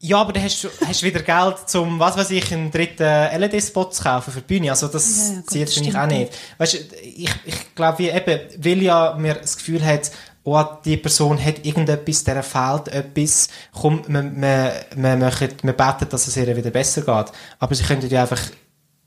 Ja, 0.00 0.20
aber 0.20 0.32
dann 0.32 0.44
hast 0.44 0.62
du 0.62 0.68
hast 0.86 1.02
du 1.02 1.06
wieder 1.06 1.22
Geld, 1.22 1.74
um, 1.74 1.98
was 1.98 2.16
weiß 2.16 2.30
ich, 2.30 2.52
einen 2.52 2.70
dritten 2.70 3.02
LED-Spot 3.02 3.86
zu 3.86 4.04
kaufen 4.04 4.32
für 4.32 4.40
die 4.40 4.46
Bühne. 4.46 4.70
Also 4.70 4.86
das 4.86 5.28
Ja, 5.28 5.34
ja, 5.34 5.40
gut, 5.40 5.50
zieht 5.50 5.70
für 5.70 5.80
mich 5.80 5.98
auch 5.98 6.06
nicht. 6.06 6.32
Weißt 6.56 6.74
du, 6.74 6.78
ich, 7.02 7.30
ich 7.44 7.74
glaube, 7.74 7.98
wie 7.98 8.08
eben, 8.10 8.40
weil 8.58 8.82
ja 8.82 9.16
mir 9.18 9.34
das 9.34 9.56
Gefühl 9.56 9.84
hat, 9.84 10.12
oh, 10.44 10.64
die 10.84 10.96
Person 10.98 11.44
hat 11.44 11.66
irgendetwas, 11.66 12.22
der 12.22 12.44
fehlt 12.44 12.86
etwas, 12.88 13.48
komm, 13.72 14.02
wir, 14.06 14.22
wir, 14.22 14.72
wir, 14.94 15.16
machen, 15.16 15.48
wir 15.62 15.72
beten, 15.72 16.08
dass 16.08 16.28
es 16.28 16.36
ihr 16.36 16.56
wieder 16.56 16.70
besser 16.70 17.02
geht. 17.02 17.32
Aber 17.58 17.74
sie 17.74 17.82
könnten 17.82 18.08
ja 18.08 18.22
einfach, 18.22 18.40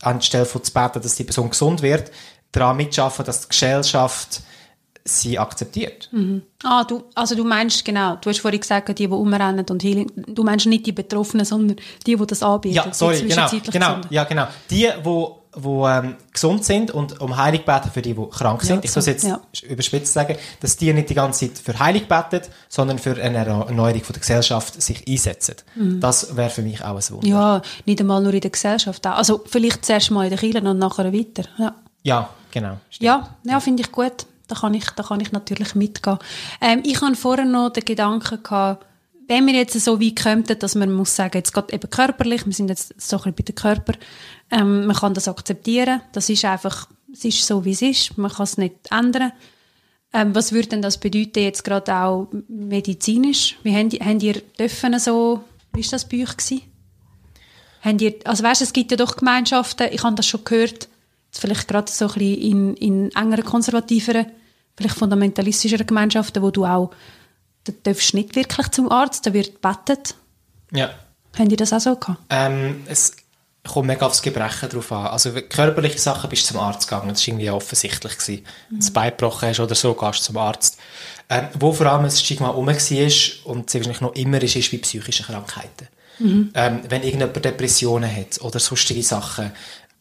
anstelle 0.02 0.46
von 0.46 0.62
zu 0.62 0.74
beten, 0.74 1.02
dass 1.02 1.16
die 1.16 1.24
Person 1.24 1.52
gesund 1.52 1.82
wird, 1.82 2.12
daran 2.52 2.76
mitschaffen, 2.76 3.24
dass 3.24 3.44
die 3.44 3.50
Gesellschaft 3.50 4.42
sie 5.04 5.40
akzeptiert. 5.40 6.10
Ah, 6.64 6.84
du, 6.84 7.04
also 7.16 7.36
du 7.36 7.44
meinst, 7.44 7.84
genau, 7.84 8.18
du 8.18 8.30
hast 8.30 8.40
vorhin 8.40 8.60
gesagt, 8.60 8.90
die, 8.90 8.94
die 8.94 9.08
umrennen 9.08 9.66
und 9.70 9.84
Healing, 9.84 10.12
du 10.16 10.44
meinst 10.44 10.68
nicht 10.68 10.86
die 10.86 10.92
Betroffenen, 10.92 11.46
sondern 11.46 11.78
die, 12.06 12.16
die 12.16 12.26
das 12.26 12.44
anbieten. 12.44 12.76
Ja, 12.76 12.84
die 12.84 12.94
sorry, 12.94 13.22
genau, 13.22 13.50
genau, 13.72 14.02
ja, 14.10 14.24
genau. 14.26 14.48
Die, 14.70 14.90
wo, 15.04 15.42
wo 15.54 15.88
ähm, 15.88 16.16
gesund 16.32 16.64
sind 16.64 16.92
und 16.92 17.20
um 17.20 17.36
Heilig 17.36 17.66
beten 17.66 17.90
für 17.92 18.02
die, 18.02 18.14
die 18.14 18.30
krank 18.30 18.62
sind. 18.62 18.86
ich 18.86 18.92
so, 18.92 19.00
muss 19.00 19.08
jetzt 19.08 19.26
ja. 19.26 19.42
überspitzt 19.68 20.14
sagen, 20.14 20.38
dass 20.60 20.78
die 20.78 20.94
nicht 20.94 21.10
die 21.10 21.14
ganze 21.14 21.48
Zeit 21.48 21.58
für 21.58 21.80
Heilig 21.80 22.08
beten, 22.08 22.42
sondern 22.70 23.00
für 23.00 23.22
eine 23.22 23.40
Erneuerung 23.40 24.04
von 24.04 24.14
der 24.14 24.22
Gesellschaft 24.22 24.82
sich 24.82 25.08
einsetzen. 25.08 25.56
Das 26.00 26.36
wäre 26.36 26.50
für 26.50 26.62
mich 26.62 26.84
auch 26.84 26.96
ein 26.96 27.10
Wunder. 27.10 27.28
Mhm. 27.28 27.34
Ja, 27.34 27.62
nicht 27.86 28.00
einmal 28.00 28.22
nur 28.22 28.34
in 28.34 28.42
der 28.42 28.52
Gesellschaft. 28.52 29.06
auch. 29.08 29.16
Also 29.16 29.44
vielleicht 29.46 29.84
zuerst 29.84 30.12
mal 30.12 30.24
in 30.24 30.30
der 30.30 30.40
Kirche 30.40 30.62
und 30.62 30.78
nachher 30.78 31.12
weiter. 31.12 31.44
Ja, 31.58 31.76
Ja, 32.04 32.30
genau. 32.52 32.78
Stimmt. 32.90 33.06
ja, 33.06 33.36
ja 33.44 33.60
finde 33.60 33.82
ich 33.82 33.92
gut. 33.92 34.26
Da 34.52 34.60
kann 34.60 34.74
ich, 34.74 34.84
da 34.90 35.04
kann 35.04 35.22
ich 35.22 35.32
natürlich 35.32 35.76
mitgehen. 35.76 36.18
Ähm, 36.60 36.82
ich 36.84 37.00
hatte 37.00 37.16
vorher 37.16 37.46
noch 37.46 37.70
den 37.70 37.86
Gedanken 37.86 38.44
gehabt, 38.44 38.86
wenn 39.30 39.48
wir 39.48 39.54
jetzt 39.54 39.80
so 39.80 40.02
weit 40.02 40.22
kommen, 40.22 40.44
dass 40.44 40.76
man 40.76 40.92
muss 40.92 41.16
sagen, 41.16 41.38
jetzt 41.38 41.54
geht 41.54 41.72
eben 41.72 41.90
körperlich, 41.90 42.46
wir 42.46 42.52
sind 42.52 42.68
jetzt 42.68 42.94
so 43.00 43.16
ein 43.16 43.34
bisschen 43.34 43.36
bei 43.36 43.44
den 43.44 43.56
Körper, 43.56 43.94
ähm, 44.52 44.88
man 44.88 44.96
kann 44.96 45.14
das 45.14 45.30
akzeptieren, 45.30 46.02
das 46.12 46.28
ist 46.28 46.44
einfach, 46.44 46.90
es 47.14 47.24
ist 47.24 47.48
so, 47.48 47.64
wie 47.64 47.72
es 47.72 47.82
ist, 47.82 48.18
man 48.18 48.30
kann 48.30 48.44
es 48.44 48.58
nicht 48.58 48.76
ändern. 48.92 49.32
Ähm, 50.12 50.36
was 50.36 50.52
würde 50.52 50.68
denn 50.68 50.82
das 50.82 50.98
bedeuten 50.98 51.44
jetzt 51.44 51.64
gerade 51.64 51.96
auch 51.96 52.28
medizinisch? 52.50 53.58
Wie 53.64 53.74
habt 53.74 53.94
ihr, 53.94 54.42
dürfen 54.60 55.00
so, 55.00 55.46
wie 55.72 55.82
war 55.82 55.92
das 55.92 56.10
bei 56.10 56.24
euch 56.24 56.36
gewesen? 56.36 56.64
Ihr, 58.02 58.16
also 58.26 58.44
weißt, 58.44 58.62
es 58.62 58.74
gibt 58.74 58.92
ja 58.92 58.98
doch 58.98 59.16
Gemeinschaften, 59.16 59.88
ich 59.94 60.04
habe 60.04 60.16
das 60.16 60.28
schon 60.28 60.44
gehört, 60.44 60.90
vielleicht 61.32 61.70
gerade 61.70 61.90
so 61.90 62.08
ein 62.08 62.14
bisschen 62.16 62.42
in, 62.42 62.76
in 62.76 63.12
engeren, 63.12 63.46
konservativeren, 63.46 64.26
vielleicht 64.78 64.98
fundamentalistischeren 64.98 65.88
Gemeinschaften, 65.88 66.42
wo 66.42 66.52
du 66.52 66.66
auch, 66.66 66.92
da 67.64 67.74
darfst 67.84 68.14
nicht 68.14 68.36
wirklich 68.36 68.70
zum 68.70 68.92
Arzt, 68.92 69.26
da 69.26 69.34
wird 69.34 69.62
gebetet. 69.62 70.16
Ja. 70.72 70.92
Habt 71.38 71.52
ihr 71.52 71.58
das 71.58 71.74
auch 71.74 71.80
so 71.80 71.96
gehabt? 71.96 72.20
Ähm, 72.30 72.84
es 72.88 73.16
kommt 73.68 73.88
mega 73.88 74.06
aufs 74.06 74.22
Gebrechen 74.22 74.70
drauf 74.70 74.92
an. 74.92 75.08
Also 75.08 75.32
körperliche 75.32 76.00
Sachen 76.00 76.30
bist 76.30 76.44
du 76.44 76.54
zum 76.54 76.60
Arzt 76.60 76.88
gegangen, 76.88 77.10
das 77.10 77.22
war 77.22 77.28
irgendwie 77.28 77.50
offensichtlich. 77.52 78.18
Gewesen. 78.18 78.46
Wenn 78.70 78.80
du 78.80 78.86
das 78.86 78.92
Bein 78.92 79.12
gebrochen 79.12 79.50
hast 79.50 79.60
oder 79.60 79.76
so, 79.76 79.94
gehst 79.94 80.20
du 80.20 80.24
zum 80.24 80.38
Arzt. 80.38 80.78
Ähm, 81.30 81.48
wo 81.60 81.72
vor 81.72 81.86
allem 81.86 82.04
das 82.04 82.20
Stigma 82.20 82.50
rum 82.50 82.68
war 82.68 82.74
und 82.74 83.70
sehr 83.70 83.80
wahrscheinlich 83.80 84.02
noch 84.02 84.16
immer 84.16 84.42
ist, 84.42 84.56
ist 84.56 84.72
bei 84.72 84.78
psychischen 84.80 85.26
Krankheiten. 85.26 85.88
Ähm, 86.24 86.82
wenn 86.88 87.04
irgendjemand 87.04 87.44
Depressionen 87.44 88.16
hat 88.16 88.42
oder 88.42 88.60
sonstige 88.60 89.02
Sachen, 89.02 89.52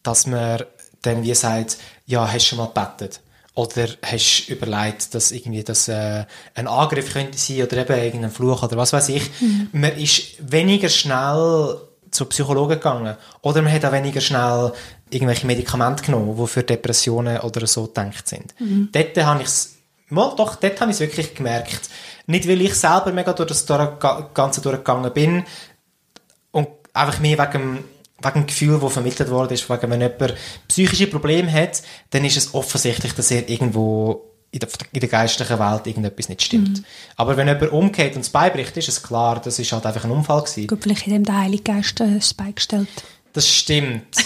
dass 0.02 0.26
man 0.26 0.62
dann 1.02 1.22
wie 1.22 1.34
sagt, 1.34 1.78
ja, 2.06 2.26
hast 2.26 2.44
du 2.44 2.48
schon 2.48 2.58
mal 2.58 2.66
gebetet? 2.66 3.20
Oder 3.54 3.88
hast 4.02 4.46
du 4.46 4.52
überlegt, 4.52 5.14
dass 5.14 5.32
irgendwie 5.32 5.64
das 5.64 5.88
äh, 5.88 6.24
ein 6.54 6.66
Angriff 6.68 7.12
könnte 7.12 7.36
sein 7.36 7.62
oder 7.62 7.78
eben 7.78 7.98
irgendein 8.04 8.30
Fluch 8.30 8.62
oder 8.62 8.76
was 8.76 8.92
weiß 8.92 9.08
ich. 9.10 9.28
Man 9.72 9.92
ist 9.96 10.34
weniger 10.50 10.88
schnell 10.88 11.76
zu 12.10 12.24
Psychologen 12.26 12.74
gegangen. 12.76 13.16
Oder 13.42 13.62
man 13.62 13.72
hat 13.72 13.84
auch 13.84 13.92
weniger 13.92 14.20
schnell 14.20 14.72
irgendwelche 15.10 15.46
Medikamente 15.46 16.02
genommen, 16.04 16.36
die 16.40 16.46
für 16.46 16.62
Depressionen 16.62 17.38
oder 17.40 17.66
so 17.66 17.86
gedacht 17.86 18.28
sind. 18.28 18.54
Dort 18.92 19.16
habe 19.18 19.42
ich 19.42 19.48
es, 19.48 19.74
mal, 20.08 20.34
doch, 20.36 20.54
dort 20.56 20.80
habe 20.80 20.90
ich 20.90 20.96
es 20.96 21.00
wirklich 21.00 21.34
gemerkt. 21.34 21.90
Nicht, 22.26 22.48
weil 22.48 22.60
ich 22.62 22.74
selber 22.74 23.12
mega 23.12 23.32
durch 23.32 23.48
das 23.48 23.66
Ganze 24.34 24.60
durchgegangen 24.60 25.12
bin, 25.12 25.44
und 26.52 26.68
einfach 26.92 27.18
mehr 27.20 27.38
wegen, 27.38 27.52
dem- 27.52 27.84
wegen 28.22 28.34
dem 28.34 28.46
Gefühl, 28.46 28.78
das 28.80 28.92
vermittelt 28.92 29.30
worden 29.30 29.54
ist, 29.54 29.68
wegen, 29.68 29.90
wenn 29.90 30.00
jemand 30.00 30.34
psychische 30.68 31.06
Probleme 31.06 31.52
hat, 31.52 31.82
dann 32.10 32.24
ist 32.24 32.36
es 32.36 32.54
offensichtlich, 32.54 33.12
dass 33.14 33.30
er 33.30 33.48
irgendwo 33.48 34.30
in 34.52 34.60
der, 34.60 34.68
in 34.92 35.00
der 35.00 35.08
geistlichen 35.08 35.58
Welt 35.58 35.86
irgendetwas 35.86 36.28
nicht 36.28 36.42
stimmt. 36.42 36.82
Aber 37.16 37.36
wenn 37.36 37.46
jemand 37.46 37.72
umgeht 37.72 38.16
und 38.16 38.22
es 38.22 38.30
beibricht, 38.30 38.76
ist 38.76 38.88
es 38.88 39.02
klar, 39.02 39.40
das 39.40 39.58
ist 39.58 39.72
halt 39.72 39.86
einfach 39.86 40.04
ein 40.04 40.10
Unfall 40.10 40.42
gewesen. 40.42 40.66
Gut, 40.66 40.82
vielleicht 40.82 41.06
hat 41.06 41.12
dem 41.12 41.24
der 41.24 41.38
Heilige 41.38 41.62
Geist 41.62 42.00
äh, 42.00 42.14
das 42.14 42.34
Bein 42.34 42.54
gestellt. 42.54 42.88
Das 43.32 43.48
stimmt. 43.48 44.16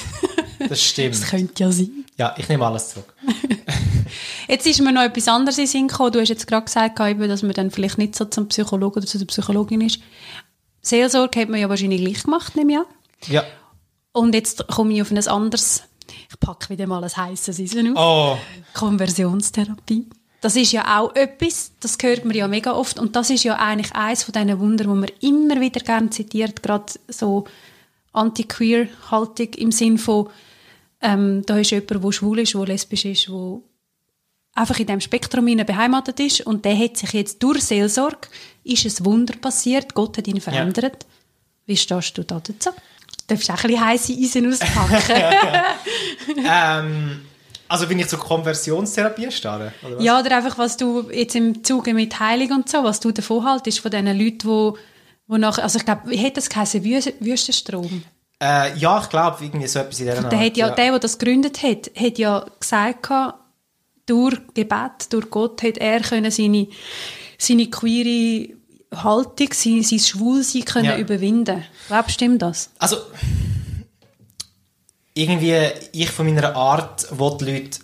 Das 0.68 0.82
stimmt. 0.82 1.14
Das 1.20 1.28
könnte 1.28 1.62
ja 1.62 1.70
sein. 1.70 2.04
Ja, 2.16 2.34
ich 2.38 2.48
nehme 2.48 2.64
alles 2.64 2.90
zurück. 2.90 3.12
Jetzt 4.48 4.66
ist 4.66 4.80
mir 4.80 4.92
noch 4.92 5.02
etwas 5.02 5.28
anderes 5.28 5.58
in 5.58 5.66
Sinn 5.66 5.88
gekommen. 5.88 6.12
Du 6.12 6.20
hast 6.20 6.28
jetzt 6.28 6.46
gerade 6.46 6.64
gesagt, 6.64 6.98
dass 6.98 7.42
man 7.42 7.52
dann 7.52 7.70
vielleicht 7.70 7.98
nicht 7.98 8.14
so 8.14 8.26
zum 8.26 8.48
Psychologen 8.48 8.98
oder 8.98 9.06
zu 9.06 9.18
der 9.18 9.26
Psychologin 9.26 9.80
ist. 9.80 10.00
Seelsorge 10.82 11.40
hat 11.40 11.48
man 11.48 11.60
ja 11.60 11.68
wahrscheinlich 11.68 12.02
gleich 12.02 12.22
gemacht, 12.22 12.54
nehme 12.54 12.72
ich 12.72 12.78
an. 12.78 12.84
Ja. 13.28 13.44
Und 14.14 14.32
jetzt 14.32 14.68
komme 14.68 14.94
ich 14.94 15.02
auf 15.02 15.10
ein 15.10 15.26
anderes, 15.26 15.82
ich 16.30 16.38
packe 16.38 16.70
wieder 16.70 16.86
mal 16.86 17.02
ein 17.02 17.16
heisses 17.16 17.58
Eisen 17.58 17.96
auf. 17.96 18.38
Oh, 18.38 18.38
Konversionstherapie. 18.72 20.06
Das 20.40 20.54
ist 20.54 20.70
ja 20.72 21.00
auch 21.00 21.14
etwas, 21.16 21.72
das 21.80 21.98
hört 22.00 22.24
man 22.24 22.36
ja 22.36 22.46
mega 22.46 22.72
oft 22.72 22.98
und 23.00 23.16
das 23.16 23.30
ist 23.30 23.42
ja 23.42 23.56
eigentlich 23.56 23.92
eines 23.92 24.22
von 24.22 24.32
diesen 24.32 24.60
Wunder, 24.60 24.84
wo 24.86 24.94
man 24.94 25.10
immer 25.20 25.60
wieder 25.60 25.80
gerne 25.80 26.10
zitiert, 26.10 26.62
gerade 26.62 26.92
so 27.08 27.44
anti-queer-Haltung 28.12 29.48
im 29.54 29.72
Sinn 29.72 29.98
von, 29.98 30.28
ähm, 31.00 31.42
da 31.46 31.58
ist 31.58 31.72
jemand, 31.72 32.04
der 32.04 32.12
schwul 32.12 32.38
ist, 32.38 32.54
der 32.54 32.66
lesbisch 32.66 33.06
ist, 33.06 33.26
der 33.26 33.60
einfach 34.54 34.78
in 34.78 34.86
diesem 34.86 35.00
Spektrum 35.00 35.46
beheimatet 35.46 36.20
ist 36.20 36.42
und 36.42 36.64
der 36.64 36.78
hat 36.78 36.98
sich 36.98 37.12
jetzt 37.14 37.42
durch 37.42 37.64
Seelsorge, 37.64 38.28
ist 38.62 38.84
ein 38.84 39.04
Wunder 39.04 39.34
passiert, 39.36 39.94
Gott 39.94 40.18
hat 40.18 40.28
ihn 40.28 40.40
verändert. 40.40 41.04
Wie 41.66 41.76
stehst 41.76 42.16
du 42.16 42.22
da 42.22 42.40
dazu? 42.40 42.70
Du 43.26 43.34
darfst 43.34 43.50
auch 43.50 43.54
ein 43.64 43.68
bisschen 43.70 43.84
heisse 43.86 44.12
Eisen 44.12 44.52
auspacken. 44.52 45.34
ähm, 46.50 47.20
also 47.68 47.86
bin 47.86 47.98
ich 47.98 48.08
zur 48.08 48.18
Konversionstherapie? 48.18 49.26
Oder 49.28 49.72
was? 49.82 50.04
Ja, 50.04 50.20
oder 50.20 50.36
einfach, 50.36 50.58
was 50.58 50.76
du 50.76 51.08
jetzt 51.10 51.34
im 51.34 51.64
Zuge 51.64 51.94
mit 51.94 52.18
Heilung 52.20 52.58
und 52.58 52.68
so, 52.68 52.84
was 52.84 53.00
du 53.00 53.10
davon 53.12 53.44
haltest, 53.44 53.80
von 53.80 53.90
diesen 53.90 54.06
Leuten, 54.06 54.38
die, 54.38 54.72
wo 55.26 55.36
nach, 55.38 55.58
also 55.58 55.78
ich 55.78 55.84
glaube, 55.84 56.02
wie 56.10 56.24
hat 56.24 56.36
das 56.36 56.50
geheißen, 56.50 56.82
Wüste- 56.84 57.14
Wüstenstrom? 57.20 58.02
Äh, 58.42 58.76
ja, 58.76 59.00
ich 59.02 59.08
glaube, 59.08 59.42
irgendwie 59.42 59.66
so 59.66 59.78
etwas 59.78 60.00
in 60.00 60.06
dieser 60.06 60.22
Der, 60.28 60.38
hat 60.38 60.56
ja, 60.56 60.70
der, 60.70 60.90
der 60.90 60.98
das 60.98 61.18
gegründet 61.18 61.62
hat, 61.62 61.90
hat 61.96 62.18
ja 62.18 62.44
gesagt, 62.60 63.08
durch 64.06 64.36
Gebet, 64.52 65.10
durch 65.10 65.30
Gott, 65.30 65.62
hat 65.62 65.78
er 65.78 66.00
können 66.00 66.30
seine, 66.30 66.68
seine 67.38 67.70
queere 67.70 68.54
Haltung, 69.02 69.48
sein, 69.52 69.82
sein 69.82 69.98
Schwulsein 69.98 70.64
können 70.64 70.84
Ja. 70.86 70.96
überwinden. 70.96 71.64
Glaubst 71.88 72.20
du 72.20 72.24
ihm 72.26 72.38
das? 72.38 72.70
Also, 72.78 72.96
irgendwie, 75.14 75.54
ich 75.92 76.10
von 76.10 76.26
meiner 76.26 76.54
Art 76.56 77.06
will 77.18 77.36
die 77.38 77.44
Leute 77.44 77.78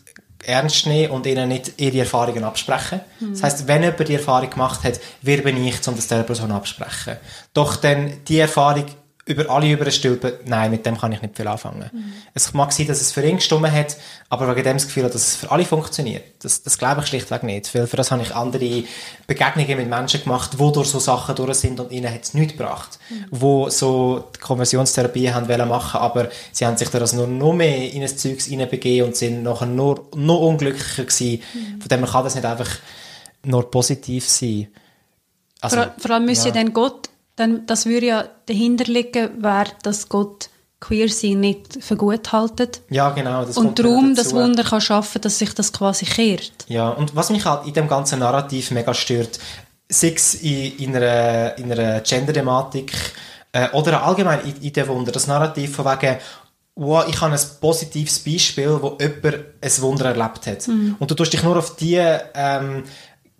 ernst 0.44 0.86
nehmen 0.86 1.12
und 1.12 1.26
ihnen 1.26 1.48
nicht 1.48 1.72
ihre 1.80 1.98
Erfahrungen 1.98 2.44
absprechen. 2.44 3.00
Das 3.20 3.42
heißt, 3.42 3.68
wenn 3.68 3.82
jemand 3.82 4.08
die 4.08 4.14
Erfahrung 4.14 4.48
gemacht 4.50 4.82
hat, 4.84 4.98
wer 5.22 5.38
bin 5.42 5.62
ich, 5.62 5.86
um 5.86 5.94
das 5.94 6.06
der 6.08 6.22
Person 6.22 6.50
absprechen. 6.50 7.16
Doch 7.52 7.76
dann 7.76 8.24
die 8.26 8.38
Erfahrung 8.38 8.86
über 9.30 9.48
alle 9.48 9.70
überstülpen, 9.70 10.32
nein, 10.44 10.70
mit 10.70 10.84
dem 10.84 10.98
kann 10.98 11.12
ich 11.12 11.22
nicht 11.22 11.36
viel 11.36 11.46
anfangen. 11.46 11.88
Es 12.34 12.52
mag 12.52 12.72
sein, 12.72 12.88
dass 12.88 13.00
es 13.00 13.12
für 13.12 13.24
ihn 13.24 13.36
gestimmt 13.36 13.70
hat, 13.70 13.96
aber 14.28 14.48
wegen 14.48 14.64
dem 14.64 14.76
das 14.76 14.86
Gefühl 14.86 15.04
dass 15.04 15.14
es 15.14 15.36
für 15.36 15.50
alle 15.50 15.64
funktioniert. 15.64 16.24
Das, 16.42 16.62
das 16.62 16.78
glaube 16.78 17.00
ich 17.00 17.06
schlichtweg 17.06 17.44
nicht. 17.44 17.72
Weil 17.74 17.86
für 17.86 17.96
das 17.96 18.10
habe 18.10 18.22
ich 18.22 18.34
andere 18.34 18.82
Begegnungen 19.26 19.76
mit 19.76 19.88
Menschen 19.88 20.22
gemacht, 20.22 20.58
wo 20.58 20.70
durch 20.70 20.88
so 20.88 20.98
Sachen 20.98 21.34
durch 21.36 21.58
sind 21.58 21.78
und 21.78 21.92
ihnen 21.92 22.12
hat 22.12 22.24
es 22.24 22.34
nichts 22.34 22.56
gebracht. 22.56 22.98
Wo 23.30 23.70
so 23.70 24.30
die 24.34 24.40
Konversionstherapie 24.40 25.32
haben 25.32 25.48
wollen 25.48 25.68
machen, 25.68 26.00
aber 26.00 26.28
sie 26.50 26.66
haben 26.66 26.76
sich 26.76 26.88
das 26.88 27.12
nur 27.12 27.28
noch 27.28 27.52
mehr 27.52 27.92
in 27.92 28.02
ein 28.02 28.08
Zeugs 28.08 28.46
hineinbegeben 28.46 29.08
und 29.08 29.16
sind 29.16 29.44
nachher 29.44 29.66
nur 29.66 30.08
noch 30.16 30.40
unglücklicher 30.40 31.04
gewesen. 31.04 31.42
Von 31.78 31.88
dem 31.88 32.04
kann 32.04 32.24
das 32.24 32.34
nicht 32.34 32.44
einfach 32.44 32.70
nur 33.44 33.70
positiv 33.70 34.28
sein. 34.28 34.68
Also, 35.60 35.76
vor, 35.76 35.94
vor 35.98 36.10
allem 36.12 36.24
müsste 36.24 36.48
ja 36.48 36.54
dann 36.54 36.72
Gott, 36.72 37.10
dann, 37.40 37.66
das 37.66 37.86
würde 37.86 38.06
ja 38.06 38.24
dahinter 38.46 38.84
liegen, 38.84 39.42
wäre, 39.42 39.70
dass 39.82 40.08
Gott 40.08 40.50
queer 40.78 41.08
sein 41.08 41.40
nicht 41.40 41.82
für 41.82 41.96
gut 41.96 42.32
haltet. 42.32 42.80
ja, 42.88 43.10
genau. 43.10 43.44
Das 43.44 43.56
Und 43.56 43.78
darum 43.78 44.14
das 44.14 44.34
Wunder 44.34 44.62
kann 44.62 44.80
schaffen, 44.80 45.20
dass 45.20 45.38
sich 45.38 45.54
das 45.54 45.72
quasi 45.72 46.06
kehrt. 46.06 46.52
Ja, 46.68 46.88
und 46.88 47.14
was 47.14 47.30
mich 47.30 47.44
halt 47.44 47.66
in 47.66 47.74
dem 47.74 47.88
ganzen 47.88 48.18
Narrativ 48.20 48.70
mega 48.70 48.94
stört, 48.94 49.38
sei 49.88 50.12
es 50.16 50.34
in, 50.34 50.76
in 50.78 50.96
einer, 50.96 51.58
in 51.58 51.70
einer 51.70 52.00
Gender-Thematik 52.00 52.92
äh, 53.52 53.68
oder 53.70 54.02
allgemein 54.02 54.40
in, 54.40 54.62
in 54.62 54.72
dem 54.72 54.88
Wunder, 54.88 55.12
das 55.12 55.26
Narrativ 55.26 55.76
von 55.76 55.84
wegen, 55.84 56.16
wow, 56.76 57.04
ich 57.08 57.20
habe 57.20 57.34
ein 57.34 57.40
positives 57.60 58.18
Beispiel, 58.20 58.78
wo 58.80 58.96
jemand 58.98 59.44
ein 59.60 59.82
Wunder 59.82 60.06
erlebt 60.06 60.46
hat. 60.46 60.66
Und 60.68 61.10
du 61.10 61.14
tust 61.14 61.32
dich 61.32 61.42
nur 61.42 61.58
auf 61.58 61.76
die 61.76 61.96
ähm, 62.34 62.84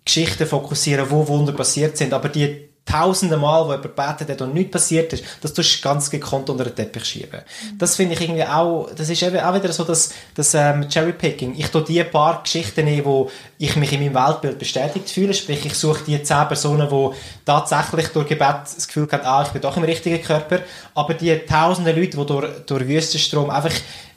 Geschichten 0.05 0.45
fokussieren, 0.45 1.09
wo 1.09 1.27
Wunder 1.27 1.53
passiert 1.53 1.97
sind, 1.97 2.13
aber 2.13 2.29
die 2.29 2.70
tausende 2.85 3.37
Mal, 3.37 3.65
wo 3.65 3.71
jemand 3.71 3.95
betet 3.95 4.29
hat 4.29 4.41
und 4.41 4.53
nichts 4.53 4.71
passiert 4.71 5.13
ist, 5.13 5.23
das 5.41 5.53
tust 5.53 5.77
du 5.77 5.81
ganz 5.87 6.09
gekonnt 6.09 6.49
unter 6.49 6.63
den 6.63 6.75
Teppich 6.75 7.05
schieben. 7.05 7.41
Das 7.77 7.95
finde 7.95 8.15
ich 8.15 8.21
irgendwie 8.21 8.43
auch, 8.43 8.89
das 8.95 9.09
ist 9.09 9.21
eben 9.21 9.39
auch 9.39 9.53
wieder 9.53 9.71
so 9.71 9.83
das, 9.83 10.11
das 10.35 10.53
ähm, 10.55 10.89
Cherrypicking. 10.89 11.55
Ich 11.57 11.67
tue 11.67 11.83
die 11.83 12.03
paar 12.03 12.41
Geschichten 12.41 12.85
nehmen, 12.85 13.05
wo 13.05 13.29
ich 13.59 13.75
mich 13.75 13.93
in 13.93 14.01
meinem 14.01 14.15
Weltbild 14.15 14.59
bestätigt 14.59 15.09
fühle, 15.09 15.33
sprich 15.33 15.65
ich 15.65 15.75
suche 15.75 16.03
die 16.05 16.21
zehn 16.23 16.47
Personen, 16.47 16.89
die 16.89 17.09
tatsächlich 17.45 18.07
durch 18.09 18.27
Gebet 18.27 18.61
das 18.63 18.87
Gefühl 18.87 19.07
haben, 19.11 19.25
ah, 19.25 19.43
ich 19.45 19.53
bin 19.53 19.61
doch 19.61 19.77
im 19.77 19.83
richtigen 19.83 20.21
Körper, 20.21 20.59
aber 20.95 21.13
die 21.13 21.37
tausende 21.45 21.91
Leute, 21.91 22.17
die 22.17 22.25
durch, 22.25 22.65
durch 22.65 22.87
Wüstenstrom 22.87 23.49
einfach 23.51 23.73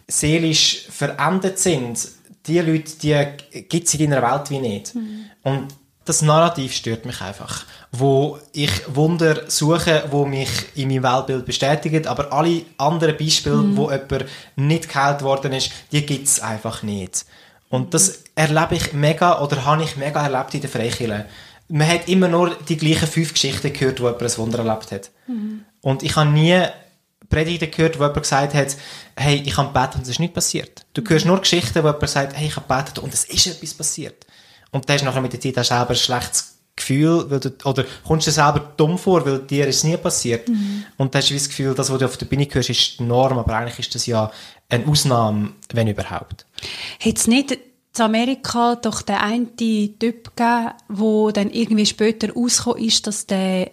seelisch 0.08 0.86
verendet 0.90 1.58
sind, 1.58 1.98
die 2.46 2.60
Leute, 2.60 2.92
die 3.02 3.62
gibt 3.62 3.86
es 3.86 3.94
in 3.94 4.10
deiner 4.10 4.22
Welt 4.22 4.50
wie 4.50 4.58
nicht. 4.58 4.94
Und 5.42 5.68
das 6.04 6.22
Narrativ 6.22 6.72
stört 6.74 7.06
mich 7.06 7.20
einfach. 7.20 7.64
Wo 7.90 8.38
ich 8.52 8.70
Wunder 8.94 9.42
suche, 9.48 10.04
wo 10.10 10.26
mich 10.26 10.50
in 10.74 10.88
meinem 10.88 11.02
Weltbild 11.04 11.46
bestätigen, 11.46 12.06
aber 12.06 12.32
alle 12.32 12.62
anderen 12.76 13.16
Beispiele, 13.16 13.76
wo 13.76 13.90
jemand 13.90 14.26
nicht 14.56 14.88
geheilt 14.88 15.22
worden 15.22 15.52
ist, 15.52 15.70
die 15.92 16.04
gibt 16.04 16.26
es 16.26 16.40
einfach 16.40 16.82
nicht. 16.82 17.24
Und 17.70 17.94
das 17.94 18.24
erlebe 18.34 18.76
ich 18.76 18.92
mega, 18.92 19.40
oder 19.40 19.64
habe 19.64 19.82
ich 19.82 19.96
mega 19.96 20.22
erlebt 20.22 20.54
in 20.54 20.60
der 20.60 20.70
Freikirche. 20.70 21.26
Man 21.68 21.88
hat 21.88 22.08
immer 22.08 22.28
nur 22.28 22.54
die 22.68 22.76
gleichen 22.76 23.08
fünf 23.08 23.32
Geschichten 23.32 23.72
gehört, 23.72 24.00
wo 24.00 24.06
jemand 24.06 24.22
ein 24.22 24.38
Wunder 24.38 24.58
erlebt 24.58 24.92
hat. 24.92 25.10
Und 25.80 26.02
ich 26.02 26.14
habe 26.16 26.30
nie 26.30 26.62
Predigten 27.30 27.70
gehört, 27.70 27.98
wo 27.98 28.02
jemand 28.02 28.22
gesagt 28.22 28.54
hat, 28.54 28.76
hey, 29.16 29.42
ich 29.44 29.56
habe 29.56 29.68
gebetet 29.68 29.96
und 29.96 30.02
es 30.02 30.10
ist 30.10 30.20
nicht 30.20 30.34
passiert. 30.34 30.84
Du 30.92 31.02
hörst 31.08 31.26
nur 31.26 31.40
Geschichten, 31.40 31.82
wo 31.82 31.88
jemand 31.88 32.08
sagt, 32.08 32.36
hey, 32.36 32.46
ich 32.46 32.56
habe 32.56 32.66
gebetet 32.68 32.98
und 32.98 33.14
es 33.14 33.24
ist 33.24 33.46
etwas 33.46 33.74
passiert. 33.74 34.26
Und 34.74 34.88
dann 34.88 34.94
hast 34.94 35.02
du 35.02 35.06
nachher 35.06 35.22
mit 35.22 35.32
der 35.32 35.40
Zeit 35.40 35.56
auch 35.56 35.64
selber 35.64 35.90
ein 35.90 35.96
schlechtes 35.96 36.58
Gefühl, 36.74 37.30
weil 37.30 37.38
du, 37.38 37.52
oder 37.64 37.84
kommst 38.04 38.26
du 38.26 38.30
dir 38.30 38.34
selber 38.34 38.72
dumm 38.76 38.98
vor, 38.98 39.24
weil 39.24 39.38
dir 39.38 39.68
ist 39.68 39.76
es 39.76 39.84
nie 39.84 39.96
passiert. 39.96 40.48
Und 40.96 41.14
dann 41.14 41.22
hast 41.22 41.30
du 41.30 41.34
das 41.34 41.48
Gefühl, 41.48 41.74
das, 41.74 41.92
was 41.92 41.98
du 41.98 42.04
auf 42.04 42.16
der 42.16 42.26
Bühne 42.26 42.48
hörst, 42.50 42.70
ist 42.70 42.98
die 42.98 43.04
Norm, 43.04 43.38
aber 43.38 43.54
eigentlich 43.54 43.78
ist 43.78 43.94
das 43.94 44.06
ja 44.06 44.32
eine 44.68 44.84
Ausnahme, 44.88 45.52
wenn 45.72 45.86
überhaupt. 45.86 46.44
Hat 46.98 47.16
es 47.16 47.28
nicht 47.28 47.52
in 47.52 47.60
Amerika 48.02 48.74
doch 48.74 49.02
den 49.02 49.14
einen 49.14 49.56
Typ 49.56 50.36
gegeben, 50.36 50.72
der 50.88 51.32
dann 51.32 51.50
irgendwie 51.52 51.86
später 51.86 52.32
rausgekommen 52.32 52.82
ist, 52.82 53.06
dass 53.06 53.26
der, 53.26 53.70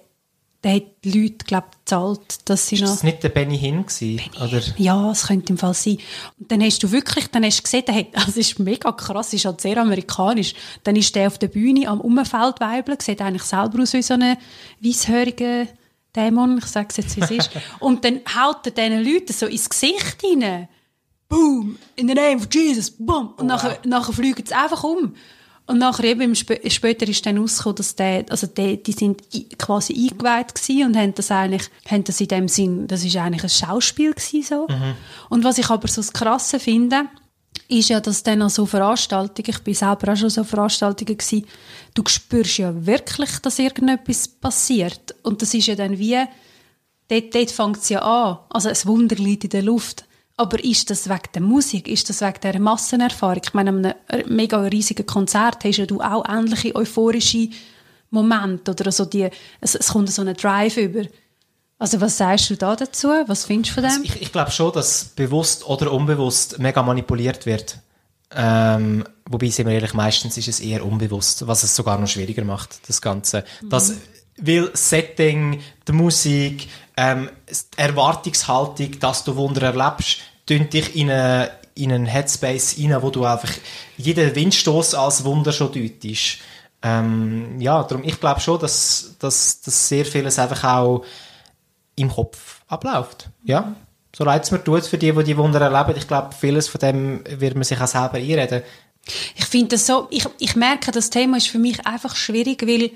der 0.63 0.75
hat 0.75 0.83
die 1.03 1.11
Leute, 1.11 1.45
glaube 1.45 1.67
ich, 1.71 1.79
gezahlt, 1.79 2.39
dass 2.45 2.67
sie 2.67 2.75
Ist 2.75 2.81
noch... 2.81 2.89
das 2.89 3.03
nicht 3.03 3.23
der 3.23 3.29
Benny 3.29 3.57
Hinn 3.57 3.85
gewesen? 3.85 4.21
Oder? 4.39 4.61
Ja, 4.77 5.11
es 5.11 5.27
könnte 5.27 5.53
im 5.53 5.57
Fall 5.57 5.73
sein. 5.73 5.97
Und 6.39 6.51
dann 6.51 6.61
hast 6.61 6.83
du 6.83 6.91
wirklich, 6.91 7.27
dann 7.27 7.43
hast 7.43 7.59
du 7.59 7.63
gesehen, 7.63 7.83
der 7.87 7.95
hat, 7.95 8.07
das 8.13 8.37
ist 8.37 8.59
mega 8.59 8.91
krass, 8.91 9.33
ist 9.33 9.45
halt 9.45 9.61
sehr 9.61 9.77
amerikanisch. 9.77 10.53
Dann 10.83 10.95
ist 10.95 11.15
der 11.15 11.27
auf 11.27 11.39
der 11.39 11.47
Bühne 11.47 11.87
am 11.87 11.99
Umfeldweibeln, 11.99 12.99
sieht 12.99 13.21
eigentlich 13.21 13.43
selber 13.43 13.81
aus 13.81 13.93
wie 13.93 14.03
so 14.03 14.13
ein 14.13 14.37
weisshöriger 14.79 15.67
Dämon, 16.15 16.57
ich 16.59 16.65
sage 16.65 16.87
es 16.89 16.97
jetzt, 16.97 17.17
wie 17.17 17.21
es 17.21 17.31
ist. 17.31 17.51
Und 17.79 18.05
dann 18.05 18.19
haut 18.35 18.65
er 18.65 18.71
diesen 18.71 19.03
Leuten 19.03 19.33
so 19.33 19.47
ins 19.47 19.69
Gesicht 19.69 20.17
rein. 20.23 20.67
Boom! 21.27 21.77
In 21.95 22.07
the 22.07 22.13
name 22.13 22.35
of 22.35 22.47
Jesus! 22.51 22.91
Boom! 22.91 23.33
Und 23.37 23.47
nachher, 23.47 23.79
nachher 23.85 24.13
fliegen 24.13 24.45
sie 24.45 24.53
einfach 24.53 24.83
um. 24.83 25.15
Und 25.71 25.77
nachher 25.77 26.03
eben 26.03 26.21
im 26.21 26.35
Spö 26.35 26.57
später 26.67 27.07
ist 27.07 27.25
dann 27.25 27.37
rausgekommen, 27.37 27.77
dass 27.77 27.95
der, 27.95 28.25
also 28.29 28.45
die, 28.45 28.83
die 28.83 28.91
sind 28.91 29.21
quasi 29.57 29.93
eingeweiht 29.93 30.53
gewesen 30.53 30.85
und 30.85 30.97
haben 30.97 31.15
das 31.15 31.31
eigentlich, 31.31 31.69
haben 31.89 32.03
das 32.03 32.19
in 32.19 32.27
dem 32.27 32.47
Sinn, 32.49 32.87
das 32.87 33.05
ist 33.05 33.15
eigentlich 33.15 33.43
ein 33.43 33.49
Schauspiel 33.49 34.13
gewesen, 34.13 34.43
so. 34.43 34.67
Und 35.29 35.45
was 35.45 35.59
ich 35.59 35.69
aber 35.69 35.87
so 35.87 36.01
das 36.01 36.11
Krasse 36.11 36.59
finde, 36.59 37.05
ist 37.69 37.87
ja, 37.87 38.01
dass 38.01 38.21
dann 38.21 38.41
an 38.41 38.49
so 38.49 38.65
Veranstaltungen, 38.65 39.49
ich 39.49 39.59
bin 39.59 39.73
selber 39.73 40.11
auch 40.11 40.17
schon 40.17 40.29
so 40.29 40.43
Veranstaltungen 40.43 41.17
gewesen, 41.17 41.45
du 41.93 42.03
spürst 42.05 42.57
ja 42.57 42.85
wirklich, 42.85 43.39
dass 43.39 43.57
irgendetwas 43.57 44.27
passiert. 44.27 45.15
Und 45.23 45.41
das 45.41 45.53
ist 45.53 45.67
ja 45.67 45.75
dann 45.75 45.97
wie, 45.97 46.21
dort, 47.07 47.33
dort 47.33 47.51
fängt 47.51 47.77
es 47.77 47.87
ja 47.87 48.01
an. 48.01 48.39
Also 48.49 48.67
ein 48.67 48.75
Wunder 48.83 49.15
liegt 49.15 49.45
in 49.45 49.51
der 49.51 49.63
Luft. 49.63 50.03
Aber 50.41 50.63
ist 50.63 50.89
das 50.89 51.07
wegen 51.07 51.29
der 51.35 51.41
Musik? 51.43 51.87
Ist 51.87 52.09
das 52.09 52.21
wegen 52.21 52.39
der 52.41 52.59
Massenerfahrung? 52.59 53.43
Ich 53.45 53.53
meine, 53.53 53.69
an 53.69 53.85
einem 54.07 54.35
mega 54.35 54.59
riesigen 54.59 55.05
Konzert 55.05 55.63
hast 55.63 55.77
ja 55.77 55.85
du 55.85 56.01
auch 56.01 56.27
ähnliche 56.27 56.75
euphorische 56.75 57.49
Momente 58.09 58.71
oder 58.71 58.91
so 58.91 59.05
die, 59.05 59.29
es, 59.59 59.75
es 59.75 59.89
kommt 59.89 60.09
so 60.09 60.23
ein 60.23 60.33
Drive 60.33 60.77
über. 60.77 61.03
Also 61.77 62.01
was 62.01 62.17
sagst 62.17 62.49
du 62.49 62.55
da 62.55 62.75
dazu? 62.75 63.09
Was 63.27 63.45
findest 63.45 63.69
du 63.69 63.81
von 63.81 63.83
dem? 63.83 63.91
Also 63.91 64.03
ich, 64.03 64.19
ich 64.19 64.31
glaube 64.31 64.49
schon, 64.49 64.73
dass 64.73 65.05
bewusst 65.15 65.63
oder 65.67 65.91
unbewusst 65.91 66.57
mega 66.57 66.81
manipuliert 66.81 67.45
wird. 67.45 67.77
Ähm, 68.33 69.03
wobei, 69.27 69.49
sind 69.49 69.67
wir 69.67 69.75
ehrlich, 69.75 69.93
meistens 69.93 70.37
ist 70.37 70.47
es 70.47 70.59
eher 70.59 70.83
unbewusst, 70.83 71.45
was 71.45 71.61
es 71.61 71.75
sogar 71.75 71.99
noch 71.99 72.07
schwieriger 72.07 72.45
macht, 72.45 72.89
das 72.89 72.99
Ganze. 72.99 73.43
Das, 73.69 73.93
weil 74.37 74.71
Setting, 74.73 75.61
die 75.87 75.91
Musik, 75.91 76.67
ähm, 76.97 77.29
die 77.47 77.77
Erwartungshaltung, 77.77 78.99
dass 78.99 79.23
du 79.23 79.35
Wunder 79.35 79.61
erlebst, 79.61 80.21
tun 80.45 80.69
dich 80.69 80.95
in, 80.95 81.09
eine, 81.09 81.51
in 81.75 81.91
einen 81.91 82.05
Headspace 82.05 82.77
rein, 82.79 83.01
wo 83.01 83.09
du 83.09 83.25
einfach 83.25 83.51
jeden 83.97 84.35
Windstoß 84.35 84.95
als 84.95 85.23
Wunder 85.23 85.51
schon 85.51 85.71
deutest. 85.71 86.37
Ähm, 86.83 87.59
ja, 87.59 87.83
darum, 87.83 88.03
ich 88.03 88.19
glaube 88.19 88.41
schon, 88.41 88.59
dass, 88.59 89.15
dass, 89.19 89.61
dass 89.61 89.87
sehr 89.87 90.05
vieles 90.05 90.39
einfach 90.39 90.63
auch 90.63 91.05
im 91.95 92.09
Kopf 92.09 92.61
abläuft. 92.67 93.29
Ja. 93.43 93.75
So 94.15 94.23
leid 94.23 94.43
es 94.43 94.51
mir 94.51 94.63
tut 94.63 94.85
für 94.85 94.97
die, 94.97 95.11
die 95.11 95.23
die 95.23 95.37
Wunder 95.37 95.61
erleben. 95.61 95.97
Ich 95.97 96.07
glaube, 96.07 96.35
vieles 96.37 96.67
von 96.67 96.79
dem 96.79 97.23
wird 97.25 97.55
man 97.55 97.63
sich 97.63 97.79
auch 97.79 97.87
selber 97.87 98.17
einreden. 98.17 98.63
Ich 99.35 99.45
finde 99.45 99.69
das 99.69 99.87
so, 99.87 100.07
ich, 100.09 100.25
ich 100.37 100.55
merke, 100.55 100.91
das 100.91 101.09
Thema 101.09 101.37
ist 101.37 101.47
für 101.47 101.59
mich 101.59 101.85
einfach 101.85 102.15
schwierig, 102.15 102.67
weil 102.67 102.91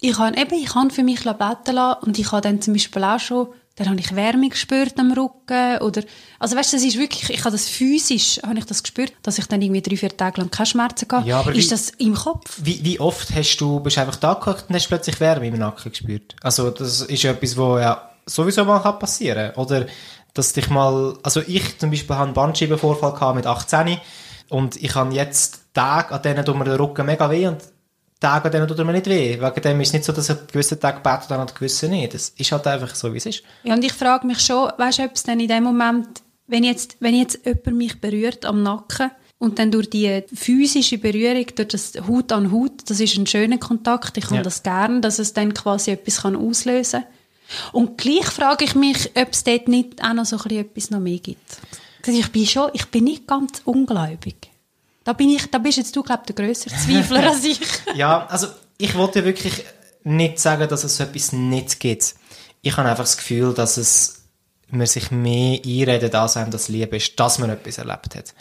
ich 0.00 0.18
habe 0.18 0.36
eben, 0.36 0.54
ich 0.54 0.74
habe 0.74 0.90
für 0.90 1.02
mich 1.02 1.22
beten 1.22 1.74
lassen 1.74 2.02
und 2.02 2.18
ich 2.18 2.30
habe 2.32 2.42
dann 2.42 2.60
zum 2.60 2.74
Beispiel 2.74 3.04
auch 3.04 3.20
schon, 3.20 3.48
dann 3.76 3.88
habe 3.88 3.98
ich 4.00 4.14
Wärme 4.14 4.48
gespürt 4.48 4.98
am 4.98 5.12
Rücken 5.12 5.78
oder, 5.78 6.02
also 6.38 6.56
weißt 6.56 6.72
du, 6.72 6.76
das 6.76 6.84
ist 6.84 6.98
wirklich, 6.98 7.30
ich 7.30 7.40
habe 7.40 7.52
das 7.52 7.68
physisch, 7.68 8.38
habe 8.42 8.58
ich 8.58 8.66
das 8.66 8.82
gespürt, 8.82 9.12
dass 9.22 9.38
ich 9.38 9.46
dann 9.46 9.62
irgendwie 9.62 9.80
drei, 9.82 9.96
vier 9.96 10.14
Tage 10.16 10.40
lang 10.40 10.50
keine 10.50 10.66
Schmerzen 10.66 11.08
hatte. 11.10 11.26
Ja, 11.28 11.40
aber 11.40 11.54
wie- 11.54 11.58
ist 11.58 11.72
das 11.72 11.90
im 11.98 12.14
Kopf? 12.14 12.58
Wie, 12.62 12.84
wie 12.84 13.00
oft 13.00 13.34
hast 13.34 13.56
du, 13.58 13.80
bist 13.80 13.96
du 13.96 14.00
einfach 14.02 14.16
da 14.16 14.34
gehockt 14.34 14.66
und 14.68 14.74
hast 14.74 14.88
plötzlich 14.88 15.18
Wärme 15.20 15.46
im 15.48 15.58
Nacken 15.58 15.90
gespürt? 15.90 16.36
Also, 16.42 16.70
das 16.70 17.00
ist 17.02 17.24
etwas, 17.24 17.56
was 17.56 17.80
ja 17.80 18.10
sowieso 18.26 18.64
mal 18.64 18.80
kann 18.80 18.98
passieren 18.98 19.52
Oder, 19.56 19.86
dass 20.34 20.52
dich 20.52 20.68
mal, 20.70 21.16
also 21.22 21.40
ich 21.46 21.78
zum 21.78 21.90
Beispiel 21.90 22.14
hatte 22.14 22.24
einen 22.26 22.34
Bandscheibenvorfall 22.34 23.12
gehabt 23.12 23.36
mit 23.36 23.46
18 23.46 23.98
und 24.48 24.76
ich 24.76 24.94
habe 24.94 25.14
jetzt 25.14 25.60
Tage, 25.74 26.14
an 26.14 26.22
denen 26.22 26.44
tut 26.44 26.56
mir 26.58 26.64
der 26.64 26.78
Rücken 26.78 27.06
mega 27.06 27.30
weh 27.30 27.46
und 27.48 27.58
Tage, 28.22 28.46
an 28.46 28.52
denen 28.52 28.68
tut 28.68 28.78
er 28.78 28.84
mir 28.84 28.92
nicht 28.92 29.06
weh. 29.06 29.38
Wegen 29.40 29.60
dem 29.62 29.80
ist 29.80 29.88
es 29.88 29.92
nicht 29.94 30.04
so, 30.04 30.12
dass 30.12 30.28
er 30.28 30.36
gewissen 30.50 30.80
Tag 30.80 31.02
betet 31.02 31.30
und 31.30 31.36
an 31.36 31.46
gewissen 31.54 31.90
nicht. 31.90 32.14
Das 32.14 32.30
ist 32.30 32.52
halt 32.52 32.66
einfach 32.66 32.94
so, 32.94 33.12
wie 33.12 33.18
es 33.18 33.26
ist. 33.26 33.42
Ja, 33.64 33.74
und 33.74 33.84
ich 33.84 33.92
frage 33.92 34.26
mich 34.26 34.40
schon, 34.40 34.70
weißt 34.76 34.98
du, 35.00 35.02
ob 35.04 35.12
es 35.14 35.22
dann 35.24 35.40
in 35.40 35.48
dem 35.48 35.64
Moment, 35.64 36.08
wenn 36.46 36.64
jetzt, 36.64 36.96
wenn 37.00 37.14
jetzt 37.14 37.44
jemand 37.44 37.76
mich 37.76 38.00
berührt 38.00 38.44
am 38.44 38.62
Nacken 38.62 39.10
und 39.38 39.58
dann 39.58 39.70
durch 39.70 39.90
die 39.90 40.22
physische 40.32 40.98
Berührung, 40.98 41.46
durch 41.54 41.68
das 41.68 41.92
Haut 42.08 42.32
an 42.32 42.52
Haut, 42.52 42.88
das 42.88 43.00
ist 43.00 43.16
ein 43.16 43.26
schöner 43.26 43.58
Kontakt, 43.58 44.16
ich 44.16 44.24
habe 44.26 44.36
Ja. 44.36 44.42
das 44.42 44.62
gern, 44.62 45.02
dass 45.02 45.18
es 45.18 45.32
dann 45.32 45.52
quasi 45.54 45.90
etwas 45.90 46.22
kann 46.22 46.36
auslösen 46.36 47.02
kann. 47.02 47.72
Und 47.72 47.98
gleich 47.98 48.24
frage 48.26 48.64
ich 48.64 48.74
mich, 48.74 49.10
ob 49.16 49.28
es 49.32 49.44
dort 49.44 49.68
nicht 49.68 50.02
auch 50.02 50.14
noch 50.14 50.24
so 50.24 50.36
ein 50.36 50.42
bisschen 50.44 50.60
etwas 50.60 50.90
noch 50.90 51.00
mehr 51.00 51.18
gibt. 51.18 51.58
Ich 52.06 52.32
bin 52.32 52.46
schon, 52.46 52.70
ich 52.72 52.86
bin 52.86 53.04
nicht 53.04 53.26
ganz 53.26 53.62
ungläubig. 53.64 54.51
Da, 55.04 55.12
bin 55.12 55.30
ich, 55.30 55.50
da 55.50 55.58
bist 55.58 55.78
jetzt 55.78 55.94
du, 55.96 56.02
glaube 56.02 56.22
der 56.26 56.34
grössere 56.34 56.74
Zweifler 56.74 57.30
als 57.30 57.44
ich. 57.44 57.60
Ja, 57.94 58.26
also 58.26 58.48
ich 58.78 58.94
wollte 58.94 59.24
wirklich 59.24 59.64
nicht 60.04 60.38
sagen, 60.38 60.68
dass 60.68 60.84
es 60.84 60.96
so 60.96 61.04
etwas 61.04 61.32
nicht 61.32 61.80
gibt. 61.80 62.14
Ich 62.62 62.76
habe 62.76 62.88
einfach 62.88 63.04
das 63.04 63.16
Gefühl, 63.16 63.54
dass 63.54 63.76
es 63.76 64.22
man 64.72 64.86
sich 64.86 65.10
mehr 65.10 65.60
einredet, 65.64 66.14
als 66.14 66.36
einem 66.36 66.50
das 66.50 66.68
Liebe 66.68 66.96
ist, 66.96 67.18
dass 67.20 67.38
man 67.38 67.50
etwas 67.50 67.78
erlebt 67.78 68.16
hat. 68.16 68.34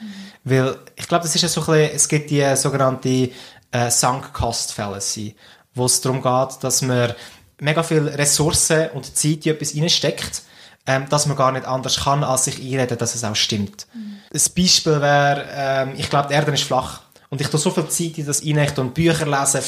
Weil 0.43 0.77
ich 0.95 1.07
glaube, 1.07 1.23
das 1.23 1.35
ist 1.35 1.41
ja 1.41 1.49
so 1.49 1.61
ein 1.61 1.67
bisschen, 1.67 1.95
es 1.95 2.07
gibt 2.07 2.29
die 2.29 2.55
sogenannte 2.55 3.31
äh, 3.71 3.91
Sunk 3.91 4.33
Cost 4.33 4.73
Fallacy, 4.73 5.35
wo 5.75 5.85
es 5.85 5.99
darum 5.99 6.21
geht, 6.21 6.63
dass 6.63 6.81
man 6.81 7.13
mega 7.59 7.83
viel 7.83 8.07
Ressourcen 8.07 8.89
und 8.91 9.15
Zeit 9.15 9.45
in 9.45 9.53
etwas 9.53 9.75
reinsteckt, 9.75 10.43
ähm, 10.87 11.07
dass 11.09 11.25
man 11.25 11.37
gar 11.37 11.51
nicht 11.51 11.65
anders 11.65 12.01
kann, 12.03 12.23
als 12.23 12.45
sich 12.45 12.59
einreden, 12.59 12.97
dass 12.97 13.15
es 13.15 13.23
auch 13.23 13.35
stimmt. 13.35 13.87
Ein 14.33 14.41
Beispiel 14.55 15.01
wäre, 15.01 15.45
ähm, 15.53 15.93
ich 15.97 16.09
glaube, 16.09 16.29
die 16.29 16.33
Erde 16.33 16.51
ist 16.51 16.63
flach. 16.63 17.01
Und 17.29 17.39
ich 17.39 17.47
tue 17.47 17.59
so 17.59 17.71
viel 17.71 17.87
Zeit 17.87 18.17
in 18.17 18.25
das 18.25 18.43
rein, 18.43 18.57
ich 18.57 18.71
tue 18.71 18.85
Bücher 18.85 19.25
lesen, 19.25 19.61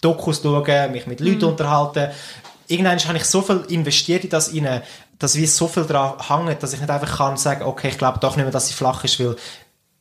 Dokus 0.00 0.42
schauen, 0.42 0.92
mich 0.92 1.06
mit 1.06 1.20
Leuten 1.20 1.44
unterhalten. 1.44 2.10
Irgendwann 2.66 2.98
habe 2.98 3.16
ich 3.16 3.24
so 3.24 3.42
viel 3.42 3.64
investiert 3.68 4.24
in 4.24 4.30
das 4.30 4.52
rein, 4.54 4.82
dass 5.18 5.34
wie 5.34 5.46
so 5.46 5.66
viel 5.68 5.84
daran 5.84 6.46
hängt, 6.46 6.62
dass 6.62 6.72
ich 6.72 6.80
nicht 6.80 6.90
einfach 6.90 7.18
kann 7.18 7.36
sagen, 7.36 7.62
okay, 7.62 7.88
ich 7.88 7.98
glaube 7.98 8.18
doch 8.20 8.36
nicht 8.36 8.44
mehr, 8.44 8.52
dass 8.52 8.68
sie 8.68 8.74
flach 8.74 9.04
ist, 9.04 9.18
weil 9.20 9.36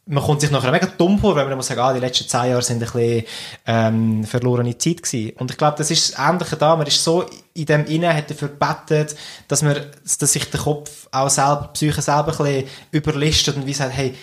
man 0.10 0.24
kommt 0.24 0.41
sich 0.41 0.49
nachher 0.49 0.72
mega 0.72 0.88
dumm 0.88 1.20
vor, 1.20 1.36
wenn 1.36 1.47
man 1.47 1.55
muss 1.55 1.68
sagen, 1.68 1.82
ah, 1.82 1.93
die 1.93 1.99
letzten 1.99 2.28
zehn 2.28 2.49
Jahre 2.49 2.64
sind 2.64 2.78
ein 2.78 2.91
bisschen 2.91 3.26
ähm, 3.68 4.24
verlorene 4.24 4.76
Zeit 4.76 5.03
gewesen. 5.03 5.34
Und 5.38 5.51
ich 5.51 5.57
glaube, 5.57 5.78
das 5.78 5.91
ist 5.91 6.14
das 6.14 6.20
Ähnliche 6.20 6.57
da. 6.57 6.76
Man 6.76 6.88
ist 6.88 7.03
so 7.03 7.26
in 7.53 7.66
dem 7.68 7.86
Innen, 7.86 8.16
hat 8.16 8.28
dafür 8.28 8.47
gebetet, 8.47 9.16
dass 9.47 9.62
man, 9.62 9.76
dass 10.03 10.34
sich 10.34 10.49
der 10.49 10.60
Kopf 10.60 11.07
auch 11.12 11.30
selber, 11.30 11.70
die 11.70 11.74
Psyche 11.74 12.01
selber 12.01 12.32
ein 12.32 12.38
bisschen 12.38 12.70
überlistet 12.89 13.55
und 13.55 13.68
wie 13.68 13.74
sagt, 13.74 13.95
hey, 13.95 14.16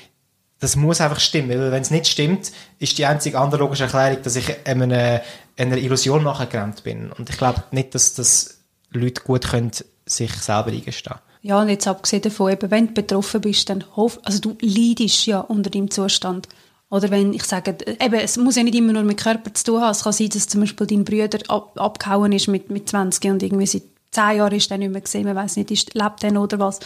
das 0.58 0.74
muss 0.74 1.00
einfach 1.00 1.20
stimmen, 1.20 1.50
weil 1.50 1.70
wenn 1.70 1.82
es 1.82 1.92
nicht 1.92 2.08
stimmt, 2.08 2.50
ist 2.80 2.98
die 2.98 3.06
einzige 3.06 3.38
andere 3.38 3.60
logische 3.60 3.84
Erklärung, 3.84 4.22
dass 4.22 4.34
ich 4.34 4.66
einer, 4.66 5.22
einer 5.56 5.76
Illusion 5.76 6.24
nachgerannt 6.24 6.82
bin. 6.82 7.12
Und 7.12 7.30
ich 7.30 7.36
glaube 7.38 7.62
nicht, 7.70 7.94
dass 7.94 8.14
das 8.14 8.58
Leute 8.90 9.22
gut 9.22 9.48
können 9.48 9.70
sich 10.04 10.32
selber 10.32 10.70
eingestehen. 10.70 11.18
Ja, 11.46 11.60
und 11.60 11.68
jetzt 11.68 11.86
abgesehen 11.86 12.22
davon, 12.22 12.50
eben, 12.50 12.72
wenn 12.72 12.88
du 12.88 12.94
betroffen 12.94 13.40
bist, 13.40 13.70
dann 13.70 13.84
hoff, 13.94 14.18
also 14.24 14.40
du 14.40 14.56
leidest 14.60 15.26
ja 15.26 15.38
unter 15.38 15.70
deinem 15.70 15.92
Zustand. 15.92 16.48
Oder 16.90 17.08
wenn 17.12 17.32
ich 17.32 17.44
sage, 17.44 17.76
eben, 17.86 18.14
es 18.14 18.36
muss 18.36 18.56
ja 18.56 18.64
nicht 18.64 18.74
immer 18.74 18.92
nur 18.92 19.04
mit 19.04 19.22
Körper 19.22 19.54
zu 19.54 19.62
tun 19.62 19.80
haben. 19.80 19.92
Es 19.92 20.02
kann 20.02 20.12
sein, 20.12 20.28
dass 20.30 20.48
zum 20.48 20.62
Beispiel 20.62 20.88
dein 20.88 21.04
Bruder 21.04 21.38
ab, 21.46 21.78
abgehauen 21.78 22.32
ist 22.32 22.48
mit, 22.48 22.70
mit 22.70 22.88
20 22.88 23.30
und 23.30 23.44
irgendwie 23.44 23.66
seit 23.68 23.84
10 24.10 24.38
Jahren 24.38 24.56
ist 24.56 24.72
er 24.72 24.78
nicht 24.78 24.90
mehr 24.90 25.00
gesehen, 25.00 25.22
man 25.22 25.36
weiß 25.36 25.54
nicht, 25.54 25.70
ist, 25.70 25.94
lebt 25.94 26.24
er 26.24 26.40
oder 26.40 26.58
was. 26.58 26.80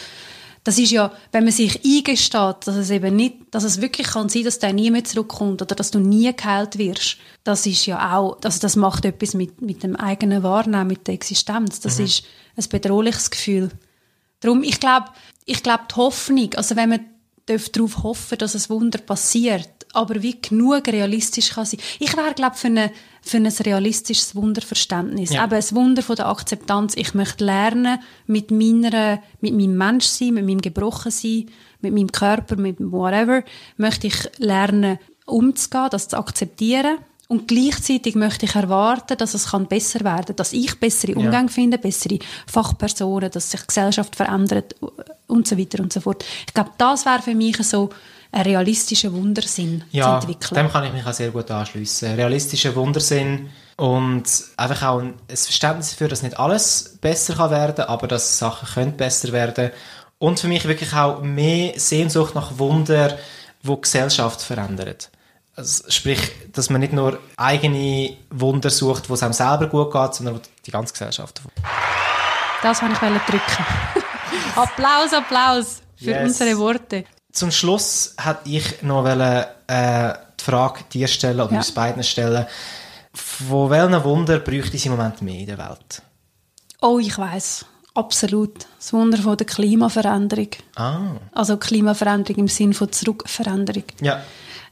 Das 0.63 0.77
ist 0.77 0.91
ja, 0.91 1.11
wenn 1.31 1.43
man 1.43 1.53
sich 1.53 1.83
eingesteht, 1.83 2.67
dass 2.67 2.75
es 2.75 2.91
eben 2.91 3.15
nicht, 3.15 3.37
dass 3.49 3.63
es 3.63 3.81
wirklich 3.81 4.09
kann 4.09 4.29
sein, 4.29 4.43
dass 4.43 4.59
der 4.59 4.73
nie 4.73 4.91
mehr 4.91 5.03
zurückkommt 5.03 5.63
oder 5.63 5.73
dass 5.73 5.89
du 5.89 5.97
nie 5.97 6.31
geheilt 6.35 6.77
wirst. 6.77 7.17
Das 7.43 7.65
ist 7.65 7.87
ja 7.87 8.15
auch, 8.15 8.37
also 8.43 8.59
das 8.59 8.75
macht 8.75 9.05
etwas 9.05 9.33
mit, 9.33 9.59
mit 9.59 9.81
dem 9.81 9.95
eigenen 9.95 10.43
Wahrnehmen, 10.43 10.85
mit 10.85 11.07
der 11.07 11.15
Existenz. 11.15 11.79
Das 11.79 11.97
ist 11.97 12.25
ein 12.55 12.69
bedrohliches 12.69 13.31
Gefühl. 13.31 13.71
Darum, 14.41 14.63
ich 14.63 14.79
glaube, 14.79 15.07
ich 15.45 15.63
glaube, 15.63 15.83
die 15.89 15.95
Hoffnung, 15.95 16.53
also 16.55 16.75
wenn 16.75 16.89
man 16.89 17.05
darauf 17.45 18.03
hoffen, 18.03 18.37
dass 18.37 18.55
ein 18.55 18.69
Wunder 18.69 18.99
passiert, 18.99 19.69
aber 19.93 20.21
wie 20.21 20.39
genug 20.41 20.87
realistisch 20.87 21.51
kann 21.51 21.65
sein. 21.65 21.79
Ich 21.99 22.15
wäre, 22.15 22.33
glaube 22.33 22.55
für, 22.55 22.67
eine, 22.67 22.91
für 23.21 23.37
ein 23.37 23.47
realistisches 23.47 24.35
Wunderverständnis. 24.35 25.33
Ja. 25.33 25.43
Eben 25.43 25.55
ein 25.55 25.71
Wunder 25.71 26.01
von 26.01 26.15
der 26.15 26.27
Akzeptanz. 26.27 26.95
Ich 26.95 27.13
möchte 27.13 27.43
lernen, 27.43 27.99
mit, 28.25 28.51
meiner, 28.51 29.21
mit 29.41 29.53
meinem 29.53 29.75
Menschsein, 29.75 30.33
mit 30.33 30.45
meinem 30.45 30.61
Gebrochensein, 30.61 31.49
mit 31.81 31.93
meinem 31.93 32.11
Körper, 32.11 32.55
mit 32.55 32.77
whatever, 32.79 33.43
möchte 33.77 34.07
ich 34.07 34.29
lernen, 34.37 34.97
umzugehen, 35.25 35.89
das 35.91 36.07
zu 36.07 36.17
akzeptieren. 36.17 36.97
Und 37.31 37.47
gleichzeitig 37.47 38.15
möchte 38.15 38.45
ich 38.45 38.55
erwarten, 38.55 39.17
dass 39.17 39.33
es 39.33 39.51
kann 39.51 39.65
besser 39.65 40.01
werden 40.01 40.25
kann, 40.25 40.35
dass 40.35 40.51
ich 40.51 40.77
bessere 40.77 41.15
Umgänge 41.15 41.47
finde, 41.47 41.77
bessere 41.77 42.19
Fachpersonen, 42.45 43.31
dass 43.31 43.51
sich 43.51 43.61
die 43.61 43.67
Gesellschaft 43.67 44.17
verändert 44.17 44.75
und 45.27 45.47
so 45.47 45.57
weiter 45.57 45.81
und 45.81 45.93
so 45.93 46.01
fort. 46.01 46.25
Ich 46.45 46.53
glaube, 46.53 46.71
das 46.77 47.05
wäre 47.05 47.21
für 47.21 47.33
mich 47.33 47.55
so 47.65 47.89
ein 48.33 48.41
realistischer 48.41 49.13
Wundersinn 49.13 49.81
Ja, 49.91 50.19
zu 50.19 50.27
entwickeln. 50.27 50.55
dem 50.55 50.69
kann 50.73 50.83
ich 50.83 50.91
mich 50.91 51.05
auch 51.05 51.13
sehr 51.13 51.31
gut 51.31 51.49
anschliessen. 51.49 52.15
Realistischer 52.15 52.75
Wundersinn 52.75 53.49
und 53.77 54.23
einfach 54.57 54.89
auch 54.89 54.99
ein, 54.99 55.13
ein 55.29 55.37
Verständnis 55.37 55.91
dafür, 55.91 56.09
dass 56.09 56.23
nicht 56.23 56.37
alles 56.37 56.97
besser 56.99 57.35
kann 57.35 57.51
werden, 57.51 57.85
aber 57.85 58.09
dass 58.09 58.39
Sachen 58.39 58.67
können 58.73 58.97
besser 58.97 59.31
werden. 59.31 59.71
Und 60.19 60.41
für 60.41 60.49
mich 60.49 60.65
wirklich 60.65 60.93
auch 60.93 61.21
mehr 61.21 61.79
Sehnsucht 61.79 62.35
nach 62.35 62.57
Wunder, 62.57 63.17
wo 63.63 63.75
die 63.75 63.81
Gesellschaft 63.83 64.41
verändert. 64.41 65.09
Also, 65.55 65.89
sprich, 65.89 66.31
dass 66.53 66.69
man 66.69 66.79
nicht 66.81 66.93
nur 66.93 67.19
eigene 67.37 68.15
Wunder 68.29 68.69
sucht, 68.69 69.09
wo 69.09 69.15
es 69.15 69.23
einem 69.23 69.33
selber 69.33 69.67
gut 69.67 69.91
geht, 69.91 70.15
sondern 70.15 70.35
wo 70.35 70.39
die 70.65 70.71
ganze 70.71 70.93
Gesellschaft. 70.93 71.41
Das 72.63 72.81
wollte 72.81 72.93
ich 72.95 73.21
drücken. 73.23 73.65
Applaus, 74.55 75.13
Applaus 75.13 75.81
für 75.95 76.11
Yes. 76.11 76.27
unsere 76.29 76.57
Worte. 76.57 77.05
Zum 77.31 77.51
Schluss 77.51 78.13
hätte 78.19 78.41
ich 78.49 78.81
noch 78.81 79.03
wollen, 79.03 79.45
äh, 79.67 80.13
die 80.39 80.43
Frage 80.43 80.83
dir 80.91 81.07
stellen 81.07 81.39
oder 81.39 81.51
Ja. 81.51 81.57
uns 81.57 81.71
beiden 81.71 82.03
stellen. 82.03 82.45
Von 83.13 83.69
welchen 83.69 84.03
Wunder 84.03 84.39
bräuchte 84.39 84.77
es 84.77 84.85
im 84.85 84.93
Moment 84.93 85.21
mehr 85.21 85.39
in 85.39 85.45
der 85.47 85.57
Welt? 85.57 86.01
Oh, 86.81 86.97
ich 86.99 87.17
weiß, 87.17 87.65
absolut. 87.93 88.65
Das 88.77 88.93
Wunder 88.93 89.17
von 89.17 89.37
der 89.37 89.45
Klimaveränderung. 89.47 90.49
Ah, 90.75 91.15
Also 91.31 91.57
Klimaveränderung 91.57 92.39
im 92.41 92.47
Sinn 92.47 92.73
von 92.73 92.91
Zurückveränderung. 92.91 93.83
ja. 94.01 94.23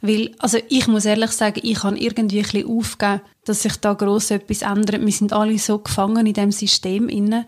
Weil, 0.02 0.34
also 0.40 0.58
ich 0.70 0.88
muss 0.88 1.04
ehrlich 1.04 1.32
sagen, 1.32 1.60
ich 1.62 1.80
kann 1.80 1.98
irgendwie 1.98 2.38
ein 2.40 2.44
bisschen 2.50 2.70
aufgeben, 2.70 3.20
dass 3.44 3.64
sich 3.64 3.76
da 3.82 3.92
gross 3.92 4.32
etwas 4.32 4.62
ändert. 4.62 5.06
Wir 5.06 5.12
sind 5.12 5.34
alle 5.34 5.60
so 5.60 5.78
gefangen 5.78 6.26
in 6.26 6.32
diesem 6.32 6.54
System 6.54 7.10
inne. 7.10 7.48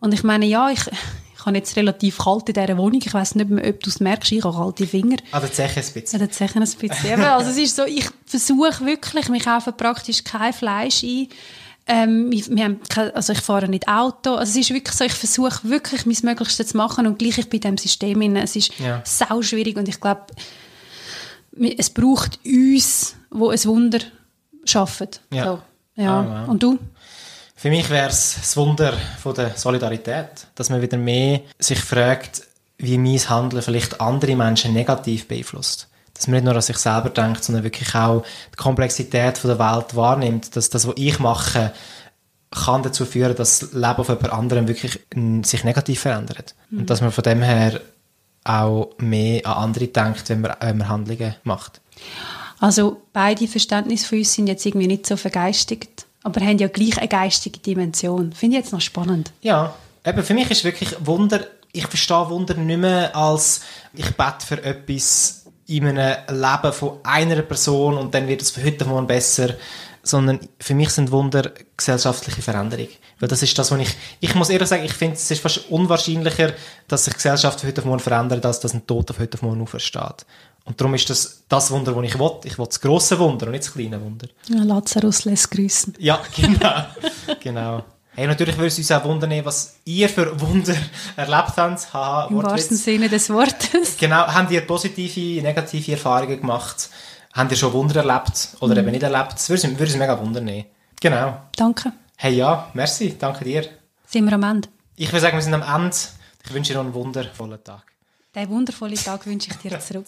Und 0.00 0.14
ich 0.14 0.22
meine, 0.24 0.46
ja, 0.46 0.70
ich, 0.70 0.80
ich 0.80 1.44
habe 1.44 1.58
jetzt 1.58 1.76
relativ 1.76 2.16
kalt 2.16 2.48
in 2.48 2.54
dieser 2.54 2.78
Wohnung. 2.78 3.00
Ich 3.04 3.12
weiß 3.12 3.34
nicht 3.34 3.50
mehr, 3.50 3.68
ob 3.68 3.82
du 3.82 3.90
es 3.90 4.00
merkst, 4.00 4.32
ich 4.32 4.42
habe 4.44 4.56
kalte 4.56 4.86
Finger. 4.86 5.18
Ah, 5.30 5.40
der 5.40 5.52
Zeche 5.52 5.80
ein 5.80 5.84
Ja, 5.86 6.00
bisschen. 6.00 6.26
das 6.26 6.38
sicher 6.38 6.56
ein 6.56 6.60
bisschen. 6.88 7.20
Also 7.22 7.50
es 7.50 7.58
ist 7.58 7.76
so, 7.76 7.84
ich 7.84 8.06
versuche 8.24 8.86
wirklich, 8.86 9.28
wir 9.30 9.40
kaufen 9.40 9.74
praktisch 9.76 10.24
kein 10.24 10.54
Fleisch 10.54 11.02
ein. 11.02 11.28
Ähm, 11.86 12.30
wir, 12.30 12.64
haben 12.64 12.80
also 13.14 13.32
ich 13.34 13.40
fahre 13.40 13.68
nicht 13.68 13.88
Auto. 13.88 14.34
Also 14.36 14.52
es 14.52 14.56
ist 14.56 14.74
wirklich 14.74 14.96
so, 14.96 15.04
ich 15.04 15.12
versuche 15.12 15.68
wirklich 15.68 16.06
mein 16.06 16.16
Möglichstes 16.22 16.68
zu 16.68 16.76
machen 16.76 17.06
und 17.06 17.18
gleich 17.18 17.36
ich 17.38 17.52
in 17.52 17.60
diesem 17.60 17.76
System 17.76 18.22
inne. 18.22 18.42
Es 18.42 18.56
ist 18.56 18.78
Ja. 18.78 19.02
sau 19.04 19.42
schwierig 19.42 19.76
und 19.76 19.88
ich 19.88 20.00
glaube, 20.00 20.22
es 21.76 21.90
braucht 21.90 22.38
uns, 22.44 23.16
wo 23.30 23.50
ein 23.50 23.64
Wunder 23.64 23.98
schaffen. 24.64 25.08
Ja. 25.30 25.44
So. 25.44 26.02
ja. 26.02 26.20
Ah, 26.20 26.40
wow. 26.42 26.48
Und 26.48 26.62
du? 26.62 26.78
Für 27.54 27.70
mich 27.70 27.88
wäre 27.90 28.08
es 28.08 28.36
das 28.40 28.56
Wunder 28.56 28.94
von 29.22 29.34
der 29.34 29.56
Solidarität. 29.56 30.46
Dass 30.54 30.70
man 30.70 30.82
wieder 30.82 30.96
mehr 30.96 31.42
sich 31.58 31.78
fragt, 31.80 32.42
wie 32.78 32.98
mein 32.98 33.28
Handeln 33.28 33.62
vielleicht 33.62 34.00
andere 34.00 34.36
Menschen 34.36 34.72
negativ 34.72 35.28
beeinflusst. 35.28 35.88
Dass 36.14 36.26
man 36.26 36.34
nicht 36.34 36.44
nur 36.44 36.54
an 36.54 36.62
sich 36.62 36.78
selber 36.78 37.10
denkt, 37.10 37.44
sondern 37.44 37.64
wirklich 37.64 37.94
auch 37.94 38.24
die 38.52 38.56
Komplexität 38.56 39.36
von 39.36 39.48
der 39.48 39.58
Welt 39.58 39.96
wahrnimmt. 39.96 40.54
Dass 40.56 40.70
das, 40.70 40.86
was 40.86 40.94
ich 40.96 41.18
mache, 41.18 41.72
kann 42.50 42.82
dazu 42.82 43.04
führen, 43.04 43.34
dass 43.34 43.58
das 43.58 43.72
Leben 43.72 44.04
von 44.04 44.16
jemand 44.16 44.32
anderem 44.32 44.68
wirklich 44.68 45.00
sich 45.42 45.64
negativ 45.64 46.00
verändert. 46.00 46.54
Und 46.70 46.88
dass 46.88 47.00
man 47.00 47.10
von 47.10 47.24
dem 47.24 47.42
her 47.42 47.80
auch 48.44 48.90
mehr 48.98 49.44
an 49.46 49.64
andere 49.64 49.88
denkt, 49.88 50.28
wenn 50.28 50.42
man, 50.42 50.54
wenn 50.60 50.78
man 50.78 50.88
Handlungen 50.88 51.34
macht. 51.44 51.80
Also 52.60 53.02
beide 53.12 53.48
Verständnisse 53.48 54.06
von 54.06 54.18
uns 54.18 54.32
sind 54.34 54.46
jetzt 54.46 54.64
irgendwie 54.64 54.86
nicht 54.86 55.06
so 55.06 55.16
vergeistigt, 55.16 56.06
aber 56.22 56.40
haben 56.40 56.58
ja 56.58 56.68
gleich 56.68 56.98
eine 56.98 57.08
geistige 57.08 57.58
Dimension. 57.58 58.32
Finde 58.32 58.56
ich 58.56 58.62
jetzt 58.64 58.72
noch 58.72 58.80
spannend. 58.80 59.32
Ja, 59.42 59.74
eben 60.04 60.22
für 60.22 60.34
mich 60.34 60.50
ist 60.50 60.64
wirklich 60.64 60.94
Wunder, 61.00 61.40
ich 61.72 61.86
verstehe 61.86 62.28
Wunder 62.30 62.54
nicht 62.54 62.78
mehr 62.78 63.14
als 63.16 63.62
ich 63.92 64.10
bete 64.16 64.46
für 64.46 64.62
etwas 64.62 65.43
in 65.66 65.86
einem 65.86 66.16
Leben 66.28 66.72
von 66.72 66.98
einer 67.02 67.42
Person 67.42 67.96
und 67.96 68.14
dann 68.14 68.28
wird 68.28 68.42
es 68.42 68.50
von 68.50 68.64
heute 68.64 68.84
auf 68.84 68.90
morgen 68.90 69.06
besser, 69.06 69.54
sondern 70.02 70.40
für 70.58 70.74
mich 70.74 70.90
sind 70.90 71.10
Wunder 71.10 71.50
gesellschaftliche 71.76 72.42
Veränderung. 72.42 72.88
Weil 73.18 73.28
das 73.28 73.42
ist 73.42 73.58
das, 73.58 73.70
was 73.70 73.80
ich, 73.80 73.96
ich 74.20 74.34
muss 74.34 74.50
ehrlich 74.50 74.68
sagen, 74.68 74.84
ich 74.84 74.92
finde, 74.92 75.14
es 75.14 75.30
ist 75.30 75.40
fast 75.40 75.70
unwahrscheinlicher, 75.70 76.52
dass 76.88 77.06
sich 77.06 77.14
Gesellschaft 77.14 77.60
von 77.60 77.68
heute 77.68 77.80
auf 77.80 77.86
morgen 77.86 78.00
verändert, 78.00 78.44
als 78.44 78.60
dass 78.60 78.74
ein 78.74 78.86
Tod 78.86 79.10
auf 79.10 79.18
heute 79.18 79.38
auf 79.38 79.42
morgen 79.42 79.62
aufersteht. 79.62 80.26
Und 80.64 80.80
darum 80.80 80.94
ist 80.94 81.08
das 81.10 81.44
das 81.48 81.70
Wunder, 81.70 81.92
das 81.92 82.04
ich 82.04 82.18
will. 82.18 82.30
Ich 82.44 82.58
will 82.58 82.66
das 82.66 82.80
grosse 82.80 83.18
Wunder 83.18 83.46
und 83.46 83.52
nicht 83.52 83.64
das 83.64 83.72
kleine 83.72 84.00
Wunder. 84.00 84.28
Ja, 84.48 84.62
Lazarus 84.62 85.24
lässt 85.24 85.50
grüßen. 85.50 85.94
Ja, 85.98 86.22
genau. 86.36 86.84
genau. 87.40 87.84
Hey, 88.16 88.28
natürlich 88.28 88.56
würde 88.56 88.68
es 88.68 88.78
uns 88.78 88.92
auch 88.92 89.02
wundern, 89.04 89.44
was 89.44 89.74
ihr 89.84 90.08
für 90.08 90.40
Wunder 90.40 90.74
erlebt 91.16 91.56
habt. 91.56 91.92
Haha, 91.92 92.28
Im 92.28 92.42
wahrsten 92.44 92.76
Sinne 92.76 93.08
des 93.08 93.28
Wortes. 93.28 93.96
Genau. 93.98 94.26
Habt 94.28 94.52
ihr 94.52 94.60
positive, 94.60 95.42
negative 95.42 95.92
Erfahrungen 95.92 96.40
gemacht? 96.40 96.90
Habt 97.32 97.50
ihr 97.50 97.56
schon 97.56 97.72
Wunder 97.72 97.96
erlebt 97.96 98.50
oder 98.60 98.74
mhm. 98.74 98.80
eben 98.80 98.90
nicht 98.92 99.02
erlebt? 99.02 99.32
Das 99.32 99.48
würde 99.48 99.66
uns, 99.66 99.78
würde 99.78 99.92
uns 99.92 99.96
mega 99.96 100.20
wundern. 100.20 100.64
Genau. 101.00 101.40
Danke. 101.56 101.92
Hey, 102.16 102.34
ja, 102.34 102.70
merci. 102.74 103.16
Danke 103.18 103.44
dir. 103.44 103.68
Sind 104.06 104.26
wir 104.26 104.34
am 104.34 104.44
Ende? 104.44 104.68
Ich 104.94 105.08
würde 105.08 105.20
sagen, 105.20 105.36
wir 105.36 105.42
sind 105.42 105.54
am 105.54 105.62
Ende. 105.62 105.96
Ich 106.44 106.54
wünsche 106.54 106.72
dir 106.72 106.78
noch 106.78 106.84
einen 106.84 106.94
wundervollen 106.94 107.64
Tag. 107.64 107.82
Diesen 108.32 108.50
wundervollen 108.50 108.94
Tag 108.94 109.26
wünsche 109.26 109.50
ich 109.50 109.56
dir 109.56 109.80
zurück. 109.80 110.06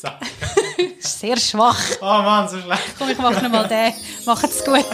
sehr 1.00 1.36
schwach. 1.38 1.80
Oh 2.00 2.04
Mann, 2.04 2.48
so 2.48 2.60
schlecht. 2.60 2.82
Komm, 2.96 3.10
ich 3.10 3.18
mache 3.18 3.42
nochmal 3.42 3.66
den. 3.66 3.92
Macht's 4.24 4.64
gut. 4.64 4.84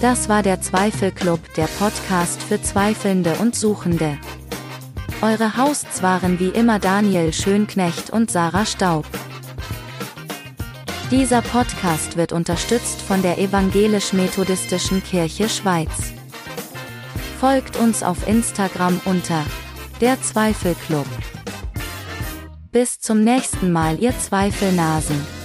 Das 0.00 0.28
war 0.28 0.44
der 0.44 0.60
Zweifelclub, 0.60 1.40
der 1.54 1.66
Podcast 1.66 2.40
für 2.40 2.62
Zweifelnde 2.62 3.34
und 3.40 3.56
Suchende. 3.56 4.16
Eure 5.22 5.56
Hosts 5.56 6.04
waren 6.04 6.38
wie 6.38 6.50
immer 6.50 6.78
Daniel 6.78 7.32
Schönknecht 7.32 8.10
und 8.10 8.30
Sarah 8.30 8.64
Staub. 8.64 9.06
Dieser 11.10 11.42
Podcast 11.42 12.16
wird 12.16 12.32
unterstützt 12.32 13.02
von 13.02 13.22
der 13.22 13.38
Evangelisch-Methodistischen 13.38 15.02
Kirche 15.02 15.48
Schweiz. 15.48 16.12
Folgt 17.40 17.76
uns 17.76 18.04
auf 18.04 18.28
Instagram 18.28 19.00
unter 19.04 19.44
der 20.00 20.22
Zweifelclub. 20.22 21.06
Bis 22.70 23.00
zum 23.00 23.24
nächsten 23.24 23.72
Mal, 23.72 23.98
ihr 23.98 24.16
Zweifelnasen. 24.16 25.37